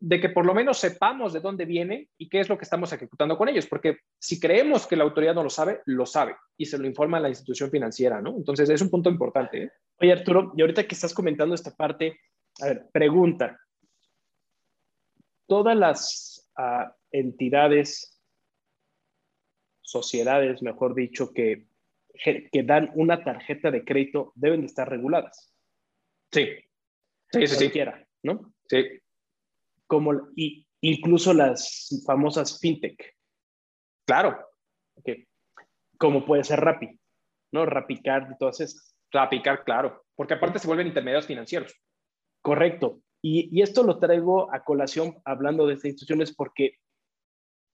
de 0.00 0.20
que 0.20 0.28
por 0.28 0.44
lo 0.44 0.54
menos 0.54 0.78
sepamos 0.78 1.32
de 1.32 1.40
dónde 1.40 1.64
viene 1.64 2.10
y 2.18 2.28
qué 2.28 2.40
es 2.40 2.48
lo 2.48 2.58
que 2.58 2.64
estamos 2.64 2.92
ejecutando 2.92 3.38
con 3.38 3.48
ellos, 3.48 3.66
porque 3.66 3.98
si 4.18 4.38
creemos 4.38 4.86
que 4.86 4.96
la 4.96 5.04
autoridad 5.04 5.34
no 5.34 5.42
lo 5.42 5.50
sabe, 5.50 5.80
lo 5.86 6.04
sabe 6.06 6.36
y 6.56 6.66
se 6.66 6.78
lo 6.78 6.86
informa 6.86 7.18
a 7.18 7.20
la 7.20 7.28
institución 7.28 7.70
financiera, 7.70 8.20
¿no? 8.20 8.36
Entonces 8.36 8.68
es 8.68 8.82
un 8.82 8.90
punto 8.90 9.08
importante. 9.08 9.62
¿eh? 9.62 9.70
Oye, 10.00 10.12
Arturo, 10.12 10.52
y 10.56 10.60
ahorita 10.60 10.86
que 10.86 10.94
estás 10.94 11.14
comentando 11.14 11.54
esta 11.54 11.74
parte, 11.74 12.18
a 12.60 12.66
ver, 12.66 12.88
pregunta. 12.92 13.60
Todas 15.46 15.76
las 15.76 16.50
ah, 16.56 16.94
entidades, 17.10 18.20
sociedades, 19.82 20.62
mejor 20.62 20.94
dicho, 20.94 21.32
que, 21.32 21.66
que 22.14 22.62
dan 22.62 22.90
una 22.94 23.22
tarjeta 23.22 23.70
de 23.70 23.84
crédito 23.84 24.32
deben 24.34 24.60
de 24.60 24.66
estar 24.66 24.88
reguladas. 24.88 25.52
Sí. 26.32 26.48
Sí, 27.30 27.46
sí, 27.46 27.70
sí. 27.70 27.80
¿no? 28.22 28.54
Sí. 28.68 28.84
Como, 29.86 30.28
y, 30.36 30.66
incluso 30.80 31.32
las 31.32 32.02
famosas 32.06 32.58
fintech. 32.60 33.16
Claro. 34.06 34.38
Okay. 34.96 35.26
Como 35.98 36.24
puede 36.24 36.44
ser 36.44 36.60
Rappi, 36.60 36.88
¿no? 37.52 37.66
Rapicard 37.66 38.30
y 38.32 38.38
todas 38.38 38.60
esas. 38.60 38.94
picar, 39.30 39.64
claro, 39.64 40.04
porque 40.14 40.34
aparte 40.34 40.58
se 40.58 40.66
vuelven 40.66 40.88
intermediarios 40.88 41.26
financieros. 41.26 41.74
Correcto. 42.44 43.00
Y, 43.22 43.48
y, 43.58 43.62
esto 43.62 43.82
lo 43.84 43.98
traigo 43.98 44.52
a 44.52 44.62
colación 44.64 45.16
hablando 45.24 45.66
de 45.66 45.72
estas 45.72 45.86
instituciones 45.86 46.34
porque 46.34 46.74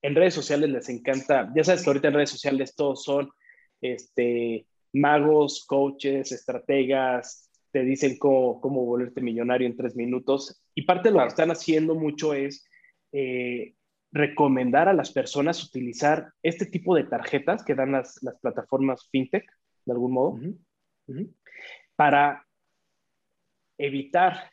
en 0.01 0.15
redes 0.15 0.33
sociales 0.33 0.69
les 0.69 0.87
encanta, 0.87 1.51
ya 1.53 1.65
sabes 1.65 1.83
que 1.83 1.89
ahorita 1.89 2.07
en 2.07 2.13
redes 2.13 2.29
sociales 2.29 2.73
todos 2.73 3.03
son 3.03 3.29
este, 3.81 4.65
magos, 4.93 5.65
coaches, 5.65 6.31
estrategas, 6.31 7.49
te 7.71 7.83
dicen 7.83 8.17
cómo, 8.17 8.61
cómo 8.61 8.85
volverte 8.85 9.19
millonario 9.19 9.67
en 9.67 9.75
tres 9.75 9.93
minutos. 9.93 10.63
Y 10.73 10.83
parte 10.83 11.09
de 11.09 11.15
lo 11.15 11.21
que 11.21 11.27
están 11.27 11.51
haciendo 11.51 11.93
mucho 11.93 12.33
es 12.33 12.65
eh, 13.11 13.75
recomendar 14.13 14.87
a 14.87 14.93
las 14.93 15.11
personas 15.11 15.65
utilizar 15.65 16.31
este 16.43 16.65
tipo 16.65 16.95
de 16.95 17.03
tarjetas 17.03 17.65
que 17.65 17.75
dan 17.75 17.91
las, 17.91 18.23
las 18.23 18.39
plataformas 18.39 19.09
fintech, 19.11 19.45
de 19.83 19.91
algún 19.91 20.13
modo, 20.13 20.39
para 21.97 22.47
evitar 23.85 24.51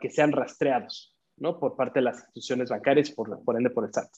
que 0.00 0.10
sean 0.10 0.32
rastreados, 0.32 1.16
¿no? 1.36 1.58
Por 1.58 1.76
parte 1.76 2.00
de 2.00 2.04
las 2.04 2.18
instituciones 2.18 2.70
bancarias, 2.70 3.10
por, 3.10 3.42
por 3.44 3.56
ende 3.56 3.70
por 3.70 3.84
el 3.84 3.92
SAT. 3.92 4.08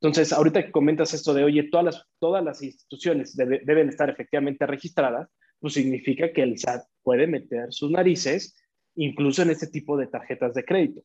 Entonces, 0.00 0.32
ahorita 0.32 0.64
que 0.64 0.72
comentas 0.72 1.14
esto 1.14 1.32
de, 1.34 1.44
oye, 1.44 1.64
todas 1.70 1.84
las, 1.86 2.04
todas 2.18 2.44
las 2.44 2.62
instituciones 2.62 3.36
deben 3.36 3.88
estar 3.88 4.10
efectivamente 4.10 4.66
registradas, 4.66 5.28
pues 5.58 5.74
significa 5.74 6.32
que 6.32 6.42
el 6.42 6.58
SAT 6.58 6.84
puede 7.02 7.26
meter 7.26 7.72
sus 7.72 7.90
narices 7.90 8.54
incluso 8.94 9.42
en 9.42 9.50
este 9.50 9.66
tipo 9.66 9.96
de 9.96 10.06
tarjetas 10.06 10.54
de 10.54 10.64
crédito, 10.64 11.02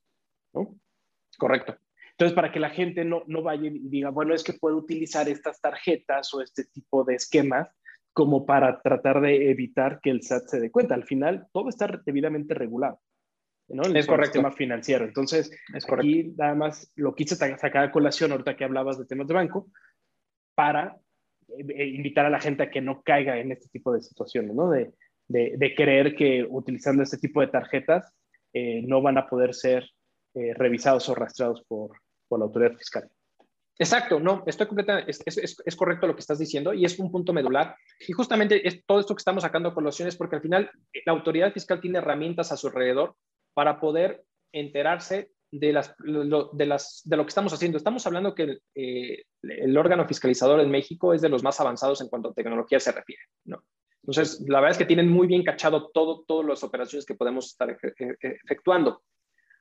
¿no? 0.53 0.75
Correcto. 1.37 1.77
Entonces, 2.11 2.35
para 2.35 2.51
que 2.51 2.59
la 2.59 2.69
gente 2.69 3.03
no, 3.03 3.23
no 3.27 3.41
vaya 3.41 3.67
y 3.67 3.79
diga, 3.89 4.09
bueno, 4.09 4.33
es 4.33 4.43
que 4.43 4.53
puedo 4.53 4.77
utilizar 4.77 5.27
estas 5.27 5.59
tarjetas 5.59 6.33
o 6.33 6.41
este 6.41 6.65
tipo 6.65 7.03
de 7.03 7.15
esquemas 7.15 7.69
como 8.13 8.45
para 8.45 8.81
tratar 8.81 9.21
de 9.21 9.49
evitar 9.49 9.99
que 10.01 10.09
el 10.09 10.21
SAT 10.21 10.47
se 10.47 10.59
dé 10.59 10.71
cuenta. 10.71 10.95
Al 10.95 11.05
final, 11.05 11.47
todo 11.53 11.69
está 11.69 12.01
debidamente 12.05 12.53
regulado. 12.53 12.99
¿no? 13.67 13.83
es 13.83 14.05
correcto. 14.05 14.33
sistema 14.33 14.51
financiero. 14.51 15.05
Entonces, 15.05 15.49
es 15.73 15.85
correcto. 15.85 16.09
aquí 16.09 16.33
nada 16.37 16.55
más 16.55 16.91
lo 16.95 17.15
quise 17.15 17.35
sacar 17.35 17.83
a 17.83 17.91
colación 17.91 18.31
ahorita 18.31 18.57
que 18.57 18.65
hablabas 18.65 18.97
de 18.99 19.05
temas 19.05 19.27
de 19.27 19.33
banco 19.33 19.69
para 20.55 20.97
eh, 21.57 21.65
eh, 21.69 21.87
invitar 21.87 22.25
a 22.25 22.29
la 22.29 22.41
gente 22.41 22.63
a 22.63 22.69
que 22.69 22.81
no 22.81 23.01
caiga 23.01 23.37
en 23.37 23.51
este 23.51 23.69
tipo 23.69 23.93
de 23.93 24.01
situaciones, 24.01 24.53
¿no? 24.53 24.69
De, 24.69 24.91
de, 25.29 25.55
de 25.57 25.75
creer 25.75 26.15
que 26.15 26.45
utilizando 26.49 27.03
este 27.03 27.17
tipo 27.17 27.39
de 27.39 27.47
tarjetas 27.47 28.13
eh, 28.53 28.81
no 28.85 29.01
van 29.01 29.17
a 29.17 29.27
poder 29.27 29.53
ser 29.53 29.89
eh, 30.33 30.53
revisados 30.53 31.07
o 31.09 31.15
rastreados 31.15 31.63
por, 31.67 31.91
por, 32.27 32.39
la 32.39 32.45
autoridad 32.45 32.77
fiscal. 32.77 33.09
Exacto, 33.81 34.19
no, 34.19 34.43
es, 34.45 34.57
correcto 35.75 36.05
lo 36.05 36.13
que 36.13 36.19
estás 36.19 36.37
diciendo 36.37 36.71
y 36.71 36.85
es 36.85 36.99
un 36.99 37.11
punto 37.11 37.33
medular. 37.33 37.75
Y 38.07 38.13
justamente 38.13 38.67
es, 38.67 38.85
todo 38.85 38.99
esto 38.99 39.15
que 39.15 39.21
estamos 39.21 39.41
sacando 39.41 39.69
a 39.69 39.73
colación 39.73 40.07
porque 40.19 40.35
al 40.35 40.43
final 40.43 40.69
la 41.03 41.13
autoridad 41.13 41.51
fiscal 41.51 41.81
tiene 41.81 41.97
herramientas 41.97 42.51
a 42.51 42.57
su 42.57 42.67
alrededor 42.67 43.15
para 43.55 43.79
poder 43.79 44.23
enterarse 44.51 45.31
de, 45.49 45.73
lo, 46.03 46.51
que 46.51 47.27
estamos 47.27 47.53
haciendo. 47.53 47.79
Estamos 47.79 48.05
hablando 48.05 48.35
que 48.35 48.43
el, 48.43 48.61
eh, 48.75 49.23
el, 49.41 49.75
órgano 49.75 50.07
fiscalizador 50.07 50.59
en 50.59 50.69
México 50.69 51.15
es 51.15 51.21
de 51.21 51.29
los 51.29 51.41
más 51.41 51.59
avanzados 51.59 52.01
en 52.01 52.07
cuanto 52.07 52.29
a 52.29 52.33
tecnología 52.35 52.79
se 52.79 52.91
refiere. 52.91 53.23
¿no? 53.45 53.63
Entonces, 54.03 54.45
la 54.47 54.59
verdad 54.59 54.73
es 54.73 54.77
que 54.77 54.85
tienen 54.85 55.09
muy 55.09 55.25
bien 55.25 55.43
cachado 55.43 55.89
todo, 55.89 56.23
todas 56.27 56.45
las 56.45 56.63
operaciones 56.63 57.03
que 57.03 57.15
podemos 57.15 57.47
estar 57.47 57.75
efectuando. 58.43 59.01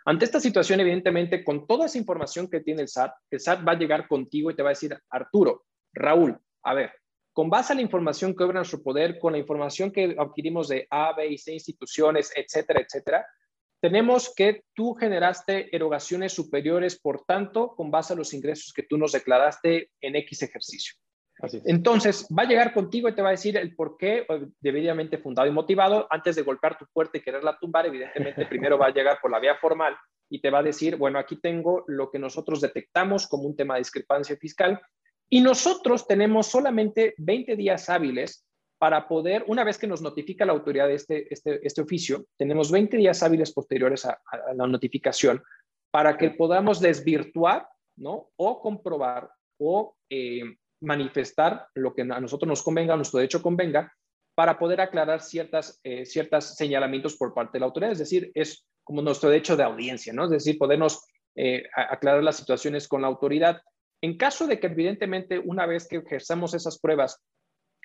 Ante 0.05 0.25
esta 0.25 0.41
situación, 0.41 0.81
evidentemente, 0.81 1.45
con 1.45 1.67
toda 1.67 1.87
esa 1.87 1.99
información 1.99 2.49
que 2.49 2.61
tiene 2.61 2.83
el 2.83 2.89
SAT, 2.89 3.13
el 3.31 3.41
SAT 3.41 3.67
va 3.67 3.73
a 3.73 3.79
llegar 3.79 4.09
contigo 4.09 4.51
y 4.51 4.57
te 4.57 4.63
va 4.63 4.71
a 4.71 4.73
decir, 4.73 4.97
Arturo, 5.11 5.65
Raúl, 5.93 6.39
a 6.63 6.75
ver, 6.75 6.93
con 7.33 7.51
base 7.51 7.73
a 7.73 7.77
la 7.77 7.83
información 7.83 8.35
que 8.35 8.45
obra 8.45 8.61
nuestro 8.61 8.83
poder, 8.83 9.19
con 9.19 9.33
la 9.33 9.39
información 9.39 9.91
que 9.91 10.17
adquirimos 10.19 10.69
de 10.69 10.87
A, 10.91 11.15
B 11.15 11.29
y 11.29 11.39
C 11.39 11.53
instituciones, 11.53 12.33
etcétera, 12.35 12.81
etcétera, 12.81 13.27
tenemos 13.81 14.33
que 14.35 14.65
tú 14.75 14.95
generaste 14.95 15.75
erogaciones 15.75 16.35
superiores, 16.35 17.01
por 17.01 17.25
tanto, 17.25 17.75
con 17.75 17.91
base 17.91 18.13
a 18.13 18.17
los 18.17 18.35
ingresos 18.35 18.73
que 18.75 18.83
tú 18.83 18.99
nos 18.99 19.13
declaraste 19.13 19.91
en 20.01 20.17
X 20.17 20.43
ejercicio. 20.43 20.95
Entonces, 21.65 22.27
va 22.37 22.43
a 22.43 22.47
llegar 22.47 22.73
contigo 22.73 23.09
y 23.09 23.15
te 23.15 23.23
va 23.23 23.29
a 23.29 23.33
decir 23.33 23.57
el 23.57 23.75
por 23.75 23.97
qué, 23.97 24.27
debidamente 24.61 25.19
fundado 25.19 25.49
y 25.49 25.53
motivado, 25.53 26.07
antes 26.11 26.37
de 26.37 26.43
golpear 26.43 26.79
tu 26.79 26.87
puerta 26.93 27.19
y 27.19 27.23
quererla 27.23 27.59
tumbar, 27.59 27.87
evidentemente 27.87 28.47
primero 28.47 28.79
va 28.79 28.87
a 28.87 28.93
llegar 28.93 29.19
por 29.21 29.31
la 29.31 29.41
vía 29.41 29.57
formal 29.57 29.97
y 30.29 30.41
te 30.41 30.51
va 30.51 30.61
a 30.61 30.63
decir, 30.63 30.97
bueno, 30.97 31.19
aquí 31.19 31.37
tengo 31.37 31.85
lo 31.89 32.11
que 32.11 32.19
nosotros 32.19 32.61
detectamos 32.61 33.27
como 33.27 33.45
un 33.45 33.57
tema 33.57 33.75
de 33.75 33.81
discrepancia 33.81 34.37
fiscal 34.37 34.81
y 35.29 35.41
nosotros 35.41 36.07
tenemos 36.07 36.47
solamente 36.47 37.15
20 37.19 37.57
días 37.57 37.89
hábiles 37.89 38.45
para 38.79 39.07
poder, 39.09 39.45
una 39.47 39.63
vez 39.63 39.77
que 39.77 39.87
nos 39.87 40.01
notifica 40.01 40.47
la 40.47 40.53
autoridad 40.53 40.89
de 40.89 40.95
este, 40.95 41.33
este, 41.33 41.61
este 41.67 41.83
oficio, 41.83 42.25
tenemos 42.39 42.71
20 42.71 42.97
días 42.97 43.23
hábiles 43.23 43.53
posteriores 43.53 44.07
a, 44.07 44.21
a, 44.25 44.55
la 44.55 44.67
notificación 44.67 45.43
para 45.91 46.17
que 46.17 46.31
podamos 46.31 46.81
desvirtuar, 46.81 47.69
¿no? 47.97 48.31
O 48.37 48.61
comprobar 48.61 49.31
o 49.59 49.95
eh, 50.09 50.57
manifestar 50.81 51.67
lo 51.75 51.95
que 51.95 52.03
a 52.03 52.21
nosotros 52.21 52.49
nos 52.49 52.63
convenga, 52.63 52.95
a 52.95 52.97
nuestro 52.97 53.19
derecho 53.19 53.43
convenga, 53.43 53.93
para 54.35 54.59
poder 54.59 54.81
aclarar 54.81 55.21
ciertas, 55.21 55.81
eh, 55.85 56.05
señalamientos 56.05 57.17
por 57.17 57.35
parte 57.35 57.53
de 57.55 57.61
la 57.61 57.67
autoridad. 57.67 57.93
Es 57.93 57.99
decir, 57.99 58.31
es 58.35 58.67
como 58.85 59.03
nuestro 59.03 59.29
derecho 59.29 59.57
de 59.57 59.65
audiencia, 59.65 60.13
¿no? 60.13 60.25
Es 60.25 60.31
decir, 60.31 60.57
podernos 60.59 61.05
eh, 61.37 61.65
aclarar 61.75 62.23
las 62.23 62.37
situaciones 62.37 62.89
con 62.89 63.03
la 63.03 63.09
autoridad. 63.09 63.61
En 64.03 64.17
caso 64.17 64.47
de 64.47 64.59
que 64.59 64.69
evidentemente 64.69 65.39
una 65.39 65.67
vez 65.67 65.87
que 65.87 65.97
ejerzamos 65.97 66.55
esas 66.55 66.79
pruebas 66.79 67.23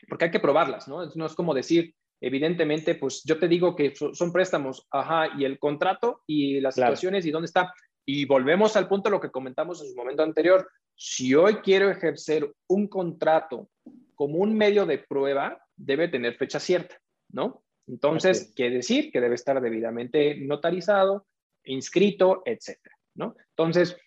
porque 0.08 0.26
hay 0.26 0.32
que 0.32 0.40
probarlas, 0.40 0.88
¿no? 0.88 1.06
No 1.16 1.26
es 1.26 1.36
como 1.36 1.54
decir, 1.54 1.94
evidentemente, 2.22 2.96
pues 2.96 3.24
yo 3.24 3.40
te 3.40 3.48
digo 3.48 3.76
que 3.76 3.94
son 3.96 4.32
préstamos, 4.32 4.86
ajá, 4.92 5.30
y 5.38 5.46
el 5.46 5.60
contrato 5.60 6.22
y 6.28 6.60
las 6.60 6.76
claro. 6.76 6.92
situaciones 6.96 7.26
y 7.26 7.32
dónde 7.32 7.48
está. 7.48 7.74
Y 8.06 8.26
volvemos 8.26 8.76
al 8.76 8.88
punto 8.88 9.10
de 9.10 9.16
lo 9.16 9.22
que 9.22 9.32
comentamos 9.32 9.82
en 9.82 9.90
su 9.90 9.96
momento 9.96 10.24
anterior. 10.24 10.70
Si 10.96 11.34
hoy 11.34 11.56
quiero 11.56 11.90
ejercer 11.90 12.54
un 12.68 12.88
contrato 12.88 13.70
como 14.14 14.38
un 14.38 14.56
medio 14.56 14.86
de 14.86 15.00
prueba, 15.00 15.60
debe 15.76 16.08
tener 16.08 16.36
fecha 16.36 16.60
cierta, 16.60 16.98
¿no? 17.32 17.64
Entonces, 17.88 18.44
okay. 18.44 18.54
quiere 18.54 18.76
decir 18.76 19.12
que 19.12 19.22
debe 19.22 19.36
estar 19.36 19.60
debidamente 19.62 20.36
notarizado, 20.38 21.28
inscrito, 21.66 22.42
etcétera, 22.46 22.96
¿no? 23.16 23.36
Entonces, 23.50 23.98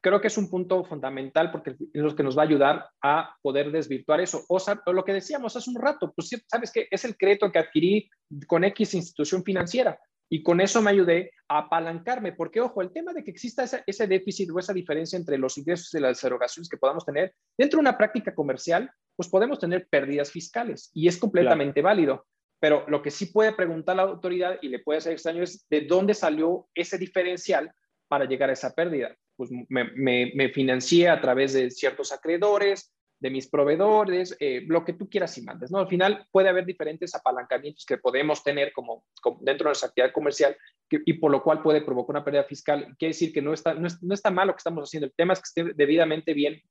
creo 0.00 0.20
que 0.20 0.28
es 0.28 0.38
un 0.38 0.48
punto 0.48 0.84
fundamental 0.84 1.50
porque 1.50 1.70
es 1.70 2.02
lo 2.02 2.14
que 2.14 2.22
nos 2.22 2.36
va 2.36 2.42
a 2.42 2.46
ayudar 2.46 2.88
a 3.02 3.36
poder 3.42 3.70
desvirtuar 3.70 4.20
eso. 4.20 4.44
O, 4.48 4.58
sea, 4.58 4.80
lo 4.86 5.04
que 5.04 5.12
decíamos 5.12 5.56
hace 5.56 5.70
un 5.70 5.76
rato, 5.76 6.12
pues 6.14 6.30
sabes 6.46 6.72
que 6.72 6.88
es 6.90 7.04
el 7.04 7.16
crédito 7.16 7.52
que 7.52 7.58
adquirí 7.58 8.08
con 8.46 8.64
X 8.64 8.94
institución 8.94 9.44
financiera 9.44 9.98
y 10.32 10.42
con 10.42 10.60
eso 10.60 10.80
me 10.80 10.92
ayudé 10.92 11.32
a 11.48 11.58
apalancarme, 11.58 12.32
porque 12.32 12.60
ojo, 12.60 12.80
el 12.80 12.92
tema 12.92 13.12
de 13.12 13.24
que 13.24 13.32
exista 13.32 13.64
ese, 13.64 13.82
ese 13.86 14.06
déficit 14.06 14.48
o 14.50 14.58
esa 14.58 14.72
diferencia 14.72 15.18
entre 15.18 15.36
los 15.36 15.58
ingresos 15.58 15.92
y 15.92 16.00
las 16.00 16.22
erogaciones 16.22 16.68
que 16.68 16.76
podamos 16.76 17.04
tener 17.04 17.34
dentro 17.58 17.78
de 17.78 17.80
una 17.80 17.98
práctica 17.98 18.34
comercial, 18.34 18.90
pues 19.16 19.28
podemos 19.28 19.58
tener 19.58 19.88
pérdidas 19.90 20.30
fiscales 20.30 20.90
y 20.94 21.08
es 21.08 21.18
completamente 21.18 21.80
claro. 21.80 21.96
válido. 21.96 22.26
Pero 22.60 22.84
lo 22.88 23.02
que 23.02 23.10
sí 23.10 23.26
puede 23.26 23.52
preguntar 23.52 23.96
la 23.96 24.02
autoridad 24.02 24.58
y 24.62 24.68
le 24.68 24.78
puede 24.78 24.98
hacer 24.98 25.12
extraño 25.12 25.42
es 25.42 25.66
de 25.68 25.80
dónde 25.82 26.14
salió 26.14 26.68
ese 26.74 26.96
diferencial 26.96 27.72
para 28.06 28.26
llegar 28.26 28.50
a 28.50 28.52
esa 28.52 28.74
pérdida 28.74 29.16
pues 29.40 29.50
me, 29.70 29.84
me, 29.94 30.32
me, 30.34 30.50
financié 30.50 31.08
a 31.08 31.18
través 31.18 31.54
de 31.54 31.70
ciertos 31.70 32.12
acreedores, 32.12 32.92
de 33.20 33.30
mis 33.30 33.48
proveedores, 33.48 34.36
eh, 34.40 34.64
lo 34.66 34.84
que 34.84 34.94
tú 34.94 35.08
quieras 35.08 35.36
y 35.36 35.42
mandes, 35.42 35.70
¿no? 35.70 35.78
Al 35.78 35.88
final 35.88 36.26
puede 36.32 36.48
haber 36.48 36.64
diferentes 36.64 37.14
apalancamientos 37.14 37.84
que 37.84 37.98
podemos 37.98 38.42
tener 38.42 38.72
como, 38.72 39.04
como 39.20 39.38
dentro 39.42 39.64
de 39.64 39.68
nuestra 39.70 39.88
actividad 39.88 40.12
comercial 40.12 40.56
que, 40.88 41.00
y 41.04 41.12
por 41.14 41.30
lo 41.30 41.42
cual 41.42 41.62
puede 41.62 41.82
provocar 41.82 42.16
una 42.16 42.24
pérdida 42.24 42.44
fiscal. 42.44 42.96
Quiere 42.98 43.10
decir 43.10 43.32
que 43.32 43.42
no 43.42 43.52
está, 43.52 43.74
no, 43.74 43.86
es, 43.86 44.02
no 44.02 44.14
está 44.14 44.30
mal 44.30 44.46
lo 44.46 44.54
que 44.54 44.58
estamos 44.58 44.88
haciendo. 44.88 45.06
El 45.06 45.12
tema 45.12 45.34
es 45.34 45.40
que 45.40 45.60
esté 45.60 45.74
debidamente 45.74 46.32
bien 46.32 46.62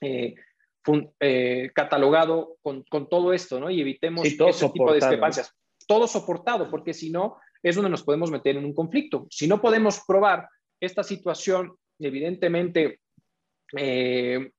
eh, 0.00 0.34
fun, 0.82 1.12
eh, 1.20 1.70
catalogado 1.72 2.56
con, 2.62 2.82
con, 2.84 3.08
todo 3.08 3.32
esto, 3.32 3.60
¿no? 3.60 3.70
Y 3.70 3.80
evitemos 3.80 4.26
sí, 4.26 4.36
ese 4.40 4.68
tipo 4.70 4.90
de 4.90 4.96
discrepancias. 4.96 5.54
Todo 5.86 6.08
soportado, 6.08 6.68
porque 6.68 6.92
si 6.92 7.10
no, 7.10 7.38
es 7.62 7.76
donde 7.76 7.90
nos 7.90 8.02
podemos 8.02 8.30
meter 8.30 8.56
en 8.56 8.64
un 8.64 8.74
conflicto. 8.74 9.28
Si 9.30 9.46
no 9.46 9.60
podemos 9.60 10.02
probar 10.06 10.48
esta 10.80 11.04
situación 11.04 11.76
evidentemente, 11.98 13.00
eh, 13.76 14.50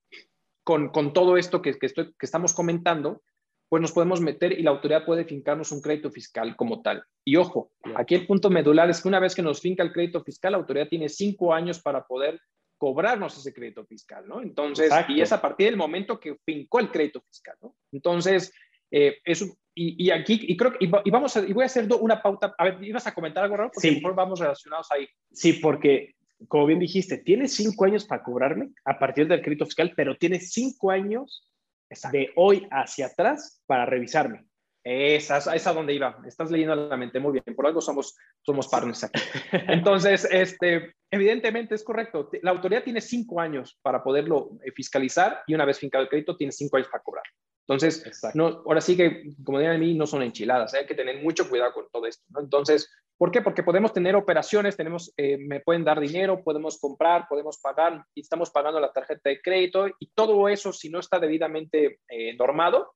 con, 0.67 0.89
con, 0.89 1.13
todo 1.13 1.37
esto 1.37 1.61
que, 1.61 1.79
que, 1.79 1.85
estoy, 1.85 2.07
que 2.07 2.25
estamos 2.25 2.53
comentando, 2.53 3.21
pues 3.69 3.79
nos 3.79 3.93
podemos 3.93 4.19
meter 4.19 4.51
y 4.51 4.63
la 4.63 4.71
autoridad 4.71 5.05
puede 5.05 5.23
fincarnos 5.23 5.71
un 5.71 5.79
crédito 5.79 6.11
fiscal 6.11 6.57
como 6.57 6.81
tal. 6.81 7.05
Y 7.23 7.37
ojo, 7.37 7.71
aquí 7.95 8.15
el 8.15 8.27
punto 8.27 8.49
medular 8.49 8.89
es 8.89 9.01
que 9.01 9.07
una 9.07 9.21
vez 9.21 9.33
que 9.33 9.41
nos 9.41 9.61
finca 9.61 9.81
el 9.81 9.93
crédito 9.93 10.21
fiscal, 10.25 10.51
la 10.51 10.57
autoridad 10.57 10.89
tiene 10.89 11.07
cinco 11.07 11.53
años 11.53 11.81
para 11.81 12.05
poder 12.05 12.41
cobrarnos 12.77 13.37
ese 13.37 13.53
crédito 13.53 13.85
fiscal, 13.85 14.27
¿no? 14.27 14.41
Entonces, 14.41 14.87
Exacto. 14.87 15.13
y 15.13 15.21
es 15.21 15.31
a 15.31 15.41
partir 15.41 15.67
del 15.67 15.77
momento 15.77 16.19
que 16.19 16.35
fincó 16.45 16.81
el 16.81 16.91
crédito 16.91 17.21
fiscal, 17.21 17.55
¿no? 17.61 17.73
Entonces, 17.93 18.51
eh, 18.91 19.19
eso, 19.23 19.45
y, 19.73 20.05
y, 20.05 20.11
aquí, 20.11 20.37
y 20.49 20.57
creo 20.57 20.73
que, 20.73 20.83
y, 20.83 20.91
y, 21.05 21.11
vamos 21.11 21.37
a, 21.37 21.47
y 21.47 21.53
voy 21.53 21.63
a 21.63 21.67
hacer 21.67 21.87
una 21.97 22.21
pauta, 22.21 22.53
a 22.57 22.63
ver, 22.65 22.83
¿ibas 22.83 23.07
a 23.07 23.13
comentar 23.13 23.45
algo, 23.45 23.55
Raúl? 23.55 23.71
Porque 23.73 23.87
sí. 23.87 23.95
mejor 23.95 24.15
vamos 24.15 24.41
relacionados 24.41 24.91
ahí. 24.91 25.07
Sí, 25.31 25.53
porque 25.53 26.16
como 26.47 26.65
bien 26.65 26.79
dijiste, 26.79 27.17
tiene 27.17 27.47
cinco 27.47 27.85
años 27.85 28.05
para 28.05 28.23
cobrarme 28.23 28.69
a 28.85 28.99
partir 28.99 29.27
del 29.27 29.41
crédito 29.41 29.65
fiscal, 29.65 29.93
pero 29.95 30.15
tiene 30.17 30.39
cinco 30.39 30.91
años 30.91 31.49
Exacto. 31.89 32.17
de 32.17 32.31
hoy 32.35 32.67
hacia 32.71 33.07
atrás 33.07 33.61
para 33.65 33.85
revisarme. 33.85 34.45
Esa, 34.83 35.53
esa 35.53 35.73
donde 35.73 35.93
iba. 35.93 36.17
Estás 36.25 36.49
leyendo 36.49 36.73
la 36.73 36.95
mente 36.95 37.19
muy 37.19 37.33
bien. 37.33 37.55
Por 37.55 37.67
algo 37.67 37.81
somos, 37.81 38.15
somos 38.41 38.69
partners 38.69 39.03
aquí. 39.03 39.19
Entonces, 39.67 40.25
este, 40.31 40.93
evidentemente 41.11 41.75
es 41.75 41.83
correcto. 41.83 42.29
La 42.41 42.51
autoridad 42.51 42.83
tiene 42.83 43.01
cinco 43.01 43.41
años 43.41 43.77
para 43.81 44.01
poderlo 44.01 44.51
eh, 44.63 44.71
fiscalizar 44.71 45.41
y 45.45 45.55
una 45.55 45.65
vez 45.65 45.77
fincado 45.79 46.03
el 46.03 46.09
crédito, 46.09 46.37
tiene 46.37 46.53
cinco 46.53 46.77
años 46.77 46.87
para 46.89 47.03
cobrar. 47.03 47.25
Entonces, 47.67 48.31
no, 48.33 48.63
ahora 48.65 48.79
sí 48.79 48.95
que, 48.95 49.33
como 49.43 49.59
dirían 49.59 49.75
a 49.75 49.79
mí, 49.79 49.93
no 49.93 50.07
son 50.07 50.23
enchiladas. 50.23 50.73
Hay 50.73 50.85
que 50.85 50.95
tener 50.95 51.21
mucho 51.21 51.49
cuidado 51.49 51.73
con 51.73 51.89
todo 51.91 52.05
esto. 52.05 52.23
¿no? 52.29 52.39
Entonces, 52.39 52.89
¿por 53.17 53.29
qué? 53.29 53.41
Porque 53.41 53.61
podemos 53.61 53.91
tener 53.91 54.15
operaciones, 54.15 54.77
tenemos, 54.77 55.13
eh, 55.17 55.37
me 55.37 55.59
pueden 55.59 55.83
dar 55.83 55.99
dinero, 55.99 56.41
podemos 56.41 56.79
comprar, 56.79 57.27
podemos 57.27 57.59
pagar 57.59 58.05
y 58.15 58.21
estamos 58.21 58.51
pagando 58.51 58.79
la 58.79 58.93
tarjeta 58.93 59.29
de 59.29 59.41
crédito 59.41 59.87
y 59.99 60.07
todo 60.15 60.47
eso, 60.47 60.71
si 60.71 60.89
no 60.89 60.99
está 60.99 61.19
debidamente 61.19 61.99
eh, 62.07 62.37
normado, 62.37 62.93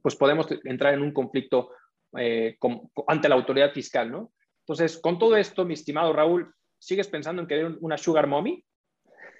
pues 0.00 0.14
podemos 0.14 0.46
entrar 0.62 0.94
en 0.94 1.02
un 1.02 1.12
conflicto 1.12 1.70
eh, 2.16 2.56
ante 3.08 3.28
la 3.28 3.34
autoridad 3.34 3.72
fiscal, 3.72 4.12
¿no? 4.12 4.32
Entonces, 4.60 4.96
con 4.98 5.18
todo 5.18 5.36
esto, 5.36 5.64
mi 5.64 5.74
estimado 5.74 6.12
Raúl, 6.12 6.54
¿sigues 6.78 7.08
pensando 7.08 7.42
en 7.42 7.48
querer 7.48 7.78
una 7.80 7.98
sugar 7.98 8.28
mommy? 8.28 8.64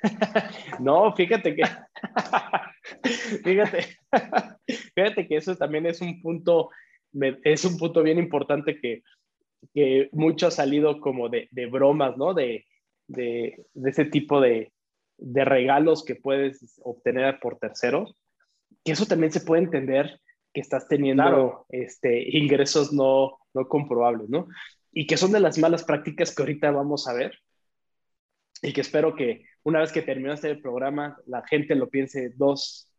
no, 0.80 1.14
fíjate 1.14 1.54
que, 1.54 1.62
fíjate, 3.44 4.01
fíjate 4.94 5.26
que 5.26 5.36
eso 5.36 5.56
también 5.56 5.86
es 5.86 6.00
un 6.00 6.20
punto, 6.20 6.70
es 7.44 7.64
un 7.64 7.78
punto 7.78 8.02
bien 8.02 8.18
importante 8.18 8.78
que, 8.80 9.02
que 9.74 10.08
mucho 10.12 10.48
ha 10.48 10.50
salido 10.50 11.00
como 11.00 11.28
de, 11.28 11.48
de 11.50 11.66
bromas, 11.66 12.16
¿no? 12.16 12.34
De, 12.34 12.66
de, 13.08 13.66
de 13.74 13.90
ese 13.90 14.04
tipo 14.04 14.40
de, 14.40 14.72
de 15.18 15.44
regalos 15.44 16.04
que 16.04 16.16
puedes 16.16 16.80
obtener 16.82 17.38
por 17.40 17.58
terceros, 17.58 18.16
que 18.84 18.92
eso 18.92 19.06
también 19.06 19.32
se 19.32 19.40
puede 19.40 19.62
entender 19.62 20.20
que 20.52 20.60
estás 20.60 20.88
teniendo 20.88 21.66
este, 21.70 22.36
ingresos 22.36 22.92
no, 22.92 23.38
no 23.54 23.68
comprobables, 23.68 24.28
¿no? 24.28 24.48
Y 24.92 25.06
que 25.06 25.16
son 25.16 25.32
de 25.32 25.40
las 25.40 25.58
malas 25.58 25.84
prácticas 25.84 26.34
que 26.34 26.42
ahorita 26.42 26.70
vamos 26.70 27.08
a 27.08 27.14
ver 27.14 27.38
y 28.60 28.72
que 28.72 28.82
espero 28.82 29.14
que 29.14 29.44
una 29.62 29.80
vez 29.80 29.92
que 29.92 30.02
terminaste 30.02 30.50
el 30.50 30.60
programa 30.60 31.16
la 31.26 31.42
gente 31.46 31.74
lo 31.74 31.88
piense 31.88 32.30
dos, 32.36 32.91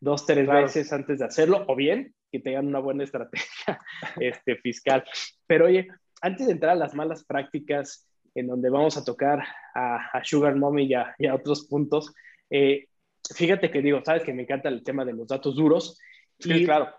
dos 0.00 0.26
tres 0.26 0.46
veces 0.46 0.92
antes 0.92 1.18
de 1.18 1.24
hacerlo 1.24 1.64
o 1.68 1.74
bien 1.74 2.14
que 2.30 2.40
tengan 2.40 2.66
una 2.66 2.78
buena 2.78 3.04
estrategia 3.04 3.80
este, 4.20 4.56
fiscal. 4.56 5.04
Pero 5.46 5.66
oye, 5.66 5.88
antes 6.20 6.46
de 6.46 6.52
entrar 6.52 6.72
a 6.72 6.76
las 6.76 6.94
malas 6.94 7.24
prácticas 7.24 8.06
en 8.34 8.46
donde 8.46 8.70
vamos 8.70 8.96
a 8.96 9.04
tocar 9.04 9.42
a, 9.74 10.22
Sugar 10.24 10.54
Mommy 10.56 10.84
y 10.84 10.94
a, 10.94 11.14
y 11.18 11.26
a 11.26 11.34
otros 11.34 11.66
puntos, 11.66 12.12
eh, 12.50 12.86
fíjate 13.34 13.70
que 13.70 13.82
digo, 13.82 14.02
sabes 14.04 14.22
que 14.22 14.34
me 14.34 14.42
encanta 14.42 14.68
el 14.68 14.84
tema 14.84 15.04
de 15.04 15.12
los 15.12 15.26
datos 15.26 15.56
duros 15.56 15.98
Sí, 16.38 16.64
claro. 16.64 16.94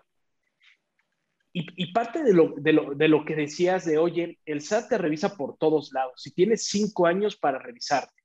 Y, 1.52 1.92
parte 1.92 2.22
de 2.22 2.32
lo, 2.32 2.54
de, 2.56 2.72
lo, 2.72 2.94
de 2.94 3.08
lo, 3.08 3.24
que 3.24 3.34
decías 3.34 3.84
de, 3.84 3.98
oye, 3.98 4.38
el 4.44 4.60
SAT 4.60 4.90
te 4.90 4.98
revisa 4.98 5.36
por 5.36 5.56
todos 5.56 5.92
lados 5.92 6.24
y 6.24 6.30
tienes 6.30 6.66
cinco 6.66 7.06
años 7.06 7.36
para 7.36 7.58
revisarte. 7.58 8.22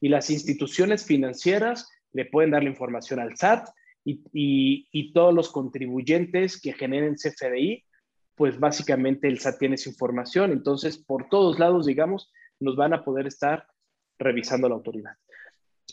Y 0.00 0.08
las 0.08 0.30
instituciones 0.30 1.04
financieras 1.04 1.90
le 2.12 2.26
pueden 2.26 2.52
dar 2.52 2.62
la 2.62 2.68
información 2.68 3.18
al 3.18 3.36
SAT 3.36 3.68
y, 4.08 4.22
y, 4.32 4.88
y 4.90 5.12
todos 5.12 5.34
los 5.34 5.50
contribuyentes 5.52 6.60
que 6.60 6.72
generen 6.72 7.16
CFDI, 7.16 7.84
pues 8.34 8.58
básicamente 8.58 9.28
el 9.28 9.38
SAT 9.38 9.58
tiene 9.58 9.74
esa 9.74 9.90
información. 9.90 10.52
Entonces, 10.52 10.96
por 10.96 11.28
todos 11.28 11.58
lados, 11.58 11.84
digamos, 11.84 12.32
nos 12.58 12.74
van 12.74 12.94
a 12.94 13.04
poder 13.04 13.26
estar 13.26 13.66
revisando 14.18 14.68
la 14.68 14.76
autoridad. 14.76 15.12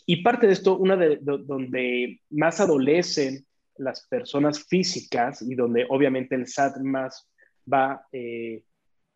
Y 0.06 0.22
parte 0.22 0.46
de 0.46 0.54
esto, 0.54 0.78
una 0.78 0.96
de, 0.96 1.18
de 1.20 1.38
donde 1.44 2.20
más 2.30 2.60
adolecen 2.60 3.44
las 3.76 4.06
personas 4.06 4.64
físicas 4.64 5.42
y 5.42 5.54
donde 5.54 5.84
obviamente 5.90 6.36
el 6.36 6.46
SAT 6.46 6.78
más 6.78 7.28
va 7.70 8.06
eh, 8.12 8.64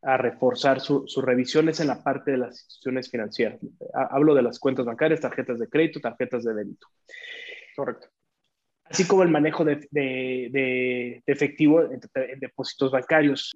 a 0.02 0.18
reforzar 0.18 0.80
sus 0.80 1.24
revisiones 1.24 1.80
en 1.80 1.86
la 1.86 2.02
parte 2.02 2.32
de 2.32 2.38
las 2.38 2.60
instituciones 2.60 3.10
financieras. 3.10 3.60
Hablo 3.94 4.34
de 4.34 4.42
las 4.42 4.58
cuentas 4.58 4.84
bancarias, 4.84 5.20
tarjetas 5.20 5.58
de 5.58 5.68
crédito, 5.68 6.00
tarjetas 6.00 6.44
de 6.44 6.54
débito. 6.54 6.88
Correcto. 7.76 8.08
Así 8.90 9.06
como 9.06 9.22
el 9.22 9.28
manejo 9.28 9.64
de, 9.64 11.22
efectivo 11.24 11.82
en, 11.82 12.00
depósitos 12.40 12.90
bancarios. 12.90 13.52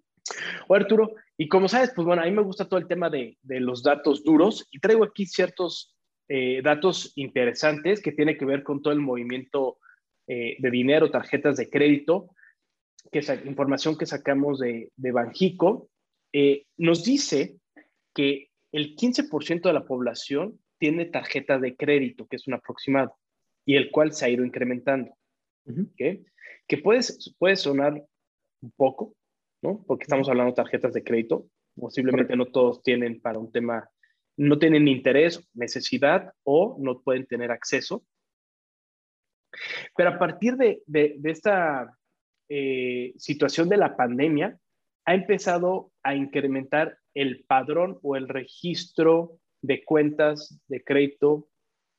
O 0.68 0.74
Arturo, 0.74 1.12
y 1.36 1.48
como 1.48 1.68
sabes, 1.68 1.92
pues 1.94 2.06
bueno, 2.06 2.22
a 2.22 2.26
mí 2.26 2.30
me 2.30 2.42
gusta 2.42 2.68
todo 2.68 2.78
el 2.78 2.86
tema 2.86 3.10
de, 3.10 3.36
los 3.42 3.82
datos 3.82 4.22
duros 4.22 4.68
y 4.70 4.78
traigo 4.78 5.02
aquí 5.04 5.26
ciertos 5.26 5.96
eh, 6.28 6.62
datos 6.62 7.12
interesantes 7.16 8.00
que 8.00 8.12
tienen 8.12 8.38
que 8.38 8.44
ver 8.44 8.62
con 8.62 8.80
todo 8.80 8.94
el 8.94 9.00
movimiento 9.00 9.78
eh, 10.28 10.56
de 10.58 10.70
dinero, 10.70 11.10
tarjetas 11.10 11.56
de 11.56 11.68
crédito, 11.68 12.30
que 13.10 13.18
es 13.18 13.28
información 13.44 13.98
que 13.98 14.06
sacamos 14.06 14.60
de, 14.60 14.90
Banjico, 14.96 15.90
eh, 16.32 16.64
nos 16.78 17.04
dice 17.04 17.56
que 18.14 18.50
el 18.72 18.96
15% 18.96 19.62
de 19.62 19.72
la 19.72 19.84
población 19.84 20.60
tiene 20.78 21.06
tarjeta 21.06 21.58
de 21.58 21.76
crédito, 21.76 22.26
que 22.26 22.36
es 22.36 22.46
un 22.46 22.54
aproximado, 22.54 23.16
y 23.66 23.76
el 23.76 23.90
cual 23.90 24.12
se 24.12 24.24
ha 24.24 24.28
ido 24.28 24.44
incrementando. 24.44 25.16
Que 26.66 26.78
puede, 26.78 27.00
puede 27.38 27.56
sonar 27.56 28.04
un 28.60 28.70
poco, 28.76 29.14
¿no? 29.62 29.84
Porque 29.86 30.04
estamos 30.04 30.28
hablando 30.28 30.52
de 30.52 30.56
tarjetas 30.56 30.92
de 30.92 31.04
crédito, 31.04 31.46
posiblemente 31.74 32.36
no 32.36 32.46
todos 32.46 32.82
tienen 32.82 33.20
para 33.20 33.38
un 33.38 33.50
tema, 33.50 33.88
no 34.36 34.58
tienen 34.58 34.88
interés, 34.88 35.46
necesidad 35.54 36.32
o 36.44 36.76
no 36.80 37.00
pueden 37.00 37.26
tener 37.26 37.50
acceso. 37.50 38.04
Pero 39.96 40.10
a 40.10 40.18
partir 40.18 40.56
de, 40.56 40.82
esta 41.24 41.96
eh, 42.48 43.12
situación 43.16 43.68
de 43.68 43.76
la 43.76 43.96
pandemia, 43.96 44.58
ha 45.06 45.14
empezado 45.14 45.92
a 46.02 46.14
incrementar 46.14 46.98
el 47.14 47.44
padrón 47.46 47.98
o 48.02 48.16
el 48.16 48.28
registro 48.28 49.38
de 49.62 49.84
cuentas 49.84 50.60
de 50.68 50.82
crédito 50.82 51.48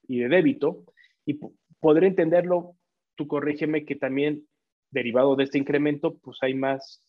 y 0.08 0.20
de 0.20 0.30
débito. 0.30 0.86
Y 1.26 1.40
podré 1.80 2.08
entenderlo, 2.08 2.76
tú 3.16 3.28
corrígeme 3.28 3.86
que 3.86 3.96
también 3.96 4.48
derivado 4.92 5.36
de 5.36 5.46
este 5.46 5.58
incremento, 5.58 6.18
pues 6.18 6.38
hay 6.42 6.54
más 6.54 7.02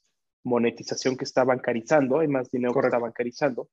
monetización 0.44 1.16
que 1.16 1.24
está 1.24 1.44
bancarizando, 1.44 2.20
hay 2.20 2.28
más 2.28 2.50
dinero 2.50 2.74
que 2.74 2.86
está 2.86 2.98
bancarizando. 2.98 3.68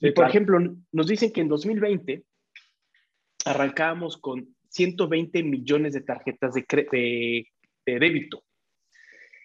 y 0.00 0.10
por 0.12 0.28
ejemplo, 0.28 0.58
nos 0.92 1.06
dicen 1.06 1.32
que 1.32 1.40
en 1.40 1.48
2020 1.48 2.24
arrancábamos 3.44 4.16
con 4.16 4.56
120 4.68 5.42
millones 5.42 5.92
de 5.94 6.00
tarjetas 6.00 6.54
de, 6.54 6.64
de, 7.84 7.98
débito. 7.98 8.44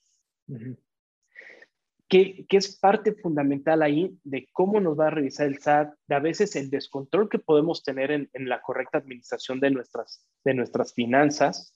Que, 2.07 2.45
es 2.51 2.79
parte 2.79 3.15
fundamental 3.15 3.81
ahí 3.81 4.19
de 4.23 4.47
cómo 4.53 4.83
nos 4.83 5.01
va 5.01 5.07
a 5.07 5.13
revisar 5.13 5.47
el 5.47 5.61
SAT, 5.61 5.95
de 6.07 6.15
a 6.15 6.19
veces 6.19 6.55
el 6.57 6.69
descontrol 6.69 7.31
que 7.31 7.39
podemos 7.39 7.83
tener 7.83 8.11
en, 8.11 8.29
la 8.35 8.61
correcta 8.61 8.99
administración 8.99 9.59
de 9.59 9.71
nuestras, 9.71 10.27
de 10.45 10.53
nuestras 10.53 10.93
finanzas 10.93 11.75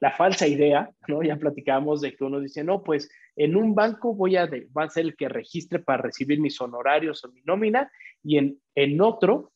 la 0.00 0.12
falsa 0.12 0.46
idea, 0.46 0.90
¿no? 1.08 1.22
Ya 1.22 1.36
platicamos 1.36 2.00
de 2.00 2.14
que 2.14 2.24
uno 2.24 2.40
dice, 2.40 2.62
no, 2.64 2.82
pues 2.82 3.10
en 3.36 3.56
un 3.56 3.74
banco 3.74 4.14
voy 4.14 4.36
a, 4.36 4.48
va 4.76 4.84
a 4.84 4.90
ser 4.90 5.06
el 5.06 5.16
que 5.16 5.28
registre 5.28 5.78
para 5.78 6.02
recibir 6.02 6.40
mis 6.40 6.60
honorarios 6.60 7.24
o 7.24 7.32
mi 7.32 7.42
nómina 7.42 7.90
y 8.22 8.38
en, 8.38 8.60
en 8.74 9.00
otro 9.00 9.52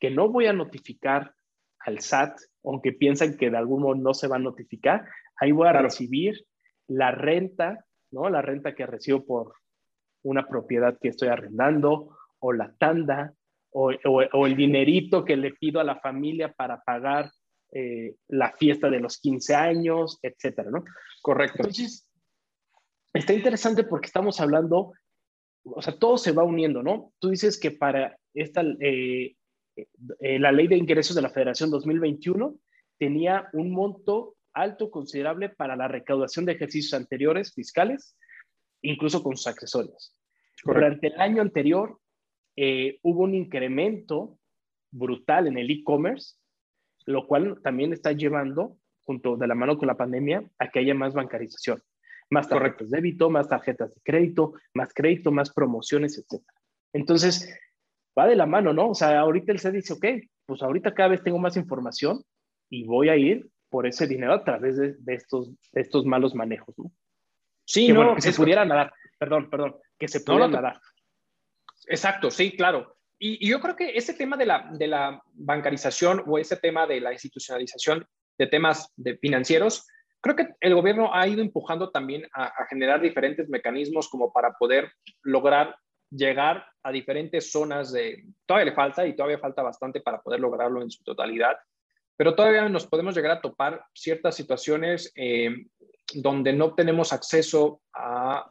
que 0.00 0.10
no 0.10 0.28
voy 0.28 0.46
a 0.46 0.52
notificar 0.52 1.34
al 1.80 2.00
SAT, 2.00 2.38
aunque 2.64 2.92
piensan 2.92 3.36
que 3.36 3.50
de 3.50 3.56
algún 3.56 3.82
modo 3.82 3.94
no 3.94 4.12
se 4.12 4.28
va 4.28 4.36
a 4.36 4.40
notificar, 4.40 5.06
ahí 5.36 5.52
voy 5.52 5.68
a 5.68 5.72
recibir 5.72 6.44
la 6.88 7.12
renta, 7.12 7.84
¿no? 8.10 8.28
La 8.28 8.42
renta 8.42 8.74
que 8.74 8.86
recibo 8.86 9.24
por 9.24 9.54
una 10.22 10.48
propiedad 10.48 10.98
que 11.00 11.08
estoy 11.08 11.28
arrendando 11.28 12.16
o 12.40 12.52
la 12.52 12.74
tanda 12.78 13.34
o, 13.70 13.92
o 14.32 14.46
el 14.46 14.56
dinerito 14.56 15.24
que 15.24 15.36
le 15.36 15.52
pido 15.52 15.80
a 15.80 15.84
la 15.84 16.00
familia 16.00 16.52
para 16.52 16.82
pagar 16.82 17.30
eh, 17.78 18.14
la 18.28 18.52
fiesta 18.52 18.88
de 18.88 19.00
los 19.00 19.18
15 19.18 19.54
años, 19.54 20.18
etcétera, 20.22 20.70
¿no? 20.70 20.82
Correcto. 21.20 21.58
Entonces, 21.58 22.08
está 23.12 23.34
interesante 23.34 23.84
porque 23.84 24.06
estamos 24.06 24.40
hablando, 24.40 24.94
o 25.62 25.82
sea, 25.82 25.94
todo 25.98 26.16
se 26.16 26.32
va 26.32 26.42
uniendo, 26.42 26.82
¿no? 26.82 27.12
Tú 27.18 27.28
dices 27.28 27.60
que 27.60 27.72
para 27.72 28.18
esta, 28.32 28.62
eh, 28.80 29.36
eh, 29.76 30.38
la 30.38 30.52
ley 30.52 30.68
de 30.68 30.78
ingresos 30.78 31.14
de 31.14 31.20
la 31.20 31.28
Federación 31.28 31.70
2021 31.70 32.58
tenía 32.96 33.46
un 33.52 33.72
monto 33.72 34.36
alto 34.54 34.90
considerable 34.90 35.50
para 35.50 35.76
la 35.76 35.86
recaudación 35.86 36.46
de 36.46 36.52
ejercicios 36.52 36.94
anteriores 36.94 37.52
fiscales, 37.52 38.16
incluso 38.80 39.22
con 39.22 39.36
sus 39.36 39.48
accesorios. 39.48 40.16
Durante 40.64 41.08
el 41.08 41.20
año 41.20 41.42
anterior 41.42 42.00
hubo 43.02 43.24
un 43.24 43.34
incremento 43.34 44.38
brutal 44.90 45.46
en 45.46 45.58
el 45.58 45.70
e-commerce 45.70 46.36
lo 47.06 47.26
cual 47.26 47.60
también 47.62 47.92
está 47.92 48.12
llevando, 48.12 48.76
junto 49.02 49.36
de 49.36 49.46
la 49.46 49.54
mano 49.54 49.78
con 49.78 49.86
la 49.86 49.96
pandemia, 49.96 50.44
a 50.58 50.68
que 50.68 50.80
haya 50.80 50.94
más 50.94 51.14
bancarización, 51.14 51.82
más 52.30 52.48
tarjetas 52.48 52.90
de 52.90 52.96
débito, 52.98 53.30
más 53.30 53.48
tarjetas 53.48 53.94
de 53.94 54.00
crédito, 54.02 54.54
más 54.74 54.92
crédito, 54.92 55.30
más 55.30 55.52
promociones, 55.52 56.18
etc. 56.18 56.42
Entonces, 56.92 57.56
va 58.18 58.26
de 58.26 58.36
la 58.36 58.46
mano, 58.46 58.72
¿no? 58.72 58.90
O 58.90 58.94
sea, 58.94 59.20
ahorita 59.20 59.52
el 59.52 59.60
SED 59.60 59.74
dice, 59.74 59.92
ok, 59.92 60.06
pues 60.46 60.62
ahorita 60.62 60.94
cada 60.94 61.10
vez 61.10 61.22
tengo 61.22 61.38
más 61.38 61.56
información 61.56 62.22
y 62.68 62.84
voy 62.84 63.08
a 63.08 63.16
ir 63.16 63.48
por 63.68 63.86
ese 63.86 64.06
dinero 64.06 64.32
a 64.32 64.44
través 64.44 64.76
de, 64.76 64.96
estos, 65.14 65.52
estos 65.72 66.04
malos 66.04 66.34
manejos, 66.34 66.76
¿no? 66.78 66.90
Sí, 67.64 67.92
no, 67.92 68.14
que 68.14 68.22
se 68.22 68.32
pudieran 68.32 68.68
dar, 68.68 68.92
perdón, 69.18 69.50
perdón, 69.50 69.76
que 69.98 70.08
se 70.08 70.20
pudieran 70.20 70.52
dar. 70.52 70.80
Exacto, 71.86 72.30
sí, 72.30 72.56
claro. 72.56 72.95
Y, 73.18 73.48
yo 73.48 73.60
creo 73.60 73.76
que 73.76 73.96
ese 73.96 74.14
tema 74.14 74.36
de 74.36 74.46
la, 74.46 74.70
de 74.72 74.86
la 74.86 75.22
bancarización 75.32 76.22
o 76.26 76.38
ese 76.38 76.56
tema 76.56 76.86
de 76.86 77.00
la 77.00 77.12
institucionalización 77.12 78.06
de 78.38 78.46
temas 78.46 78.92
de 78.96 79.16
financieros, 79.16 79.86
creo 80.20 80.36
que 80.36 80.48
el 80.60 80.74
gobierno 80.74 81.14
ha 81.14 81.26
ido 81.26 81.40
empujando 81.40 81.90
también 81.90 82.26
a, 82.34 82.52
generar 82.68 83.00
diferentes 83.00 83.48
mecanismos 83.48 84.08
como 84.08 84.32
para 84.32 84.52
poder 84.52 84.92
lograr 85.22 85.76
llegar 86.10 86.66
a 86.82 86.92
diferentes 86.92 87.50
zonas 87.50 87.92
de... 87.92 88.24
Todavía 88.44 88.70
le 88.70 88.76
falta 88.76 89.06
y 89.06 89.14
todavía 89.14 89.38
falta 89.38 89.62
bastante 89.62 90.00
para 90.00 90.20
poder 90.20 90.40
lograrlo 90.40 90.82
en 90.82 90.90
su 90.90 91.02
totalidad, 91.02 91.56
pero 92.16 92.34
todavía 92.34 92.68
nos 92.68 92.86
podemos 92.86 93.14
llegar 93.14 93.32
a 93.32 93.40
topar 93.40 93.84
ciertas 93.92 94.34
situaciones 94.34 95.12
eh, 95.16 95.50
donde 96.14 96.52
no 96.52 96.74
tenemos 96.74 97.12
acceso 97.12 97.80
a 97.92 98.50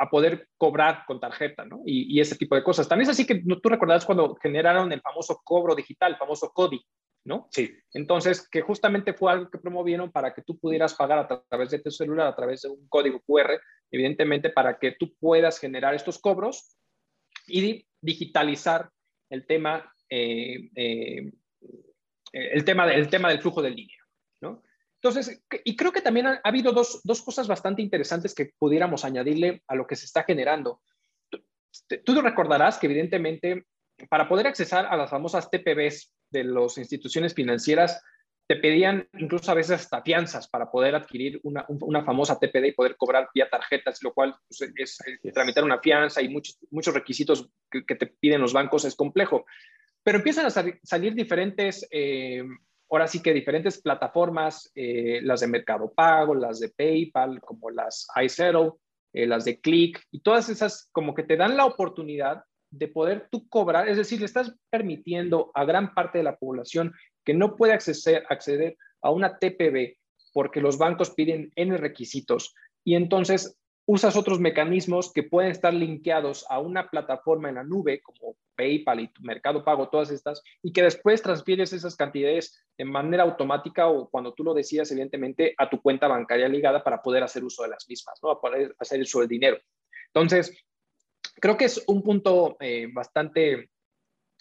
a 0.00 0.08
poder 0.08 0.48
cobrar 0.56 1.04
con 1.06 1.20
tarjeta, 1.20 1.66
¿no? 1.66 1.82
Y, 1.84 2.18
ese 2.20 2.34
tipo 2.34 2.54
de 2.54 2.62
cosas. 2.62 2.88
También 2.88 3.02
es 3.02 3.10
así 3.10 3.26
que 3.26 3.42
tú 3.62 3.68
recordarás 3.68 4.06
cuando 4.06 4.34
generaron 4.36 4.90
el 4.92 5.02
famoso 5.02 5.42
cobro 5.44 5.74
digital, 5.74 6.12
el 6.12 6.18
famoso 6.18 6.50
CODI, 6.54 6.82
¿no? 7.26 7.48
Sí. 7.50 7.70
Entonces, 7.92 8.48
que 8.48 8.62
justamente 8.62 9.12
fue 9.12 9.30
algo 9.30 9.50
que 9.50 9.58
promovieron 9.58 10.10
para 10.10 10.32
que 10.32 10.40
tú 10.40 10.58
pudieras 10.58 10.94
pagar 10.94 11.18
a 11.18 11.44
través 11.50 11.70
de 11.70 11.80
tu 11.80 11.90
celular, 11.90 12.26
a 12.28 12.34
través 12.34 12.62
de 12.62 12.70
un 12.70 12.88
código 12.88 13.20
QR, 13.26 13.60
evidentemente 13.90 14.48
para 14.48 14.78
que 14.78 14.92
tú 14.92 15.14
puedas 15.20 15.58
generar 15.58 15.94
estos 15.94 16.18
cobros 16.18 16.78
y 17.46 17.86
digitalizar 18.00 18.88
el 19.28 19.46
tema, 19.46 19.92
eh, 20.08 20.70
eh, 20.76 21.30
el 22.32 22.64
tema, 22.64 22.90
el 22.90 23.10
tema 23.10 23.28
del 23.28 23.42
flujo 23.42 23.60
del 23.60 23.74
dinero, 23.74 23.99
¿no? 23.99 23.99
Entonces, 25.02 25.42
y 25.64 25.76
creo 25.76 25.92
que 25.92 26.02
también 26.02 26.26
ha, 26.26 26.40
habido 26.44 26.72
dos, 26.72 27.00
dos, 27.04 27.22
cosas 27.22 27.48
bastante 27.48 27.80
interesantes 27.80 28.34
que 28.34 28.52
pudiéramos 28.58 29.04
añadirle 29.04 29.62
a 29.66 29.74
lo 29.74 29.86
que 29.86 29.96
se 29.96 30.04
está 30.04 30.24
generando. 30.24 30.82
Tú, 31.30 32.20
recordarás 32.20 32.78
que 32.78 32.86
evidentemente 32.86 33.64
para 34.10 34.28
poder 34.28 34.46
accesar 34.46 34.86
a 34.86 34.96
las 34.96 35.10
famosas 35.10 35.50
TPBs 35.50 36.12
de 36.30 36.44
las 36.44 36.76
instituciones 36.76 37.34
financieras, 37.34 38.02
te 38.46 38.56
pedían 38.56 39.08
incluso 39.14 39.50
a 39.50 39.54
veces 39.54 39.80
hasta 39.80 40.02
fianzas 40.02 40.48
para 40.48 40.70
poder 40.70 40.94
adquirir 40.94 41.40
una, 41.44 41.64
una 41.68 42.04
famosa 42.04 42.38
TPD 42.38 42.66
y 42.66 42.72
poder 42.72 42.96
cobrar 42.96 43.28
vía 43.32 43.48
tarjetas, 43.48 44.02
lo 44.02 44.12
cual 44.12 44.34
pues, 44.48 44.70
es, 44.76 44.98
tramitar 45.32 45.64
una 45.64 45.78
fianza 45.78 46.20
y 46.20 46.28
muchos, 46.28 46.58
muchos 46.70 46.92
requisitos 46.92 47.48
que, 47.70 47.94
te 47.94 48.06
piden 48.06 48.40
los 48.42 48.52
bancos 48.52 48.84
es 48.84 48.96
complejo. 48.96 49.46
Pero 50.02 50.18
empiezan 50.18 50.46
a 50.46 50.50
salir 50.50 51.14
diferentes 51.14 51.86
eh, 51.90 52.42
ahora 52.90 53.06
sí 53.06 53.22
que 53.22 53.32
diferentes 53.32 53.80
plataformas, 53.80 54.70
eh, 54.74 55.20
las 55.22 55.40
de 55.40 55.46
Mercado 55.46 55.92
Pago, 55.92 56.34
las 56.34 56.58
de 56.60 56.70
PayPal, 56.70 57.40
como 57.40 57.70
las 57.70 58.06
iSettle, 58.22 58.72
eh, 59.12 59.26
las 59.26 59.44
de 59.44 59.60
Click, 59.60 60.02
y 60.10 60.20
todas 60.20 60.48
esas 60.48 60.88
como 60.92 61.14
que 61.14 61.22
te 61.22 61.36
dan 61.36 61.56
la 61.56 61.66
oportunidad 61.66 62.44
de 62.70 62.88
poder 62.88 63.28
tú 63.30 63.48
cobrar, 63.48 63.88
es 63.88 63.96
decir, 63.96 64.20
le 64.20 64.26
estás 64.26 64.54
permitiendo 64.70 65.50
a 65.54 65.64
gran 65.64 65.94
parte 65.94 66.18
de 66.18 66.24
la 66.24 66.36
población 66.36 66.92
que 67.24 67.34
no 67.34 67.56
puede 67.56 67.72
acceder, 67.72 68.24
acceder 68.28 68.76
a 69.02 69.10
una 69.10 69.38
TPB 69.38 69.96
porque 70.32 70.60
los 70.60 70.78
bancos 70.78 71.10
piden 71.10 71.50
N 71.56 71.76
requisitos. 71.76 72.54
Y 72.84 72.94
entonces 72.94 73.58
usas 73.86 74.16
otros 74.16 74.38
mecanismos 74.40 75.12
que 75.12 75.22
pueden 75.22 75.50
estar 75.50 75.74
linkeados 75.74 76.46
a 76.48 76.58
una 76.58 76.88
plataforma 76.88 77.48
en 77.48 77.56
la 77.56 77.64
nube 77.64 78.00
como 78.02 78.36
PayPal 78.54 79.00
y 79.00 79.08
tu 79.08 79.22
Mercado 79.22 79.64
Pago, 79.64 79.88
todas 79.88 80.10
estas, 80.10 80.42
y 80.62 80.72
que 80.72 80.82
después 80.82 81.22
transfieres 81.22 81.72
esas 81.72 81.96
cantidades 81.96 82.64
de 82.76 82.84
manera 82.84 83.22
automática 83.22 83.88
o 83.88 84.08
cuando 84.08 84.34
tú 84.34 84.44
lo 84.44 84.54
decías, 84.54 84.90
evidentemente, 84.90 85.54
a 85.58 85.68
tu 85.68 85.80
cuenta 85.80 86.08
bancaria 86.08 86.48
ligada 86.48 86.84
para 86.84 87.02
poder 87.02 87.22
hacer 87.22 87.42
uso 87.42 87.62
de 87.62 87.70
las 87.70 87.88
mismas, 87.88 88.18
¿no? 88.22 88.40
Para 88.40 88.54
poder 88.54 88.76
hacer 88.78 89.00
uso 89.00 89.20
del 89.20 89.28
dinero. 89.28 89.58
Entonces, 90.06 90.56
creo 91.40 91.56
que 91.56 91.64
es 91.64 91.82
un 91.86 92.02
punto 92.02 92.56
eh, 92.60 92.88
bastante 92.92 93.70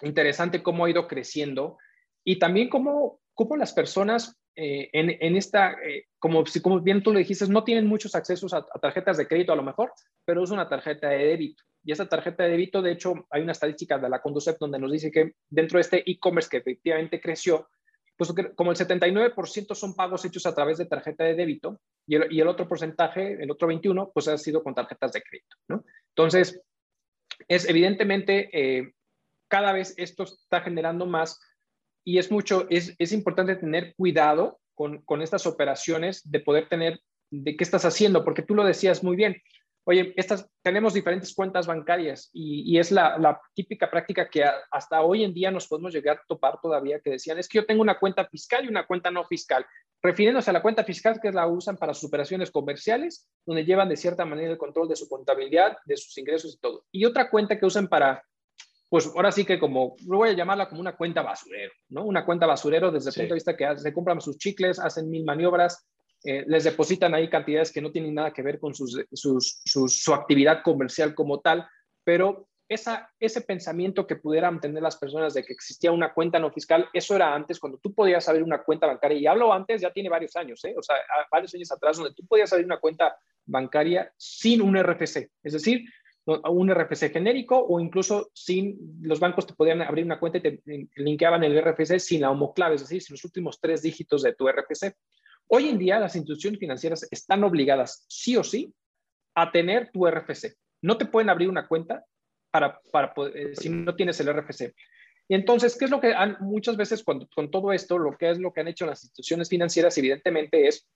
interesante 0.01 0.63
cómo 0.63 0.85
ha 0.85 0.89
ido 0.89 1.07
creciendo 1.07 1.77
y 2.23 2.39
también 2.39 2.69
cómo, 2.69 3.19
cómo 3.33 3.55
las 3.55 3.73
personas 3.73 4.38
eh, 4.62 4.89
en, 4.91 5.38
esta, 5.38 5.72
eh, 5.82 6.07
como, 6.20 6.43
como 6.62 6.82
bien 6.82 7.01
tú 7.01 7.14
lo 7.14 7.20
dijiste, 7.20 7.47
no 7.47 7.64
tienen 7.64 7.88
muchos 7.88 8.14
accesos 8.14 8.53
a, 8.53 8.66
tarjetas 8.82 9.16
de 9.16 9.26
crédito 9.26 9.53
a 9.53 9.55
lo 9.55 9.64
mejor, 9.64 9.93
pero 10.26 10.43
es 10.43 10.51
una 10.51 10.68
tarjeta 10.68 11.07
de 11.07 11.28
débito. 11.28 11.64
Y 11.82 11.93
esa 11.93 12.10
tarjeta 12.10 12.43
de 12.43 12.49
débito, 12.49 12.82
de 12.82 12.91
hecho, 12.91 13.26
hay 13.30 13.41
una 13.41 13.53
estadística 13.53 13.97
de 13.97 14.10
la 14.10 14.22
Conducep 14.22 14.57
donde 14.60 14.78
nos 14.78 14.91
dice 14.91 15.12
que 15.12 15.36
dentro 15.49 15.78
de 15.78 15.82
este 15.82 16.12
e-commerce 16.12 16.49
que 16.49 16.57
efectivamente 16.57 17.22
creció, 17.22 17.70
pues 18.18 18.34
como 18.57 18.72
el 18.72 18.78
79% 18.78 19.74
son 19.76 19.95
pagos 19.95 20.26
hechos 20.26 20.45
a 20.45 20.53
través 20.53 20.78
de 20.78 20.88
tarjeta 20.88 21.24
de 21.24 21.36
débito 21.36 21.80
y 22.05 22.16
el, 22.16 22.47
otro 22.49 22.68
porcentaje, 22.68 23.41
el 23.41 23.49
otro 23.49 23.70
21%, 23.70 24.12
pues 24.14 24.28
ha 24.28 24.38
sido 24.38 24.62
con 24.62 24.76
tarjetas 24.76 25.14
de 25.14 25.22
crédito. 25.22 25.55
Entonces, 26.10 26.62
es 27.47 27.70
evidentemente, 27.70 28.49
eh, 28.51 28.93
cada 29.47 29.72
vez 29.72 29.93
esto 29.95 30.24
está 30.24 30.60
generando 30.60 31.05
más 31.05 31.39
y 32.10 32.18
es 32.18 32.32
mucho, 32.32 32.66
es, 32.72 32.95
es 32.97 33.12
importante 33.12 33.55
tener 33.55 33.93
cuidado 33.95 34.60
con, 34.74 35.03
con, 35.03 35.22
estas 35.22 35.45
operaciones 35.45 36.28
de 36.28 36.39
poder 36.39 36.68
tener 36.68 36.99
de 37.30 37.55
qué 37.55 37.64
estás 37.64 37.86
haciendo, 37.86 38.26
porque 38.26 38.41
tú 38.41 38.55
lo 38.55 38.64
decías 38.64 39.03
muy 39.03 39.16
bien. 39.16 39.39
Oye, 39.84 40.12
estas, 40.18 40.49
tenemos 40.64 40.95
diferentes 40.95 41.36
cuentas 41.36 41.68
bancarias 41.68 42.32
y, 42.34 42.64
y 42.66 42.80
es 42.80 42.91
la, 42.91 43.20
la, 43.20 43.39
típica 43.53 43.91
práctica 43.91 44.28
que 44.28 44.43
hasta 44.72 45.01
hoy 45.01 45.24
en 45.24 45.36
día 45.36 45.51
nos 45.51 45.68
podemos 45.68 45.93
llegar 45.93 46.18
a 46.18 46.24
topar 46.28 46.60
todavía, 46.60 46.99
que 46.99 47.12
decían, 47.12 47.38
es 47.38 47.47
que 47.47 47.60
yo 47.60 47.66
tengo 47.68 47.84
una 47.84 47.99
cuenta 47.99 48.26
fiscal 48.26 48.66
y 48.66 48.70
una 48.70 48.88
cuenta 48.88 49.12
no 49.12 49.24
fiscal, 49.26 49.64
refiriéndose 50.01 50.49
a 50.49 50.53
la 50.53 50.64
cuenta 50.64 50.84
fiscal 50.84 51.20
que 51.22 51.32
la 51.32 51.45
usan 51.45 51.78
para 51.78 51.93
sus 51.93 52.05
operaciones 52.05 52.49
comerciales, 52.49 53.30
donde 53.45 53.66
llevan 53.66 53.89
de 53.89 53.97
cierta 53.97 54.26
manera 54.26 54.49
el 54.49 54.57
control 54.57 54.89
de 54.89 54.95
su 54.95 55.07
contabilidad, 55.07 55.78
de 55.86 55.95
sus 55.95 56.18
ingresos 56.18 56.55
y 56.55 56.60
todo. 56.60 56.86
Y 56.91 57.05
otra 57.05 57.30
cuenta 57.30 57.60
que 57.60 57.68
usan 57.68 57.88
para 57.88 58.24
pues 58.89 59.07
ahora 59.15 59.31
sí 59.31 59.45
que 59.45 59.59
como, 59.59 59.95
voy 60.01 60.29
a 60.29 60.33
llamarla 60.33 60.67
como 60.67 60.81
una 60.81 60.95
cuenta 60.95 61.21
basurero, 61.21 61.71
¿no? 61.89 62.03
Una 62.05 62.25
cuenta 62.25 62.47
basurero 62.47 62.91
desde 62.91 63.11
el 63.11 63.15
punto 63.15 63.33
de 63.33 63.35
vista 63.35 63.55
que 63.55 63.77
se 63.77 63.93
compran 63.93 64.19
sus 64.19 64.37
chicles, 64.37 64.79
hacen 64.79 65.09
mil 65.09 65.23
maniobras, 65.23 65.87
eh, 66.23 66.43
les 66.47 66.63
depositan 66.63 67.13
ahí 67.13 67.29
cantidades 67.29 67.71
que 67.71 67.81
no 67.81 67.91
tienen 67.91 68.15
nada 68.15 68.33
que 68.33 68.41
ver 68.41 68.59
con 68.59 68.73
sus, 68.73 69.05
su 69.13 70.13
actividad 70.13 70.63
comercial 70.63 71.13
como 71.13 71.39
tal, 71.39 71.67
pero 72.03 72.49
esa, 72.69 73.11
ese 73.19 73.41
pensamiento 73.41 74.05
que 74.05 74.15
pudieran 74.15 74.61
tener 74.61 74.81
las 74.83 74.95
personas 74.95 75.33
de 75.33 75.43
que 75.43 75.53
existía 75.53 75.91
una 75.91 76.13
cuenta 76.13 76.37
no 76.37 76.51
fiscal, 76.51 76.87
eso 76.93 77.15
era 77.15 77.33
antes, 77.33 77.59
cuando 77.59 77.79
tú 77.79 77.93
podías 77.93 78.29
abrir 78.29 78.43
una 78.43 78.61
cuenta 78.63 78.85
bancaria, 78.85 79.17
y 79.17 79.25
hablo 79.25 79.51
antes, 79.51 79.81
ya 79.81 79.91
tiene 79.91 80.07
varios 80.07 80.35
años, 80.35 80.63
¿eh? 80.65 80.75
o 80.77 80.83
sea, 80.83 80.95
varios 81.31 81.53
años 81.55 81.71
atrás, 81.71 81.97
donde 81.97 82.13
tú 82.13 82.25
podías 82.27 82.53
abrir 82.53 82.67
una 82.67 82.79
cuenta 82.79 83.17
bancaria 83.45 84.13
sin 84.15 84.61
un 84.61 84.77
RFC, 84.77 85.31
es 85.43 85.53
decir, 85.53 85.83
un 86.30 86.69
RFC 86.69 87.11
genérico 87.11 87.57
o 87.57 87.80
incluso 87.80 88.30
sin, 88.34 88.99
los 89.01 89.19
bancos 89.19 89.47
te 89.47 89.53
podían 89.53 89.82
abrir 89.82 90.05
una 90.05 90.19
cuenta 90.19 90.38
y 90.38 90.41
te 90.41 90.61
linkeaban 90.95 91.43
el 91.43 91.61
RFC 91.61 91.99
sin 91.99 92.21
la 92.21 92.32
homoclave, 92.32 92.75
es 92.75 92.82
decir, 92.82 93.01
sin 93.01 93.13
los 93.15 93.25
últimos 93.25 93.59
tres 93.59 93.82
dígitos 93.82 94.23
de 94.23 94.34
tu 94.34 94.47
RFC. 94.47 94.95
Hoy 95.47 95.69
en 95.69 95.77
día 95.77 95.99
las 95.99 96.15
instituciones 96.15 96.59
financieras 96.59 97.07
están 97.11 97.43
obligadas, 97.43 98.05
sí 98.07 98.38
o 98.38 98.43
sí, 98.43 98.73
a 99.36 99.51
tener 99.51 99.91
tu 99.91 100.07
RFC. 100.07 100.55
No 100.82 100.97
te 100.97 101.05
pueden 101.05 101.30
abrir 101.30 101.49
una 101.49 101.67
cuenta 101.67 102.05
para, 102.51 102.80
para 102.91 103.13
eh, 103.34 103.55
si 103.55 103.69
no 103.69 103.95
tienes 103.95 104.19
el 104.19 104.34
RFC. 104.34 104.73
Y 105.27 105.36
entonces, 105.36 105.77
¿qué 105.77 105.86
es 105.86 105.91
lo 105.91 105.99
que 106.01 106.13
han, 106.13 106.38
muchas 106.39 106.75
veces 106.75 107.03
cuando, 107.03 107.27
con 107.36 107.51
todo 107.51 107.71
esto, 107.71 107.97
lo 107.99 108.17
que 108.17 108.32
es 108.32 108.39
lo 108.39 108.51
que 108.51 108.61
han 108.61 108.67
hecho 108.67 108.86
las 108.86 109.03
instituciones 109.03 109.47
financieras, 109.47 109.97
evidentemente, 109.97 110.67
es 110.67 110.88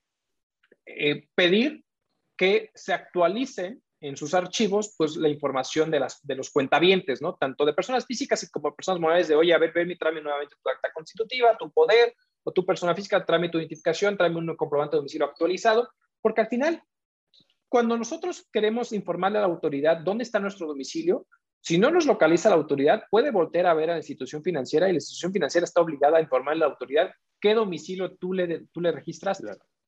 eh, 0.86 1.28
pedir 1.36 1.84
que 2.36 2.72
se 2.74 2.94
actualicen 2.94 3.83
en 4.04 4.18
sus 4.18 4.34
archivos, 4.34 4.96
pues 4.98 5.16
la 5.16 5.30
información 5.30 5.90
de, 5.90 6.02
las, 6.02 6.20
de 6.28 6.36
los 6.36 6.52
cuentavientes, 6.52 7.22
¿no? 7.22 7.36
Tanto 7.36 7.66
de 7.66 7.74
personas 7.74 8.06
físicas 8.06 8.50
como 8.52 8.76
personas 8.76 9.00
morales, 9.00 9.30
de, 9.30 9.36
oye, 9.36 9.54
a 9.54 9.58
ver, 9.58 9.72
ven 9.72 9.88
mi 9.88 9.98
trámite 9.98 10.24
nuevamente 10.24 10.58
tu 10.62 10.70
acta 10.70 10.92
constitutiva, 10.94 11.58
tu 11.58 11.72
poder, 11.72 12.14
o 12.44 12.52
tu 12.52 12.66
persona 12.66 12.94
física, 12.94 13.24
tráeme 13.26 13.48
tu 13.48 13.60
identificación, 13.60 14.18
tráeme 14.18 14.40
un 14.40 14.56
comprobante 14.58 14.98
de 14.98 15.00
domicilio 15.00 15.26
actualizado, 15.26 15.90
porque 16.22 16.42
al 16.42 16.48
final, 16.48 16.84
cuando 17.70 17.98
nosotros 17.98 18.46
queremos 18.52 18.92
informarle 18.92 19.38
a 19.38 19.42
la 19.42 19.48
autoridad 19.48 20.00
dónde 20.00 20.24
está 20.24 20.38
nuestro 20.38 20.68
domicilio, 20.68 21.26
si 21.62 21.78
no 21.78 21.90
nos 21.90 22.06
localiza 22.06 22.50
la 22.50 22.56
autoridad, 22.56 23.06
puede 23.10 23.32
voltear 23.32 23.68
a 23.68 23.74
ver 23.74 23.90
a 23.90 23.94
la 23.94 24.00
institución 24.00 24.44
financiera 24.44 24.90
y 24.90 24.92
la 24.92 24.98
institución 24.98 25.32
financiera 25.32 25.64
está 25.64 25.80
obligada 25.80 26.18
a 26.18 26.22
informarle 26.22 26.66
a 26.66 26.68
la 26.68 26.74
autoridad 26.74 27.14
qué 27.40 27.54
domicilio 27.54 28.18
tú 28.18 28.34
le, 28.34 28.68
tú 28.74 28.82
le 28.82 28.92
registras 28.92 29.42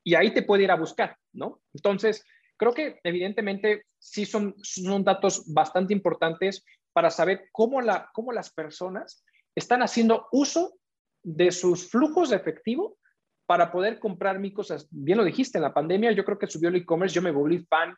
y 0.06 0.16
ahí 0.16 0.34
te 0.34 0.44
puede 0.44 0.64
ir 0.64 0.72
a 0.72 0.76
buscar, 0.76 1.18
¿no? 1.34 1.62
Entonces, 1.74 2.24
creo 2.58 2.74
que 2.74 3.00
evidentemente 3.04 3.86
sí 3.98 4.26
son, 4.26 4.56
son 4.62 5.04
datos 5.04 5.52
bastante 5.54 5.94
importantes 5.94 6.64
para 6.94 7.10
saber 7.10 7.50
cómo, 7.52 7.82
la, 7.82 8.10
cómo 8.14 8.32
las 8.32 8.52
personas 8.52 9.24
están 9.56 9.82
haciendo 9.82 10.28
uso 10.32 10.78
de 11.24 11.52
sus 11.52 11.90
flujos 11.90 12.30
de 12.30 12.38
efectivo 12.38 12.98
para 13.46 13.72
poder 13.72 14.00
comprar 14.00 14.40
mi 14.40 14.54
cosas. 14.54 14.88
Bien 14.92 15.18
lo 15.18 15.24
dijiste, 15.24 15.58
en 15.58 15.64
la 15.64 15.74
pandemia 15.74 16.12
yo 16.12 16.26
creo 16.26 16.40
que 16.40 16.48
subió 16.48 16.70
el 16.70 16.76
e-commerce, 16.76 17.16
yo 17.16 17.22
me 17.22 17.32
volví 17.32 17.60
fan 17.70 17.96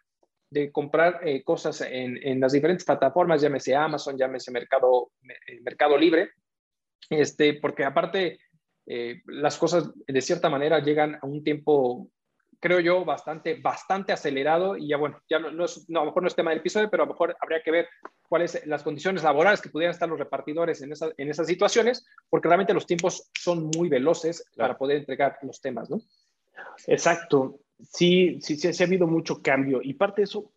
de 0.49 0.71
comprar 0.71 1.19
eh, 1.27 1.43
cosas 1.43 1.81
en, 1.81 2.17
en, 2.25 2.39
las 2.39 2.53
diferentes 2.53 2.85
plataformas, 2.85 3.41
llámese 3.41 3.75
Amazon, 3.75 4.17
llámese 4.17 4.51
Mercado, 4.51 5.11
eh, 5.23 5.59
Mercado 5.61 5.97
Libre, 5.97 6.31
este, 7.09 7.55
porque 7.55 7.83
aparte 7.83 8.39
eh, 8.85 9.21
las 9.25 9.57
cosas 9.57 9.91
de 10.07 10.21
cierta 10.21 10.49
manera 10.49 10.79
llegan 10.79 11.15
a 11.15 11.25
un 11.25 11.43
tiempo 11.43 12.09
creo 12.59 12.79
yo, 12.79 13.05
bastante, 13.05 13.59
bastante 13.61 14.13
acelerado 14.13 14.77
y 14.77 14.87
ya 14.87 14.97
bueno, 14.97 15.21
ya 15.29 15.39
no, 15.39 15.65
es, 15.65 15.89
no, 15.89 15.99
a 15.99 16.03
lo 16.03 16.11
mejor 16.11 16.23
no 16.23 16.27
es 16.27 16.35
tema 16.35 16.51
del 16.51 16.59
episodio, 16.59 16.89
pero 16.89 17.03
a 17.03 17.05
lo 17.05 17.13
mejor 17.13 17.35
habría 17.39 17.61
que 17.61 17.71
ver 17.71 17.87
cuáles 18.27 18.65
las 18.65 18.83
condiciones 18.83 19.23
laborales 19.23 19.61
que 19.61 19.69
pudieran 19.69 19.93
estar 19.93 20.09
los 20.09 20.19
repartidores 20.19 20.81
en, 20.81 20.91
en 21.17 21.29
esas 21.29 21.47
situaciones, 21.47 22.05
porque 22.29 22.47
realmente 22.47 22.73
los 22.73 22.85
tiempos 22.85 23.29
son 23.39 23.69
muy 23.75 23.89
veloces 23.89 24.43
para 24.55 24.77
poder 24.77 24.97
entregar 24.97 25.37
los 25.43 25.61
temas, 25.61 25.89
¿no? 25.89 26.01
Exacto. 26.87 27.59
Sí, 27.79 28.39
sí, 28.41 28.55
sí, 28.55 28.73
sí, 28.73 28.83
ha 28.83 28.87
habido 28.87 29.05
mucho 29.05 29.41
cambio 29.41 29.81
y 29.83 29.93
parte 29.93 30.21
de 30.21 30.25
eso, 30.25 30.51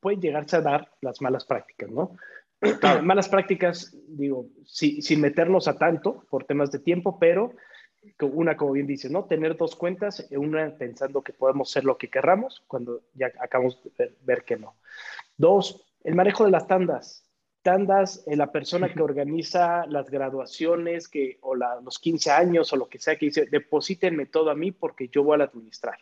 puede 0.00 0.18
llegarse 0.18 0.56
a 0.56 0.60
dar 0.60 0.92
las 1.00 1.20
malas 1.20 1.44
prácticas, 1.44 1.90
¿no? 1.90 2.16
malas 3.02 3.28
prácticas, 3.28 3.96
digo, 4.06 4.46
sí, 4.64 5.02
sin 5.02 5.20
meternos 5.20 5.66
a 5.66 5.76
tanto 5.76 6.24
por 6.30 6.44
temas 6.44 6.70
de 6.70 6.78
tiempo, 6.78 7.18
pero 7.18 7.52
una, 8.20 8.56
como 8.56 8.72
bien 8.72 8.86
dice, 8.86 9.08
¿no? 9.08 9.24
Tener 9.24 9.56
dos 9.56 9.76
cuentas, 9.76 10.26
una 10.30 10.76
pensando 10.76 11.22
que 11.22 11.32
podemos 11.32 11.70
ser 11.70 11.84
lo 11.84 11.96
que 11.96 12.08
querramos, 12.08 12.62
cuando 12.66 13.02
ya 13.14 13.32
acabamos 13.40 13.82
de 13.96 14.14
ver, 14.22 14.44
que 14.44 14.56
no. 14.56 14.74
Dos, 15.36 15.84
el 16.04 16.14
manejo 16.14 16.44
de 16.44 16.50
las 16.50 16.66
tandas. 16.66 17.24
Tandas, 17.62 18.24
eh, 18.26 18.36
la 18.36 18.50
persona 18.50 18.92
que 18.92 19.00
organiza 19.00 19.86
las 19.86 20.10
graduaciones 20.10 21.08
que, 21.08 21.38
o 21.42 21.54
los 21.54 21.98
15 22.00 22.30
años 22.32 22.72
o 22.72 22.76
lo 22.76 22.88
que 22.88 22.98
sea, 22.98 23.16
que 23.16 23.26
dice, 23.26 23.46
deposítenme 23.46 24.26
todo 24.26 24.50
a 24.50 24.56
mí 24.56 24.72
porque 24.72 25.08
yo 25.08 25.22
voy 25.22 25.40
a 25.40 25.44
administrar. 25.44 25.96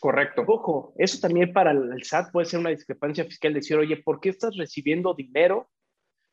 Correcto. 0.00 0.44
Ojo, 0.46 0.94
eso 0.96 1.20
también 1.20 1.52
para 1.52 1.72
el 1.72 2.02
SAT 2.02 2.30
puede 2.32 2.46
ser 2.46 2.60
una 2.60 2.70
discrepancia 2.70 3.24
fiscal, 3.24 3.54
decir, 3.54 3.76
oye, 3.76 3.96
¿por 3.98 4.20
qué 4.20 4.30
estás 4.30 4.56
recibiendo 4.56 5.14
dinero 5.14 5.68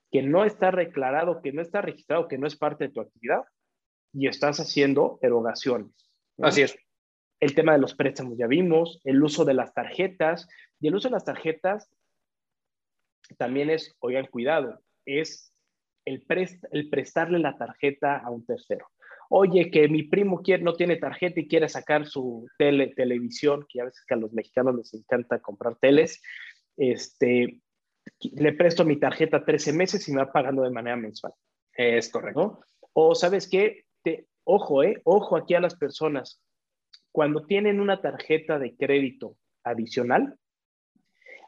que 0.10 0.22
no 0.22 0.44
está 0.46 0.72
declarado, 0.72 1.42
que 1.42 1.54
no 1.54 1.62
está 1.62 1.82
registrado, 1.82 2.28
que 2.28 2.38
no 2.38 2.48
es 2.48 2.56
parte 2.56 2.86
de 2.86 2.94
tu 2.94 3.02
actividad? 3.02 3.44
Y 4.14 4.28
estás 4.28 4.60
haciendo 4.60 5.20
erogaciones. 5.22 5.92
Así 6.40 6.62
es. 6.62 6.76
El 7.40 7.56
tema 7.56 7.74
de 7.74 7.80
los 7.80 7.96
préstamos 7.96 8.38
ya 8.38 8.48
vimos, 8.48 9.02
el 9.04 9.22
uso 9.24 9.46
de 9.46 9.54
las 9.54 9.74
tarjetas, 9.74 10.48
y 10.80 10.88
el 10.88 10.96
uso 10.96 11.08
de 11.08 11.14
las 11.14 11.26
tarjetas 11.26 11.90
también 13.38 13.70
es, 13.70 13.96
oigan, 14.00 14.28
cuidado, 14.28 14.80
es 15.06 15.54
el, 16.06 16.24
el 16.72 16.90
prestarle 16.90 17.40
la 17.40 17.58
tarjeta 17.58 18.18
a 18.18 18.30
un 18.30 18.46
tercero. 18.46 18.88
Oye, 19.30 19.72
que 19.72 19.88
mi 19.88 20.04
primo 20.04 20.42
quiere, 20.42 20.62
no 20.62 20.74
tiene 20.74 20.98
tarjeta 20.98 21.40
y 21.40 21.48
quiere 21.48 21.70
sacar 21.70 22.06
su 22.06 22.48
tele, 22.58 22.94
televisión, 22.96 23.66
que 23.70 23.82
a 23.82 23.86
veces 23.86 24.04
que 24.06 24.14
a 24.14 24.18
los 24.18 24.34
mexicanos 24.34 24.76
les 24.76 24.94
encanta 24.94 25.40
comprar 25.40 25.78
teles, 25.78 26.22
este, 26.76 27.62
le 28.20 28.54
presto 28.54 28.84
mi 28.84 29.00
tarjeta 29.00 29.46
13 29.46 29.74
meses 29.74 30.08
y 30.08 30.12
me 30.12 30.24
va 30.24 30.32
pagando 30.32 30.64
de 30.64 30.72
manera 30.72 30.98
mensual. 30.98 31.34
Es 31.74 32.10
correcto. 32.10 32.60
O 32.94 33.16
sabes 33.16 33.48
qué, 33.50 33.86
ojo, 34.44 34.84
eh, 34.84 35.02
ojo 35.04 35.38
aquí 35.38 35.54
a 35.54 35.60
las 35.60 35.76
personas. 35.76 36.42
Cuando 37.12 37.46
tienen 37.46 37.80
una 37.80 38.02
tarjeta 38.02 38.58
de 38.60 38.76
crédito 38.76 39.38
adicional, 39.64 40.38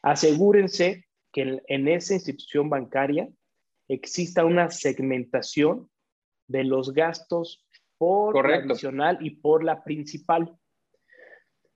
asegúrense 0.02 1.08
que 1.32 1.62
en, 1.68 1.88
esa 1.88 2.14
institución 2.14 2.70
bancaria 2.70 3.30
exista 3.88 4.46
una 4.46 4.70
segmentación 4.70 5.90
de 6.48 6.64
los 6.64 6.94
gastos 6.94 7.66
por 7.98 8.50
la 8.50 8.58
adicional 8.58 9.18
y 9.22 9.32
por 9.32 9.64
la 9.64 9.84
principal. 9.84 10.58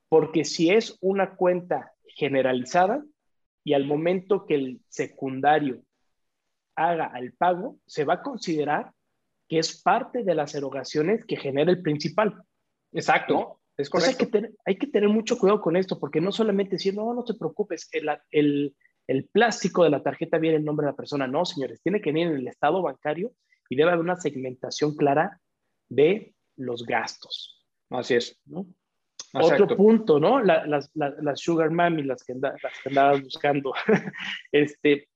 Porque 0.09 0.45
si 0.45 0.69
es 0.69 0.97
una 1.01 1.35
cuenta 1.35 1.93
generalizada 2.15 3.03
y 3.63 3.73
al 3.73 3.85
momento 3.85 4.45
que 4.45 4.55
el 4.55 4.81
secundario 4.89 5.81
haga 6.75 7.11
el 7.17 7.33
pago, 7.33 7.79
se 7.85 8.05
va 8.05 8.15
a 8.15 8.21
considerar 8.21 8.93
que 9.47 9.59
es 9.59 9.81
parte 9.81 10.23
de 10.23 10.35
las 10.35 10.55
erogaciones 10.55 11.25
que 11.25 11.37
genera 11.37 11.71
el 11.71 11.81
principal. 11.81 12.41
Exacto. 12.91 13.61
Es 13.77 13.89
correcto. 13.89 14.11
hay, 14.11 14.25
que 14.25 14.31
tener, 14.31 14.51
hay 14.65 14.77
que 14.77 14.87
tener 14.87 15.09
mucho 15.09 15.37
cuidado 15.37 15.61
con 15.61 15.77
esto, 15.77 15.99
porque 15.99 16.19
no 16.19 16.31
solamente 16.31 16.73
decir, 16.73 16.95
no, 16.95 17.13
no 17.13 17.23
te 17.23 17.35
preocupes, 17.35 17.87
el, 17.91 18.09
el, 18.31 18.75
el 19.05 19.25
plástico 19.25 19.83
de 19.83 19.91
la 19.91 20.01
tarjeta 20.01 20.39
viene 20.39 20.57
en 20.57 20.65
nombre 20.65 20.85
de 20.85 20.91
la 20.91 20.97
persona. 20.97 21.27
No, 21.27 21.45
señores, 21.45 21.81
tiene 21.81 22.01
que 22.01 22.11
venir 22.11 22.27
en 22.27 22.37
el 22.37 22.47
estado 22.47 22.81
bancario 22.81 23.33
y 23.69 23.75
debe 23.75 23.91
haber 23.91 24.03
una 24.03 24.15
segmentación 24.15 24.95
clara 24.95 25.39
de 25.89 26.33
los 26.55 26.85
gastos. 26.85 27.63
Así 27.89 28.15
es. 28.15 28.39
¿no? 28.45 28.65
Otro 29.33 29.67
punto, 29.75 30.19
¿no? 30.19 30.41
las, 30.41 30.89
las, 30.93 31.39
sugar 31.39 31.69
mami, 31.71 32.03
las 32.03 32.23
que, 32.23 32.33
las 32.35 32.59
que 32.81 32.89
andabas 32.89 33.21
buscando, 33.21 33.73
este, 34.51 35.07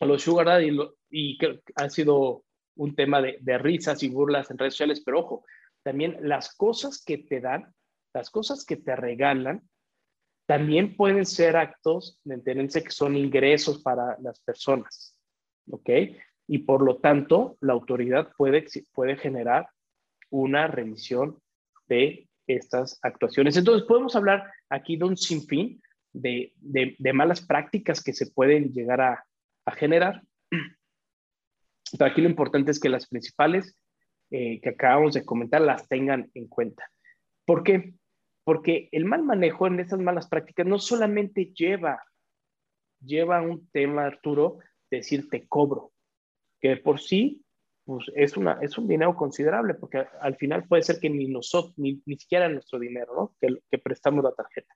los 0.00 0.22
sugar 0.22 0.46
daddy, 0.46 0.78
y 1.10 1.38
que 1.38 1.60
han 1.74 1.90
sido 1.90 2.44
un 2.78 2.94
tema 2.94 3.20
de, 3.20 3.58
risas 3.58 4.02
y 4.02 4.08
burlas 4.08 4.50
en 4.50 4.58
redes 4.58 4.74
sociales, 4.74 5.02
pero 5.04 5.20
ojo, 5.20 5.44
también 5.82 6.16
las 6.22 6.54
cosas 6.54 7.02
que 7.04 7.18
te 7.18 7.40
dan, 7.40 7.74
las 8.14 8.30
cosas 8.30 8.64
que 8.64 8.76
te 8.76 8.96
regalan, 8.96 9.68
también 10.46 10.96
pueden 10.96 11.26
ser 11.26 11.56
actos 11.56 12.20
de 12.24 12.38
tenencia 12.38 12.82
que 12.82 12.90
son 12.90 13.16
ingresos 13.16 13.82
para 13.82 14.16
las 14.20 14.40
personas, 14.40 15.18
¿ok? 15.70 15.90
Y 16.46 16.58
por 16.58 16.82
lo 16.82 16.96
tanto, 16.96 17.58
la 17.60 17.74
autoridad 17.74 18.32
puede, 18.36 18.64
puede 18.94 19.16
generar 19.16 19.68
una 20.30 20.66
remisión 20.68 21.38
de 21.88 22.28
estas 22.46 22.98
actuaciones. 23.02 23.56
Entonces, 23.56 23.86
podemos 23.86 24.16
hablar 24.16 24.50
aquí 24.70 24.96
de 24.96 25.04
un 25.04 25.16
sinfín 25.16 25.82
de, 26.12 26.54
de, 26.56 27.12
malas 27.12 27.40
prácticas 27.42 28.02
que 28.02 28.14
se 28.14 28.30
pueden 28.30 28.72
llegar 28.72 29.00
a, 29.00 29.24
a 29.66 29.72
generar. 29.72 30.22
Pero 31.96 32.10
aquí 32.10 32.20
lo 32.20 32.28
importante 32.28 32.70
es 32.70 32.80
que 32.80 32.88
las 32.88 33.06
principales 33.06 33.76
eh, 34.30 34.60
que 34.60 34.70
acabamos 34.70 35.14
de 35.14 35.24
comentar 35.24 35.60
las 35.60 35.88
tengan 35.88 36.30
en 36.34 36.48
cuenta. 36.48 36.90
¿Por 37.46 37.62
qué? 37.62 37.94
Porque 38.44 38.88
el 38.92 39.06
mal 39.06 39.22
manejo 39.22 39.66
en 39.66 39.80
estas 39.80 40.00
malas 40.00 40.28
prácticas 40.28 40.66
no 40.66 40.78
solamente 40.78 41.52
lleva, 41.54 42.02
lleva 43.00 43.40
un 43.40 43.68
tema, 43.70 44.04
Arturo, 44.04 44.58
decir 44.90 45.28
te 45.30 45.46
cobro, 45.46 45.92
que 46.60 46.76
por 46.76 47.00
sí 47.00 47.42
pues, 47.84 48.04
es, 48.14 48.36
una, 48.36 48.58
es 48.60 48.76
un 48.76 48.86
dinero 48.86 49.16
considerable, 49.16 49.72
porque 49.72 50.06
al 50.20 50.36
final 50.36 50.66
puede 50.68 50.82
ser 50.82 50.98
que 51.00 51.08
ni 51.08 51.26
nosotros, 51.26 51.72
ni, 51.78 52.02
ni 52.04 52.18
siquiera 52.18 52.48
nuestro 52.50 52.78
dinero, 52.78 53.14
¿no? 53.14 53.36
Que, 53.40 53.60
que 53.70 53.78
prestamos 53.78 54.22
la 54.22 54.32
tarjeta. 54.32 54.74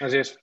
Así 0.00 0.18
es. 0.18 0.38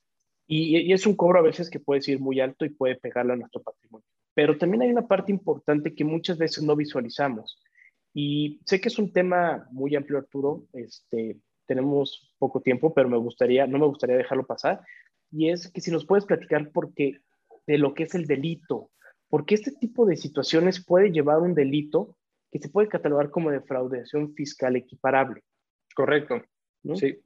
Y, 0.47 0.77
y, 0.77 0.93
es 0.93 1.05
un 1.05 1.17
cobro 1.17 1.39
a 1.39 1.43
veces 1.43 1.69
que 1.69 1.81
puede 1.81 2.01
ser 2.01 2.19
muy 2.19 2.39
alto 2.39 2.63
y 2.63 2.69
puede 2.69 2.95
pegarle 2.95 3.33
a 3.33 3.35
nuestro 3.35 3.61
patrimonio. 3.61 4.07
Pero 4.35 4.57
también 4.57 4.83
hay 4.83 4.91
una 4.91 5.07
parte 5.07 5.31
importante 5.31 5.95
que 5.95 6.03
muchas 6.03 6.37
veces 6.37 6.63
no 6.63 6.75
visualizamos. 6.75 7.59
Y 8.13 8.61
sé 8.65 8.79
que 8.79 8.89
es 8.89 8.99
un 8.99 9.11
tema 9.11 9.67
muy 9.71 9.95
amplio, 9.95 10.19
Arturo. 10.19 10.67
Este, 10.73 11.39
tenemos 11.65 12.33
poco 12.37 12.61
tiempo, 12.61 12.93
pero 12.93 13.09
me 13.09 13.17
gustaría, 13.17 13.65
no 13.65 13.79
me 13.79 13.87
gustaría 13.87 14.17
dejarlo 14.17 14.45
pasar. 14.45 14.81
Y 15.31 15.49
es 15.49 15.71
que 15.71 15.81
si 15.81 15.89
nos 15.89 16.05
puedes 16.05 16.25
platicar 16.25 16.69
porque 16.71 17.21
de 17.65 17.77
lo 17.77 17.93
que 17.93 18.03
es 18.03 18.13
el 18.13 18.27
delito, 18.27 18.91
porque 19.29 19.55
este 19.55 19.71
tipo 19.71 20.05
de 20.05 20.17
situaciones 20.17 20.83
puede 20.85 21.11
llevar 21.11 21.39
un 21.39 21.55
delito 21.55 22.17
que 22.51 22.59
se 22.59 22.69
puede 22.69 22.87
catalogar 22.87 23.31
como 23.31 23.51
defraudación 23.51 24.33
fiscal 24.33 24.75
equiparable. 24.75 25.41
Correcto. 25.95 26.41
Sí. 26.93 27.19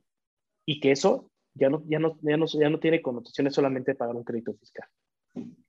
y 0.66 0.80
que 0.80 0.92
eso 0.92 1.30
ya 1.54 1.70
no, 1.70 1.84
ya 1.86 2.00
no, 2.00 2.18
ya 2.22 2.38
no, 2.38 2.46
ya 2.46 2.70
no 2.70 2.80
tiene 2.80 3.02
connotaciones 3.02 3.54
solamente 3.54 3.92
de 3.92 3.96
pagar 3.96 4.16
un 4.16 4.24
crédito 4.24 4.54
fiscal. 4.54 4.88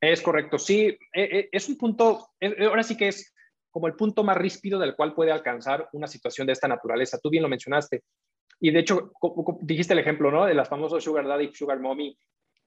Es 0.00 0.22
correcto, 0.22 0.58
sí, 0.58 0.86
eh, 0.86 0.98
eh, 1.14 1.48
es 1.52 1.68
un 1.68 1.76
punto, 1.76 2.30
ahora 2.66 2.82
sí 2.82 2.96
que 2.96 3.08
es 3.08 3.34
como 3.70 3.86
el 3.86 3.94
punto 3.94 4.24
más 4.24 4.36
ríspido 4.36 4.78
del 4.78 4.96
cual 4.96 5.14
puede 5.14 5.32
alcanzar 5.32 5.88
una 5.92 6.06
situación 6.06 6.46
de 6.46 6.54
esta 6.54 6.68
naturaleza. 6.68 7.18
Tú 7.22 7.30
bien 7.30 7.42
lo 7.42 7.48
mencionaste. 7.48 8.02
Y 8.60 8.70
de 8.72 8.80
hecho, 8.80 9.12
dijiste 9.62 9.92
el 9.92 10.00
ejemplo, 10.00 10.30
¿no? 10.30 10.44
De 10.44 10.54
las 10.54 10.68
famosas 10.68 11.02
Sugar 11.02 11.26
Daddy, 11.26 11.50
Sugar 11.54 11.80
Mommy, 11.80 12.16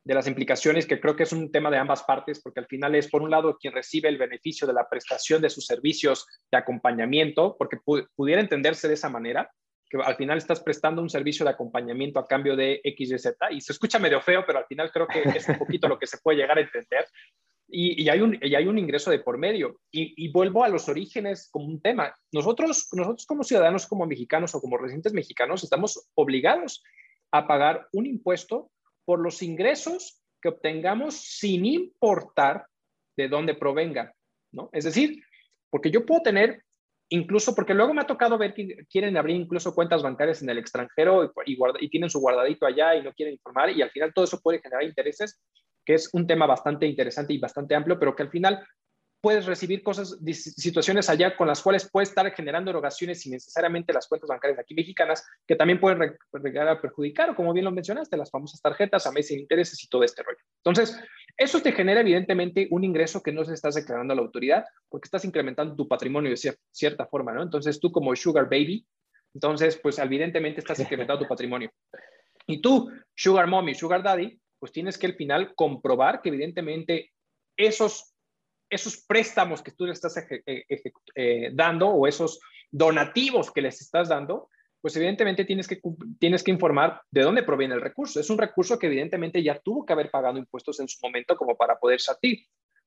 de 0.03 0.13
las 0.13 0.27
implicaciones, 0.27 0.85
que 0.85 0.99
creo 0.99 1.15
que 1.15 1.23
es 1.23 1.31
un 1.31 1.51
tema 1.51 1.69
de 1.69 1.77
ambas 1.77 2.03
partes, 2.03 2.41
porque 2.41 2.59
al 2.59 2.67
final 2.67 2.95
es, 2.95 3.09
por 3.09 3.21
un 3.21 3.29
lado, 3.29 3.57
quien 3.57 3.73
recibe 3.73 4.09
el 4.09 4.17
beneficio 4.17 4.67
de 4.67 4.73
la 4.73 4.87
prestación 4.89 5.41
de 5.41 5.49
sus 5.49 5.65
servicios 5.65 6.25
de 6.51 6.57
acompañamiento, 6.57 7.55
porque 7.57 7.77
pudiera 8.15 8.41
entenderse 8.41 8.87
de 8.87 8.95
esa 8.95 9.09
manera, 9.09 9.49
al 10.01 10.15
final 10.15 10.37
estás 10.37 10.61
prestando 10.61 11.01
un 11.01 11.09
servicio 11.09 11.45
de 11.45 11.51
acompañamiento 11.51 12.19
a 12.19 12.27
cambio 12.27 12.55
de 12.55 12.81
X, 12.83 13.11
Y, 13.11 13.19
Z, 13.19 13.51
y 13.51 13.61
se 13.61 13.73
escucha 13.73 13.99
medio 13.99 14.21
feo, 14.21 14.43
pero 14.45 14.59
al 14.59 14.65
final 14.65 14.91
creo 14.91 15.07
que 15.07 15.21
es 15.21 15.47
un 15.47 15.57
poquito 15.57 15.87
lo 15.87 15.99
que 15.99 16.07
se 16.07 16.17
puede 16.17 16.39
llegar 16.39 16.57
a 16.57 16.61
entender. 16.61 17.05
Y, 17.75 18.07
hay, 18.07 18.21
un, 18.21 18.37
y 18.39 18.53
hay 18.53 18.67
un 18.67 18.77
ingreso 18.77 19.09
de 19.09 19.19
por 19.19 19.39
medio. 19.39 19.79
Y, 19.91 20.29
vuelvo 20.31 20.63
a 20.63 20.69
los 20.69 20.89
orígenes 20.89 21.49
como 21.51 21.65
un 21.65 21.81
tema. 21.81 22.15
Nosotros, 22.31 22.89
nosotros 22.91 23.25
como 23.25 23.43
ciudadanos, 23.43 23.87
como 23.87 24.05
mexicanos 24.05 24.53
o 24.53 24.61
como 24.61 24.77
residentes 24.77 25.13
mexicanos, 25.13 25.63
estamos 25.63 26.07
obligados 26.13 26.83
a 27.31 27.47
pagar 27.47 27.87
un 27.91 28.05
impuesto 28.05 28.69
por 29.05 29.19
los 29.19 29.41
ingresos 29.41 30.21
que 30.39 30.49
obtengamos 30.49 31.15
sin 31.15 31.65
importar 31.65 32.67
de 33.17 33.27
dónde 33.27 33.55
provengan, 33.55 34.11
¿no? 34.51 34.69
Es 34.71 34.83
decir, 34.83 35.23
porque 35.69 35.89
yo 35.89 36.05
puedo 36.05 36.21
tener, 36.21 36.63
incluso 37.13 37.53
porque 37.53 37.75
luego 37.75 37.93
me 37.93 38.01
ha 38.01 38.07
tocado 38.07 38.39
ver 38.39 38.53
que 38.55 38.85
quieren 38.89 39.15
abrir 39.17 39.35
incluso 39.35 39.75
cuentas 39.75 40.01
bancarias 40.01 40.41
en 40.41 40.49
el 40.49 40.57
extranjero 40.57 41.31
y, 41.45 41.57
y 41.79 41.89
tienen 41.89 42.09
su 42.09 42.19
guardadito 42.19 42.65
allá 42.65 42.95
y 42.95 43.03
no 43.03 43.13
quieren 43.13 43.35
informar 43.35 43.69
y 43.69 43.83
al 43.83 43.91
final 43.91 44.11
todo 44.13 44.25
eso 44.25 44.41
puede 44.41 44.59
generar 44.59 44.83
intereses, 44.83 45.39
que 45.85 45.93
es 45.93 46.09
un 46.13 46.25
tema 46.25 46.47
bastante 46.47 46.87
interesante 46.87 47.33
y 47.33 47.37
bastante 47.37 47.75
amplio, 47.75 47.99
pero 47.99 48.15
que 48.15 48.23
al 48.23 48.31
final 48.31 48.65
puedes 49.23 49.45
recibir 49.45 49.81
cosas, 49.83 50.19
situaciones 50.33 51.09
allá 51.09 51.37
con 51.37 51.47
las 51.47 51.61
cuales 51.61 51.89
puedes 51.89 52.09
estar 52.09 52.29
generando 52.33 52.71
erogaciones 52.71 53.21
sin 53.21 53.31
necesariamente 53.31 53.93
las 53.93 54.05
cuentas 54.05 54.27
bancarias 54.27 54.59
aquí 54.59 54.75
mexicanas, 54.75 55.25
que 55.47 55.55
también 55.55 55.79
pueden 55.79 56.17
llegar 56.43 56.67
a 56.67 56.81
perjudicar, 56.81 57.29
o 57.29 57.35
como 57.35 57.53
bien 57.53 57.63
lo 57.63 57.71
mencionaste, 57.71 58.17
las 58.17 58.29
famosas 58.29 58.61
tarjetas 58.61 59.07
a 59.07 59.13
meses 59.13 59.29
sin 59.29 59.39
intereses 59.39 59.81
y 59.81 59.87
todo 59.87 60.03
este 60.03 60.23
rollo. 60.23 60.39
Entonces, 60.57 60.99
eso 61.37 61.61
te 61.61 61.71
genera 61.71 62.01
evidentemente 62.01 62.67
un 62.69 62.83
ingreso 62.83 63.23
que 63.23 63.31
no 63.31 63.45
se 63.45 63.53
estás 63.53 63.75
declarando 63.75 64.11
a 64.11 64.17
la 64.17 64.23
autoridad, 64.23 64.65
porque 64.89 65.07
estás 65.07 65.23
incrementando 65.23 65.73
tu 65.73 65.87
patrimonio 65.87 66.29
de 66.29 66.57
cierta 66.71 67.05
forma, 67.05 67.31
¿no? 67.31 67.43
Entonces, 67.43 67.79
tú 67.79 67.93
como 67.93 68.13
Sugar 68.17 68.49
Baby, 68.49 68.85
entonces, 69.33 69.79
pues 69.81 69.99
evidentemente 69.99 70.59
estás 70.59 70.81
incrementando 70.81 71.23
tu 71.23 71.29
patrimonio. 71.29 71.71
Y 72.45 72.61
tú, 72.61 72.91
Sugar 73.15 73.47
Mommy, 73.47 73.73
Sugar 73.73 74.03
Daddy, 74.03 74.37
pues 74.59 74.73
tienes 74.73 74.97
que 74.97 75.07
al 75.07 75.15
final 75.15 75.55
comprobar 75.55 76.21
que 76.21 76.27
evidentemente 76.27 77.13
esos 77.55 78.12
esos 78.73 79.03
préstamos 79.05 79.61
que 79.61 79.71
tú 79.71 79.85
le 79.85 79.93
estás 79.93 80.15
eh, 81.15 81.51
dando 81.53 81.89
o 81.89 82.07
esos 82.07 82.39
donativos 82.71 83.51
que 83.51 83.61
les 83.61 83.81
estás 83.81 84.09
dando, 84.09 84.49
pues 84.81 84.95
evidentemente 84.97 85.45
tienes 85.45 85.67
que, 85.67 85.79
tienes 86.19 86.43
que 86.43 86.51
informar 86.51 87.01
de 87.09 87.21
dónde 87.21 87.43
proviene 87.43 87.75
el 87.75 87.81
recurso. 87.81 88.19
Es 88.19 88.29
un 88.29 88.37
recurso 88.37 88.77
que 88.77 88.87
evidentemente 88.87 89.41
ya 89.41 89.57
tuvo 89.59 89.85
que 89.85 89.93
haber 89.93 90.11
pagado 90.11 90.37
impuestos 90.37 90.79
en 90.81 90.89
su 90.89 90.97
momento 91.01 91.37
como 91.37 91.55
para 91.55 91.77
poder 91.77 92.01
salir. 92.01 92.39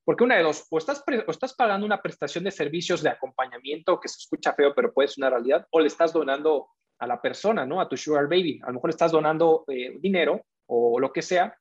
Porque 0.05 0.23
una 0.23 0.37
de 0.37 0.43
dos, 0.43 0.67
o 0.71 0.79
estás, 0.79 1.03
estás 1.27 1.55
pagando 1.55 1.87
una 1.87 2.03
prestación 2.03 2.45
de 2.45 2.51
servicios 2.51 3.03
de 3.03 3.09
acompañamiento 3.09 3.99
que 3.99 4.09
se 4.09 4.19
escucha 4.19 4.53
feo, 4.53 4.75
pero 4.75 4.93
puede 4.93 5.09
ser 5.09 5.23
una 5.23 5.31
realidad, 5.31 5.67
o 5.71 5.81
le 5.81 5.87
estás 5.87 6.13
donando 6.13 6.69
a 6.99 7.07
la 7.07 7.21
persona, 7.21 7.65
¿no? 7.65 7.81
A 7.81 7.89
tu 7.89 7.97
sugar 7.97 8.29
baby. 8.29 8.61
A 8.63 8.69
lo 8.69 8.75
mejor 8.75 8.91
estás 8.91 9.11
donando 9.11 9.65
eh, 9.69 9.97
dinero 9.99 10.45
o 10.67 11.01
lo 11.01 11.13
que 11.13 11.23
sea, 11.23 11.57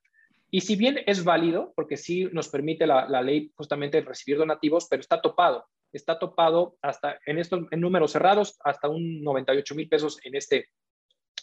y 0.56 0.62
si 0.62 0.78
bien 0.78 1.01
es 1.06 1.26
válido, 1.26 1.74
porque 1.76 1.97
sí 1.97 2.30
nos 2.32 2.47
permite 2.47 2.88
la, 2.88 3.22
ley 3.22 3.51
justamente 3.58 3.99
recibir 3.99 4.38
donativos, 4.38 4.88
pero 4.89 5.01
está 5.01 5.20
topado, 5.20 5.66
está 5.91 6.18
topado 6.18 6.78
hasta 6.82 7.20
en 7.26 7.39
estos 7.39 7.66
en 7.72 7.82
números 7.82 8.14
cerrados 8.14 8.58
hasta 8.64 8.88
un 8.88 9.22
98 9.22 9.76
mil 9.76 9.89
pesos 9.89 10.18
en 10.24 10.34
este, 10.34 10.70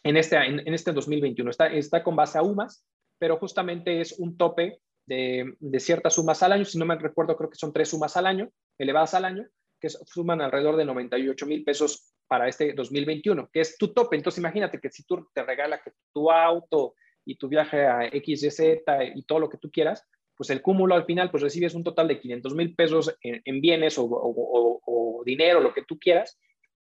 en 0.02 0.16
este, 0.16 0.36
en, 0.38 0.72
este 0.72 0.92
2021. 0.92 1.50
Está, 1.50 1.66
está 1.66 2.02
con 2.02 2.16
base 2.16 2.38
a 2.38 2.42
UMAS, 2.42 2.86
pero 3.18 3.36
justamente 3.36 4.00
es 4.00 4.18
un 4.18 4.38
tope 4.38 4.80
de, 5.04 5.56
de, 5.60 5.80
ciertas 5.80 6.14
sumas 6.14 6.42
al 6.42 6.52
año. 6.52 6.64
Si 6.64 6.78
no 6.78 6.86
me 6.86 6.96
recuerdo, 6.96 7.36
creo 7.36 7.50
que 7.50 7.58
son 7.58 7.70
tres 7.70 7.90
sumas 7.90 8.16
al 8.16 8.26
año, 8.26 8.48
elevadas 8.78 9.12
al 9.12 9.26
año, 9.26 9.46
que 9.78 9.90
suman 9.90 10.40
alrededor 10.40 10.76
de 10.76 10.86
98 10.86 11.44
mil 11.44 11.64
pesos 11.64 12.14
para 12.26 12.48
este 12.48 12.72
2021, 12.72 13.50
que 13.52 13.60
es 13.60 13.76
tu 13.76 13.92
tope. 13.92 14.16
Entonces, 14.16 14.38
imagínate 14.38 14.80
que 14.80 14.88
si 14.88 15.04
tú 15.04 15.28
te 15.34 15.42
regala 15.42 15.82
que 15.82 15.92
tu 16.14 16.30
auto, 16.30 16.94
y 17.24 17.36
tu 17.36 17.48
viaje 17.48 17.86
a 17.86 18.06
X, 18.06 18.42
Y, 18.42 18.50
Z 18.50 19.04
y 19.14 19.22
todo 19.22 19.38
lo 19.38 19.48
que 19.48 19.58
tú 19.58 19.70
quieras, 19.70 20.06
pues 20.36 20.50
el 20.50 20.62
cúmulo 20.62 20.94
al 20.94 21.04
final, 21.04 21.30
pues 21.30 21.42
recibes 21.42 21.74
un 21.74 21.84
total 21.84 22.08
de 22.08 22.18
500 22.18 22.54
mil 22.54 22.74
pesos 22.74 23.16
en, 23.22 23.60
bienes 23.60 23.98
o, 23.98 24.08
o, 24.10 25.22
dinero, 25.24 25.60
lo 25.60 25.72
que 25.72 25.84
tú 25.84 25.98
quieras, 26.00 26.36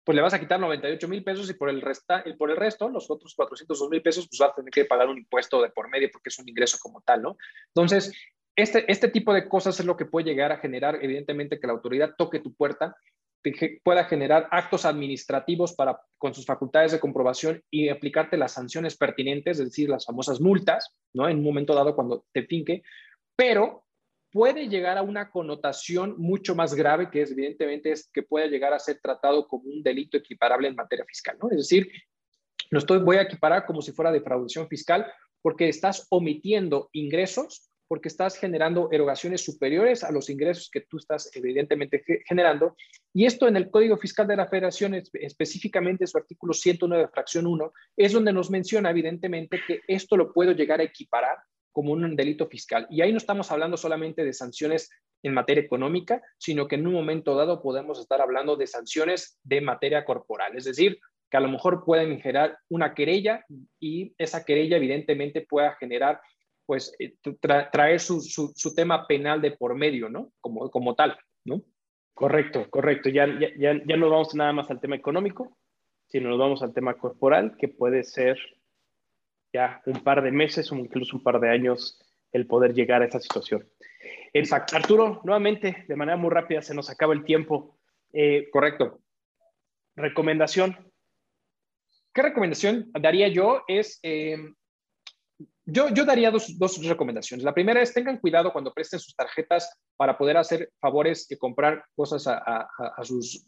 pues 0.02 0.16
le 0.16 0.22
vas 0.22 0.34
a 0.34 0.40
quitar 0.40 0.58
98 0.58 1.06
mil 1.06 1.22
pesos 1.22 1.48
y 1.48 1.54
por 1.54 1.68
el, 1.68 1.80
resta, 1.80 2.24
por 2.38 2.50
el 2.50 2.56
resto, 2.56 2.88
los 2.88 3.08
otros 3.08 3.34
402 3.34 3.88
mil 3.88 4.02
pesos, 4.02 4.26
pues 4.28 4.40
vas 4.40 4.50
a 4.50 4.54
tener 4.54 4.70
que 4.70 4.84
pagar 4.84 5.08
un 5.08 5.18
impuesto 5.18 5.62
de 5.62 5.70
por 5.70 5.88
medio 5.88 6.08
porque 6.12 6.28
es 6.28 6.38
un 6.38 6.48
ingreso 6.48 6.78
como 6.80 7.02
tal, 7.02 7.22
¿no? 7.22 7.36
Entonces, 7.68 8.12
este, 8.56 8.90
este 8.90 9.08
tipo 9.08 9.32
de 9.32 9.48
cosas 9.48 9.78
es 9.78 9.86
lo 9.86 9.96
que 9.96 10.06
puede 10.06 10.26
llegar 10.26 10.50
a 10.50 10.58
generar, 10.58 10.98
evidentemente, 11.02 11.60
que 11.60 11.66
la 11.66 11.74
autoridad 11.74 12.14
toque 12.16 12.40
tu 12.40 12.54
puerta 12.54 12.96
pueda 13.82 14.04
generar 14.04 14.48
actos 14.50 14.84
administrativos 14.84 15.74
para, 15.74 16.00
con 16.18 16.34
sus 16.34 16.46
facultades 16.46 16.92
de 16.92 17.00
comprobación 17.00 17.62
y 17.70 17.88
aplicarte 17.88 18.36
las 18.36 18.52
sanciones 18.52 18.96
pertinentes, 18.96 19.58
es 19.58 19.66
decir, 19.66 19.88
las 19.88 20.04
famosas 20.04 20.40
multas, 20.40 20.94
¿no? 21.12 21.28
En 21.28 21.38
un 21.38 21.44
momento 21.44 21.74
dado 21.74 21.94
cuando 21.94 22.24
te 22.32 22.44
finque, 22.44 22.82
pero 23.36 23.84
puede 24.32 24.68
llegar 24.68 24.98
a 24.98 25.02
una 25.02 25.30
connotación 25.30 26.14
mucho 26.18 26.54
más 26.54 26.74
grave, 26.74 27.10
que 27.10 27.22
es 27.22 27.30
evidentemente 27.30 27.92
es 27.92 28.10
que 28.12 28.22
puede 28.22 28.48
llegar 28.48 28.72
a 28.72 28.78
ser 28.78 29.00
tratado 29.00 29.46
como 29.48 29.64
un 29.64 29.82
delito 29.82 30.16
equiparable 30.16 30.68
en 30.68 30.74
materia 30.74 31.04
fiscal, 31.06 31.38
¿no? 31.40 31.50
Es 31.50 31.58
decir, 31.58 31.90
lo 32.70 32.78
estoy, 32.78 32.98
voy 32.98 33.16
a 33.16 33.22
equiparar 33.22 33.64
como 33.64 33.80
si 33.80 33.92
fuera 33.92 34.12
defraudación 34.12 34.68
fiscal 34.68 35.06
porque 35.40 35.68
estás 35.68 36.06
omitiendo 36.10 36.88
ingresos 36.92 37.70
porque 37.88 38.08
estás 38.08 38.38
generando 38.38 38.88
erogaciones 38.90 39.44
superiores 39.44 40.04
a 40.04 40.12
los 40.12 40.30
ingresos 40.30 40.70
que 40.70 40.82
tú 40.82 40.98
estás 40.98 41.30
evidentemente 41.34 42.02
generando. 42.26 42.76
Y 43.12 43.26
esto 43.26 43.48
en 43.48 43.56
el 43.56 43.70
Código 43.70 43.96
Fiscal 43.96 44.26
de 44.26 44.36
la 44.36 44.48
Federación, 44.48 44.94
específicamente 44.94 46.06
su 46.06 46.18
artículo 46.18 46.52
109, 46.52 47.08
fracción 47.12 47.46
1, 47.46 47.72
es 47.96 48.12
donde 48.12 48.32
nos 48.32 48.50
menciona 48.50 48.90
evidentemente 48.90 49.60
que 49.66 49.80
esto 49.86 50.16
lo 50.16 50.32
puedo 50.32 50.52
llegar 50.52 50.80
a 50.80 50.84
equiparar 50.84 51.36
como 51.72 51.92
un 51.92 52.16
delito 52.16 52.46
fiscal. 52.46 52.86
Y 52.90 53.02
ahí 53.02 53.12
no 53.12 53.18
estamos 53.18 53.50
hablando 53.52 53.76
solamente 53.76 54.24
de 54.24 54.32
sanciones 54.32 54.90
en 55.22 55.34
materia 55.34 55.62
económica, 55.62 56.22
sino 56.38 56.66
que 56.66 56.76
en 56.76 56.86
un 56.86 56.94
momento 56.94 57.34
dado 57.34 57.60
podemos 57.60 57.98
estar 57.98 58.20
hablando 58.20 58.56
de 58.56 58.66
sanciones 58.66 59.38
de 59.42 59.60
materia 59.60 60.04
corporal, 60.04 60.56
es 60.56 60.64
decir, 60.64 60.98
que 61.30 61.36
a 61.36 61.40
lo 61.40 61.48
mejor 61.48 61.84
pueden 61.84 62.20
generar 62.20 62.58
una 62.68 62.94
querella 62.94 63.44
y 63.80 64.14
esa 64.18 64.44
querella 64.44 64.76
evidentemente 64.76 65.40
pueda 65.42 65.74
generar 65.74 66.20
pues 66.66 66.94
eh, 66.98 67.14
traer 67.70 68.00
su, 68.00 68.20
su, 68.20 68.74
tema 68.74 69.06
penal 69.06 69.40
de 69.40 69.52
por 69.52 69.74
medio, 69.74 70.08
¿no? 70.08 70.32
Como, 70.40 70.70
como 70.70 70.94
tal, 70.94 71.16
¿no? 71.44 71.62
Correcto, 72.12 72.68
correcto. 72.70 73.08
Ya, 73.08 73.26
ya, 73.56 73.80
ya 73.84 73.96
no 73.96 74.10
vamos 74.10 74.34
nada 74.34 74.52
más 74.52 74.70
al 74.70 74.80
tema 74.80 74.96
económico, 74.96 75.56
sino 76.08 76.28
nos 76.28 76.38
vamos 76.38 76.62
al 76.62 76.74
tema 76.74 76.94
corporal, 76.94 77.56
que 77.58 77.68
puede 77.68 78.04
ser 78.04 78.38
ya 79.52 79.80
un 79.86 80.02
par 80.02 80.22
de 80.22 80.32
meses 80.32 80.70
o 80.72 80.76
incluso 80.76 81.16
un 81.16 81.22
par 81.22 81.40
de 81.40 81.50
años 81.50 82.02
el 82.32 82.46
poder 82.46 82.74
llegar 82.74 83.02
a 83.02 83.06
esa 83.06 83.20
situación. 83.20 83.68
Exacto. 84.32 84.76
Arturo, 84.76 85.20
nuevamente, 85.24 85.84
de 85.88 85.96
manera 85.96 86.16
muy 86.16 86.30
rápida, 86.30 86.62
se 86.62 86.74
nos 86.74 86.90
acaba 86.90 87.14
el 87.14 87.24
tiempo. 87.24 87.78
Eh, 88.12 88.48
Correcto. 88.50 89.00
Recomendación. 89.94 90.76
¿Qué 92.12 92.22
recomendación 92.22 92.90
daría 92.92 93.28
yo? 93.28 93.62
Es 93.66 93.98
eh, 94.02 94.36
yo, 95.66 96.04
daría 96.04 96.30
dos, 96.30 96.56
recomendaciones. 96.86 97.44
La 97.44 97.52
primera 97.52 97.82
es 97.82 97.92
tengan 97.92 98.18
cuidado 98.18 98.52
cuando 98.52 98.72
presten 98.72 99.00
sus 99.00 99.16
tarjetas 99.16 99.68
para 99.96 100.16
poder 100.16 100.36
hacer 100.36 100.70
favores 100.80 101.30
y 101.30 101.36
comprar 101.36 101.84
cosas 101.96 102.26
a, 102.28 102.68
sus 103.02 103.44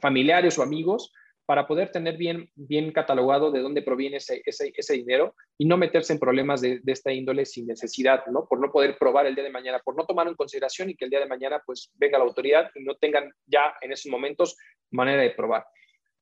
familiares 0.00 0.58
o 0.58 0.62
amigos 0.62 1.12
para 1.46 1.66
poder 1.66 1.90
tener 1.90 2.16
bien, 2.16 2.92
catalogado 2.92 3.50
de 3.50 3.60
dónde 3.60 3.82
proviene 3.82 4.18
ese 4.18 4.92
dinero 4.92 5.34
y 5.56 5.66
no 5.66 5.76
meterse 5.76 6.12
en 6.12 6.18
problemas 6.18 6.60
de, 6.60 6.80
de, 6.80 6.92
esta 6.92 7.12
índole 7.12 7.44
sin 7.44 7.66
necesidad, 7.66 8.24
¿no? 8.26 8.46
Por 8.48 8.60
no 8.60 8.70
poder 8.72 8.96
probar 8.98 9.26
el 9.26 9.34
día 9.34 9.44
de 9.44 9.50
mañana, 9.50 9.80
por 9.84 9.96
no 9.96 10.06
tomar 10.06 10.26
en 10.28 10.34
consideración 10.34 10.90
y 10.90 10.96
que 10.96 11.04
el 11.04 11.10
día 11.10 11.20
de 11.20 11.26
mañana 11.26 11.62
pues 11.64 11.90
venga 11.94 12.18
la 12.18 12.24
autoridad 12.24 12.70
y 12.74 12.82
no 12.82 12.96
tengan 12.96 13.32
ya 13.46 13.74
en 13.80 13.92
esos 13.92 14.10
momentos 14.10 14.56
manera 14.90 15.22
de 15.22 15.30
probar. 15.30 15.64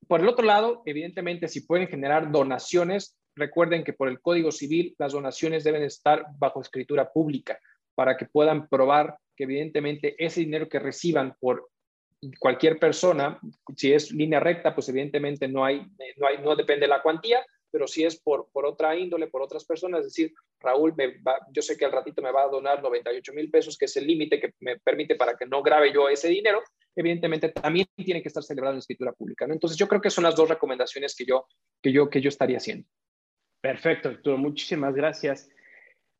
Por 0.06 0.20
el 0.20 0.28
otro 0.28 0.46
lado, 0.46 0.82
evidentemente, 0.86 1.48
si 1.48 1.61
pueden 1.61 1.88
generar 1.88 2.30
donaciones, 2.30 3.18
Recuerden 3.39 3.84
que 3.84 3.93
por 3.93 4.09
el 4.09 4.20
Código 4.20 4.51
Civil 4.51 4.95
las 4.99 5.12
donaciones 5.12 5.62
deben 5.62 5.82
estar 5.82 6.26
bajo 6.39 6.61
escritura 6.61 7.11
pública 7.12 7.59
para 7.95 8.16
que 8.16 8.26
puedan 8.26 8.68
probar 8.68 9.16
que 9.36 9.45
evidentemente 9.45 10.16
ese 10.18 10.41
dinero 10.41 10.68
que 10.68 10.80
reciban 10.80 11.36
por 11.39 11.68
cualquier 12.41 12.80
persona, 12.80 13.39
si 13.76 13.93
es 13.93 14.11
línea 14.11 14.41
recta, 14.41 14.74
pues 14.74 14.89
evidentemente 14.89 15.47
no 15.47 15.64
hay, 15.64 15.86
no 16.16 16.26
hay, 16.26 16.39
no 16.43 16.57
depende 16.57 16.86
de 16.86 16.89
la 16.89 17.01
cuantía, 17.01 17.45
pero 17.70 17.86
si 17.86 18.05
es 18.05 18.20
por, 18.20 18.49
por 18.51 18.66
otra 18.66 18.97
índole, 18.97 19.28
por 19.28 19.43
otras 19.43 19.64
personas, 19.64 20.01
es 20.01 20.07
decir, 20.07 20.34
Raúl, 20.61 20.95
me 20.97 21.20
yo 21.53 21.62
sé 21.62 21.76
que 21.76 21.84
al 21.84 21.93
ratito 21.93 22.20
me 22.22 22.32
va 22.32 22.43
a 22.43 22.49
donar 22.49 22.82
98 22.82 23.32
mil 23.34 23.51
pesos, 23.51 23.76
que 23.78 23.84
es 23.84 23.97
el 23.97 24.07
límite 24.07 24.41
que 24.41 24.55
me 24.61 24.80
permite 24.80 25.14
para 25.14 25.36
que 25.36 25.47
no 25.47 25.62
grabe 25.62 25.93
yo 25.93 26.09
ese 26.09 26.28
dinero, 26.28 26.62
evidentemente 26.97 27.51
también 27.51 27.86
tiene 27.95 28.20
que 28.20 28.28
estar 28.28 28.43
celebrado 28.43 28.74
en 28.74 28.80
escritura 28.80 29.12
pública. 29.12 29.45
Entonces, 29.45 29.78
yo 29.78 29.86
creo 29.86 30.01
que 30.01 30.11
son 30.11 30.24
las 30.24 30.34
dos 30.34 30.49
recomendaciones 30.49 31.14
que 31.14 31.24
yo, 31.24 31.47
que 31.80 31.93
yo, 31.93 32.11
que 32.11 32.20
yo 32.20 32.28
estaría 32.28 32.57
haciendo. 32.57 32.89
Perfecto, 33.61 34.09
Arturo. 34.11 34.38
Muchísimas 34.38 34.94
gracias. 34.94 35.50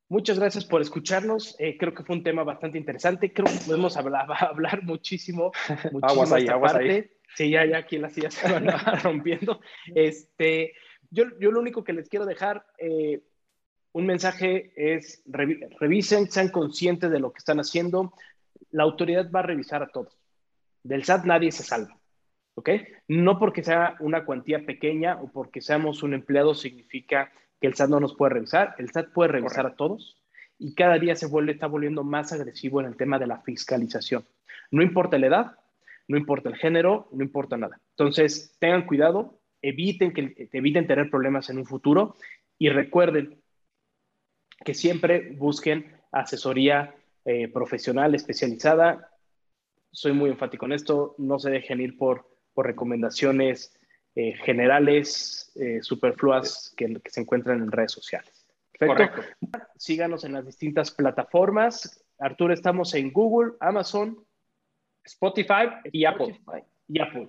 Muchas 0.09 0.39
gracias 0.39 0.65
por 0.65 0.81
escucharnos. 0.81 1.55
Eh, 1.59 1.77
creo 1.79 1.93
que 1.95 2.03
fue 2.03 2.17
un 2.17 2.23
tema 2.23 2.43
bastante 2.43 2.79
interesante. 2.79 3.33
Creo 3.33 3.47
que 3.47 3.65
podemos 3.67 3.97
hablar, 3.97 4.27
hablar 4.41 4.83
muchísimo. 4.83 5.53
aguas 6.03 6.33
ahí, 6.33 6.49
aguas 6.49 6.75
ahí. 6.75 7.11
Sí, 7.37 7.51
ya, 7.51 7.67
ya 7.67 7.79
aquí 7.79 7.99
las 7.99 8.15
sillas 8.15 8.35
se 8.35 8.51
van 8.51 8.67
rompiendo. 9.03 9.61
Este, 9.95 10.73
yo, 11.11 11.25
yo 11.39 11.51
lo 11.51 11.61
único 11.61 11.85
que 11.85 11.93
les 11.93 12.09
quiero 12.09 12.25
dejar, 12.25 12.67
eh, 12.79 13.23
un 13.93 14.07
mensaje 14.07 14.73
es, 14.77 15.23
revisen, 15.27 16.31
sean 16.31 16.49
conscientes 16.49 17.11
de 17.11 17.21
lo 17.21 17.33
que 17.33 17.39
están 17.39 17.61
haciendo. 17.61 18.15
La 18.71 18.85
autoridad 18.85 19.31
va 19.31 19.41
a 19.41 19.45
revisar 19.45 19.83
a 19.83 19.89
todos. 19.89 20.19
Del 20.83 21.05
SAT 21.05 21.25
nadie 21.25 21.53
se 21.53 21.65
salva. 21.65 21.98
¿Ok? 22.59 22.71
No 23.07 23.39
porque 23.39 23.63
sea 23.63 23.95
una 24.01 24.25
cuantía 24.25 24.67
pequeña 24.67 25.21
o 25.23 25.31
porque 25.31 25.61
seamos 25.61 26.03
un 26.03 26.13
empleado 26.13 26.55
significa 26.55 27.31
que 27.61 27.69
el 27.69 27.75
SAT 27.75 27.89
no 27.89 28.01
nos 28.01 28.17
puede 28.17 28.35
revisar. 28.35 28.75
El 28.79 28.91
SAT 28.91 29.13
puede 29.13 29.31
revisar 29.31 29.65
a 29.65 29.77
todos 29.77 30.21
y 30.59 30.75
cada 30.75 30.99
día 30.99 31.15
se 31.15 31.29
vuelve, 31.29 31.53
está 31.53 31.69
volviendo 31.69 32.03
más 32.03 32.33
agresivo 32.33 32.81
en 32.81 32.89
el 32.89 32.97
tema 32.97 33.21
de 33.21 33.29
la 33.29 33.43
fiscalización. 33.43 34.25
No 34.73 34.83
importa 34.83 35.19
la 35.19 35.29
edad, 35.29 35.57
no 36.09 36.17
importa 36.17 36.49
el 36.49 36.57
género, 36.57 37.09
no 37.13 37.23
importa 37.23 37.57
nada. 37.57 37.81
Entonces, 37.91 38.57
tengan 38.59 38.87
cuidado, 38.87 39.39
eviten, 39.63 40.13
que, 40.13 40.49
eviten 40.53 40.89
tener 40.89 41.11
problemas 41.11 41.51
en 41.51 41.59
un 41.59 41.65
futuro 41.65 42.17
y 42.59 42.71
recuerden 42.71 43.41
que 44.65 44.75
siempre 44.75 45.31
busquen 45.37 45.93
asesoría 46.11 46.93
eh, 47.25 47.47
profesional 47.47 48.17
especializada. 48.17 49.11
Soy 49.93 50.11
muy 50.11 50.31
enfático 50.31 50.67
en 50.67 50.73
esto, 50.73 51.15
no 51.19 51.39
se 51.39 51.51
dejen 51.51 51.81
ir 51.81 51.97
por, 51.97 52.38
por 52.59 52.67
recomendaciones 52.67 53.73
eh, 54.17 54.33
generales, 54.43 55.53
eh, 55.55 55.79
superfluas 55.81 56.75
que, 56.77 57.01
se 57.07 57.21
encuentran 57.21 57.63
en 57.63 57.71
redes 57.71 57.93
sociales. 57.93 58.49
Perfecto. 58.77 59.23
Síganos 59.77 60.25
en 60.25 60.33
las 60.33 60.45
distintas 60.45 60.91
plataformas. 60.91 62.05
Arturo, 62.19 62.53
estamos 62.53 62.95
en 62.95 63.13
Google, 63.13 63.53
Amazon, 63.61 64.19
Spotify 65.05 65.69
y 65.93 66.05
Apple. 66.05 66.41
Y 66.89 67.01
Apple. 67.01 67.29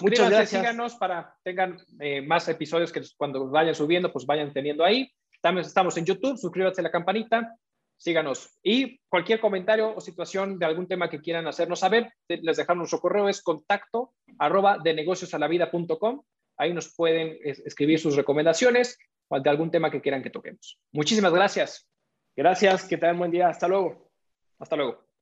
Muchas 0.00 0.30
gracias. 0.30 0.50
síganos 0.50 0.94
para 0.94 1.34
tengan 1.42 1.76
eh, 1.98 2.22
más 2.22 2.48
episodios 2.48 2.92
que 2.92 3.02
cuando 3.16 3.48
vayan 3.48 3.74
subiendo, 3.74 4.12
pues 4.12 4.24
vayan 4.24 4.52
teniendo 4.52 4.84
ahí. 4.84 5.10
También 5.40 5.66
estamos 5.66 5.96
en 5.96 6.04
YouTube, 6.04 6.38
suscríbanse 6.38 6.80
a 6.80 6.84
la 6.84 6.92
campanita, 6.92 7.58
síganos. 8.04 8.58
Y 8.62 9.00
cualquier 9.08 9.40
comentario 9.40 9.96
o 9.96 10.00
situación 10.00 10.58
de 10.58 10.66
algún 10.66 10.86
tema 10.86 11.08
que 11.08 11.22
quieran 11.22 11.46
hacernos 11.46 11.80
saber, 11.80 12.12
les 12.28 12.58
dejamos 12.58 12.80
nuestro 12.80 13.00
correo, 13.00 13.30
es 13.30 13.42
contacto 13.42 14.12
arroba 14.38 14.76
de 14.76 14.92
negociosalavida.com. 14.92 16.22
Ahí 16.58 16.74
nos 16.74 16.94
pueden 16.94 17.38
escribir 17.42 17.98
sus 17.98 18.14
recomendaciones 18.14 18.98
o 19.28 19.40
de 19.40 19.48
algún 19.48 19.70
tema 19.70 19.90
que 19.90 20.02
quieran 20.02 20.22
que 20.22 20.28
toquemos. 20.28 20.78
Muchísimas 20.92 21.32
gracias. 21.32 21.88
Gracias, 22.36 22.84
que 22.84 22.98
tengan 22.98 23.18
buen 23.18 23.30
día. 23.30 23.48
Hasta 23.48 23.66
luego. 23.68 24.10
Hasta 24.58 24.76
luego. 24.76 25.13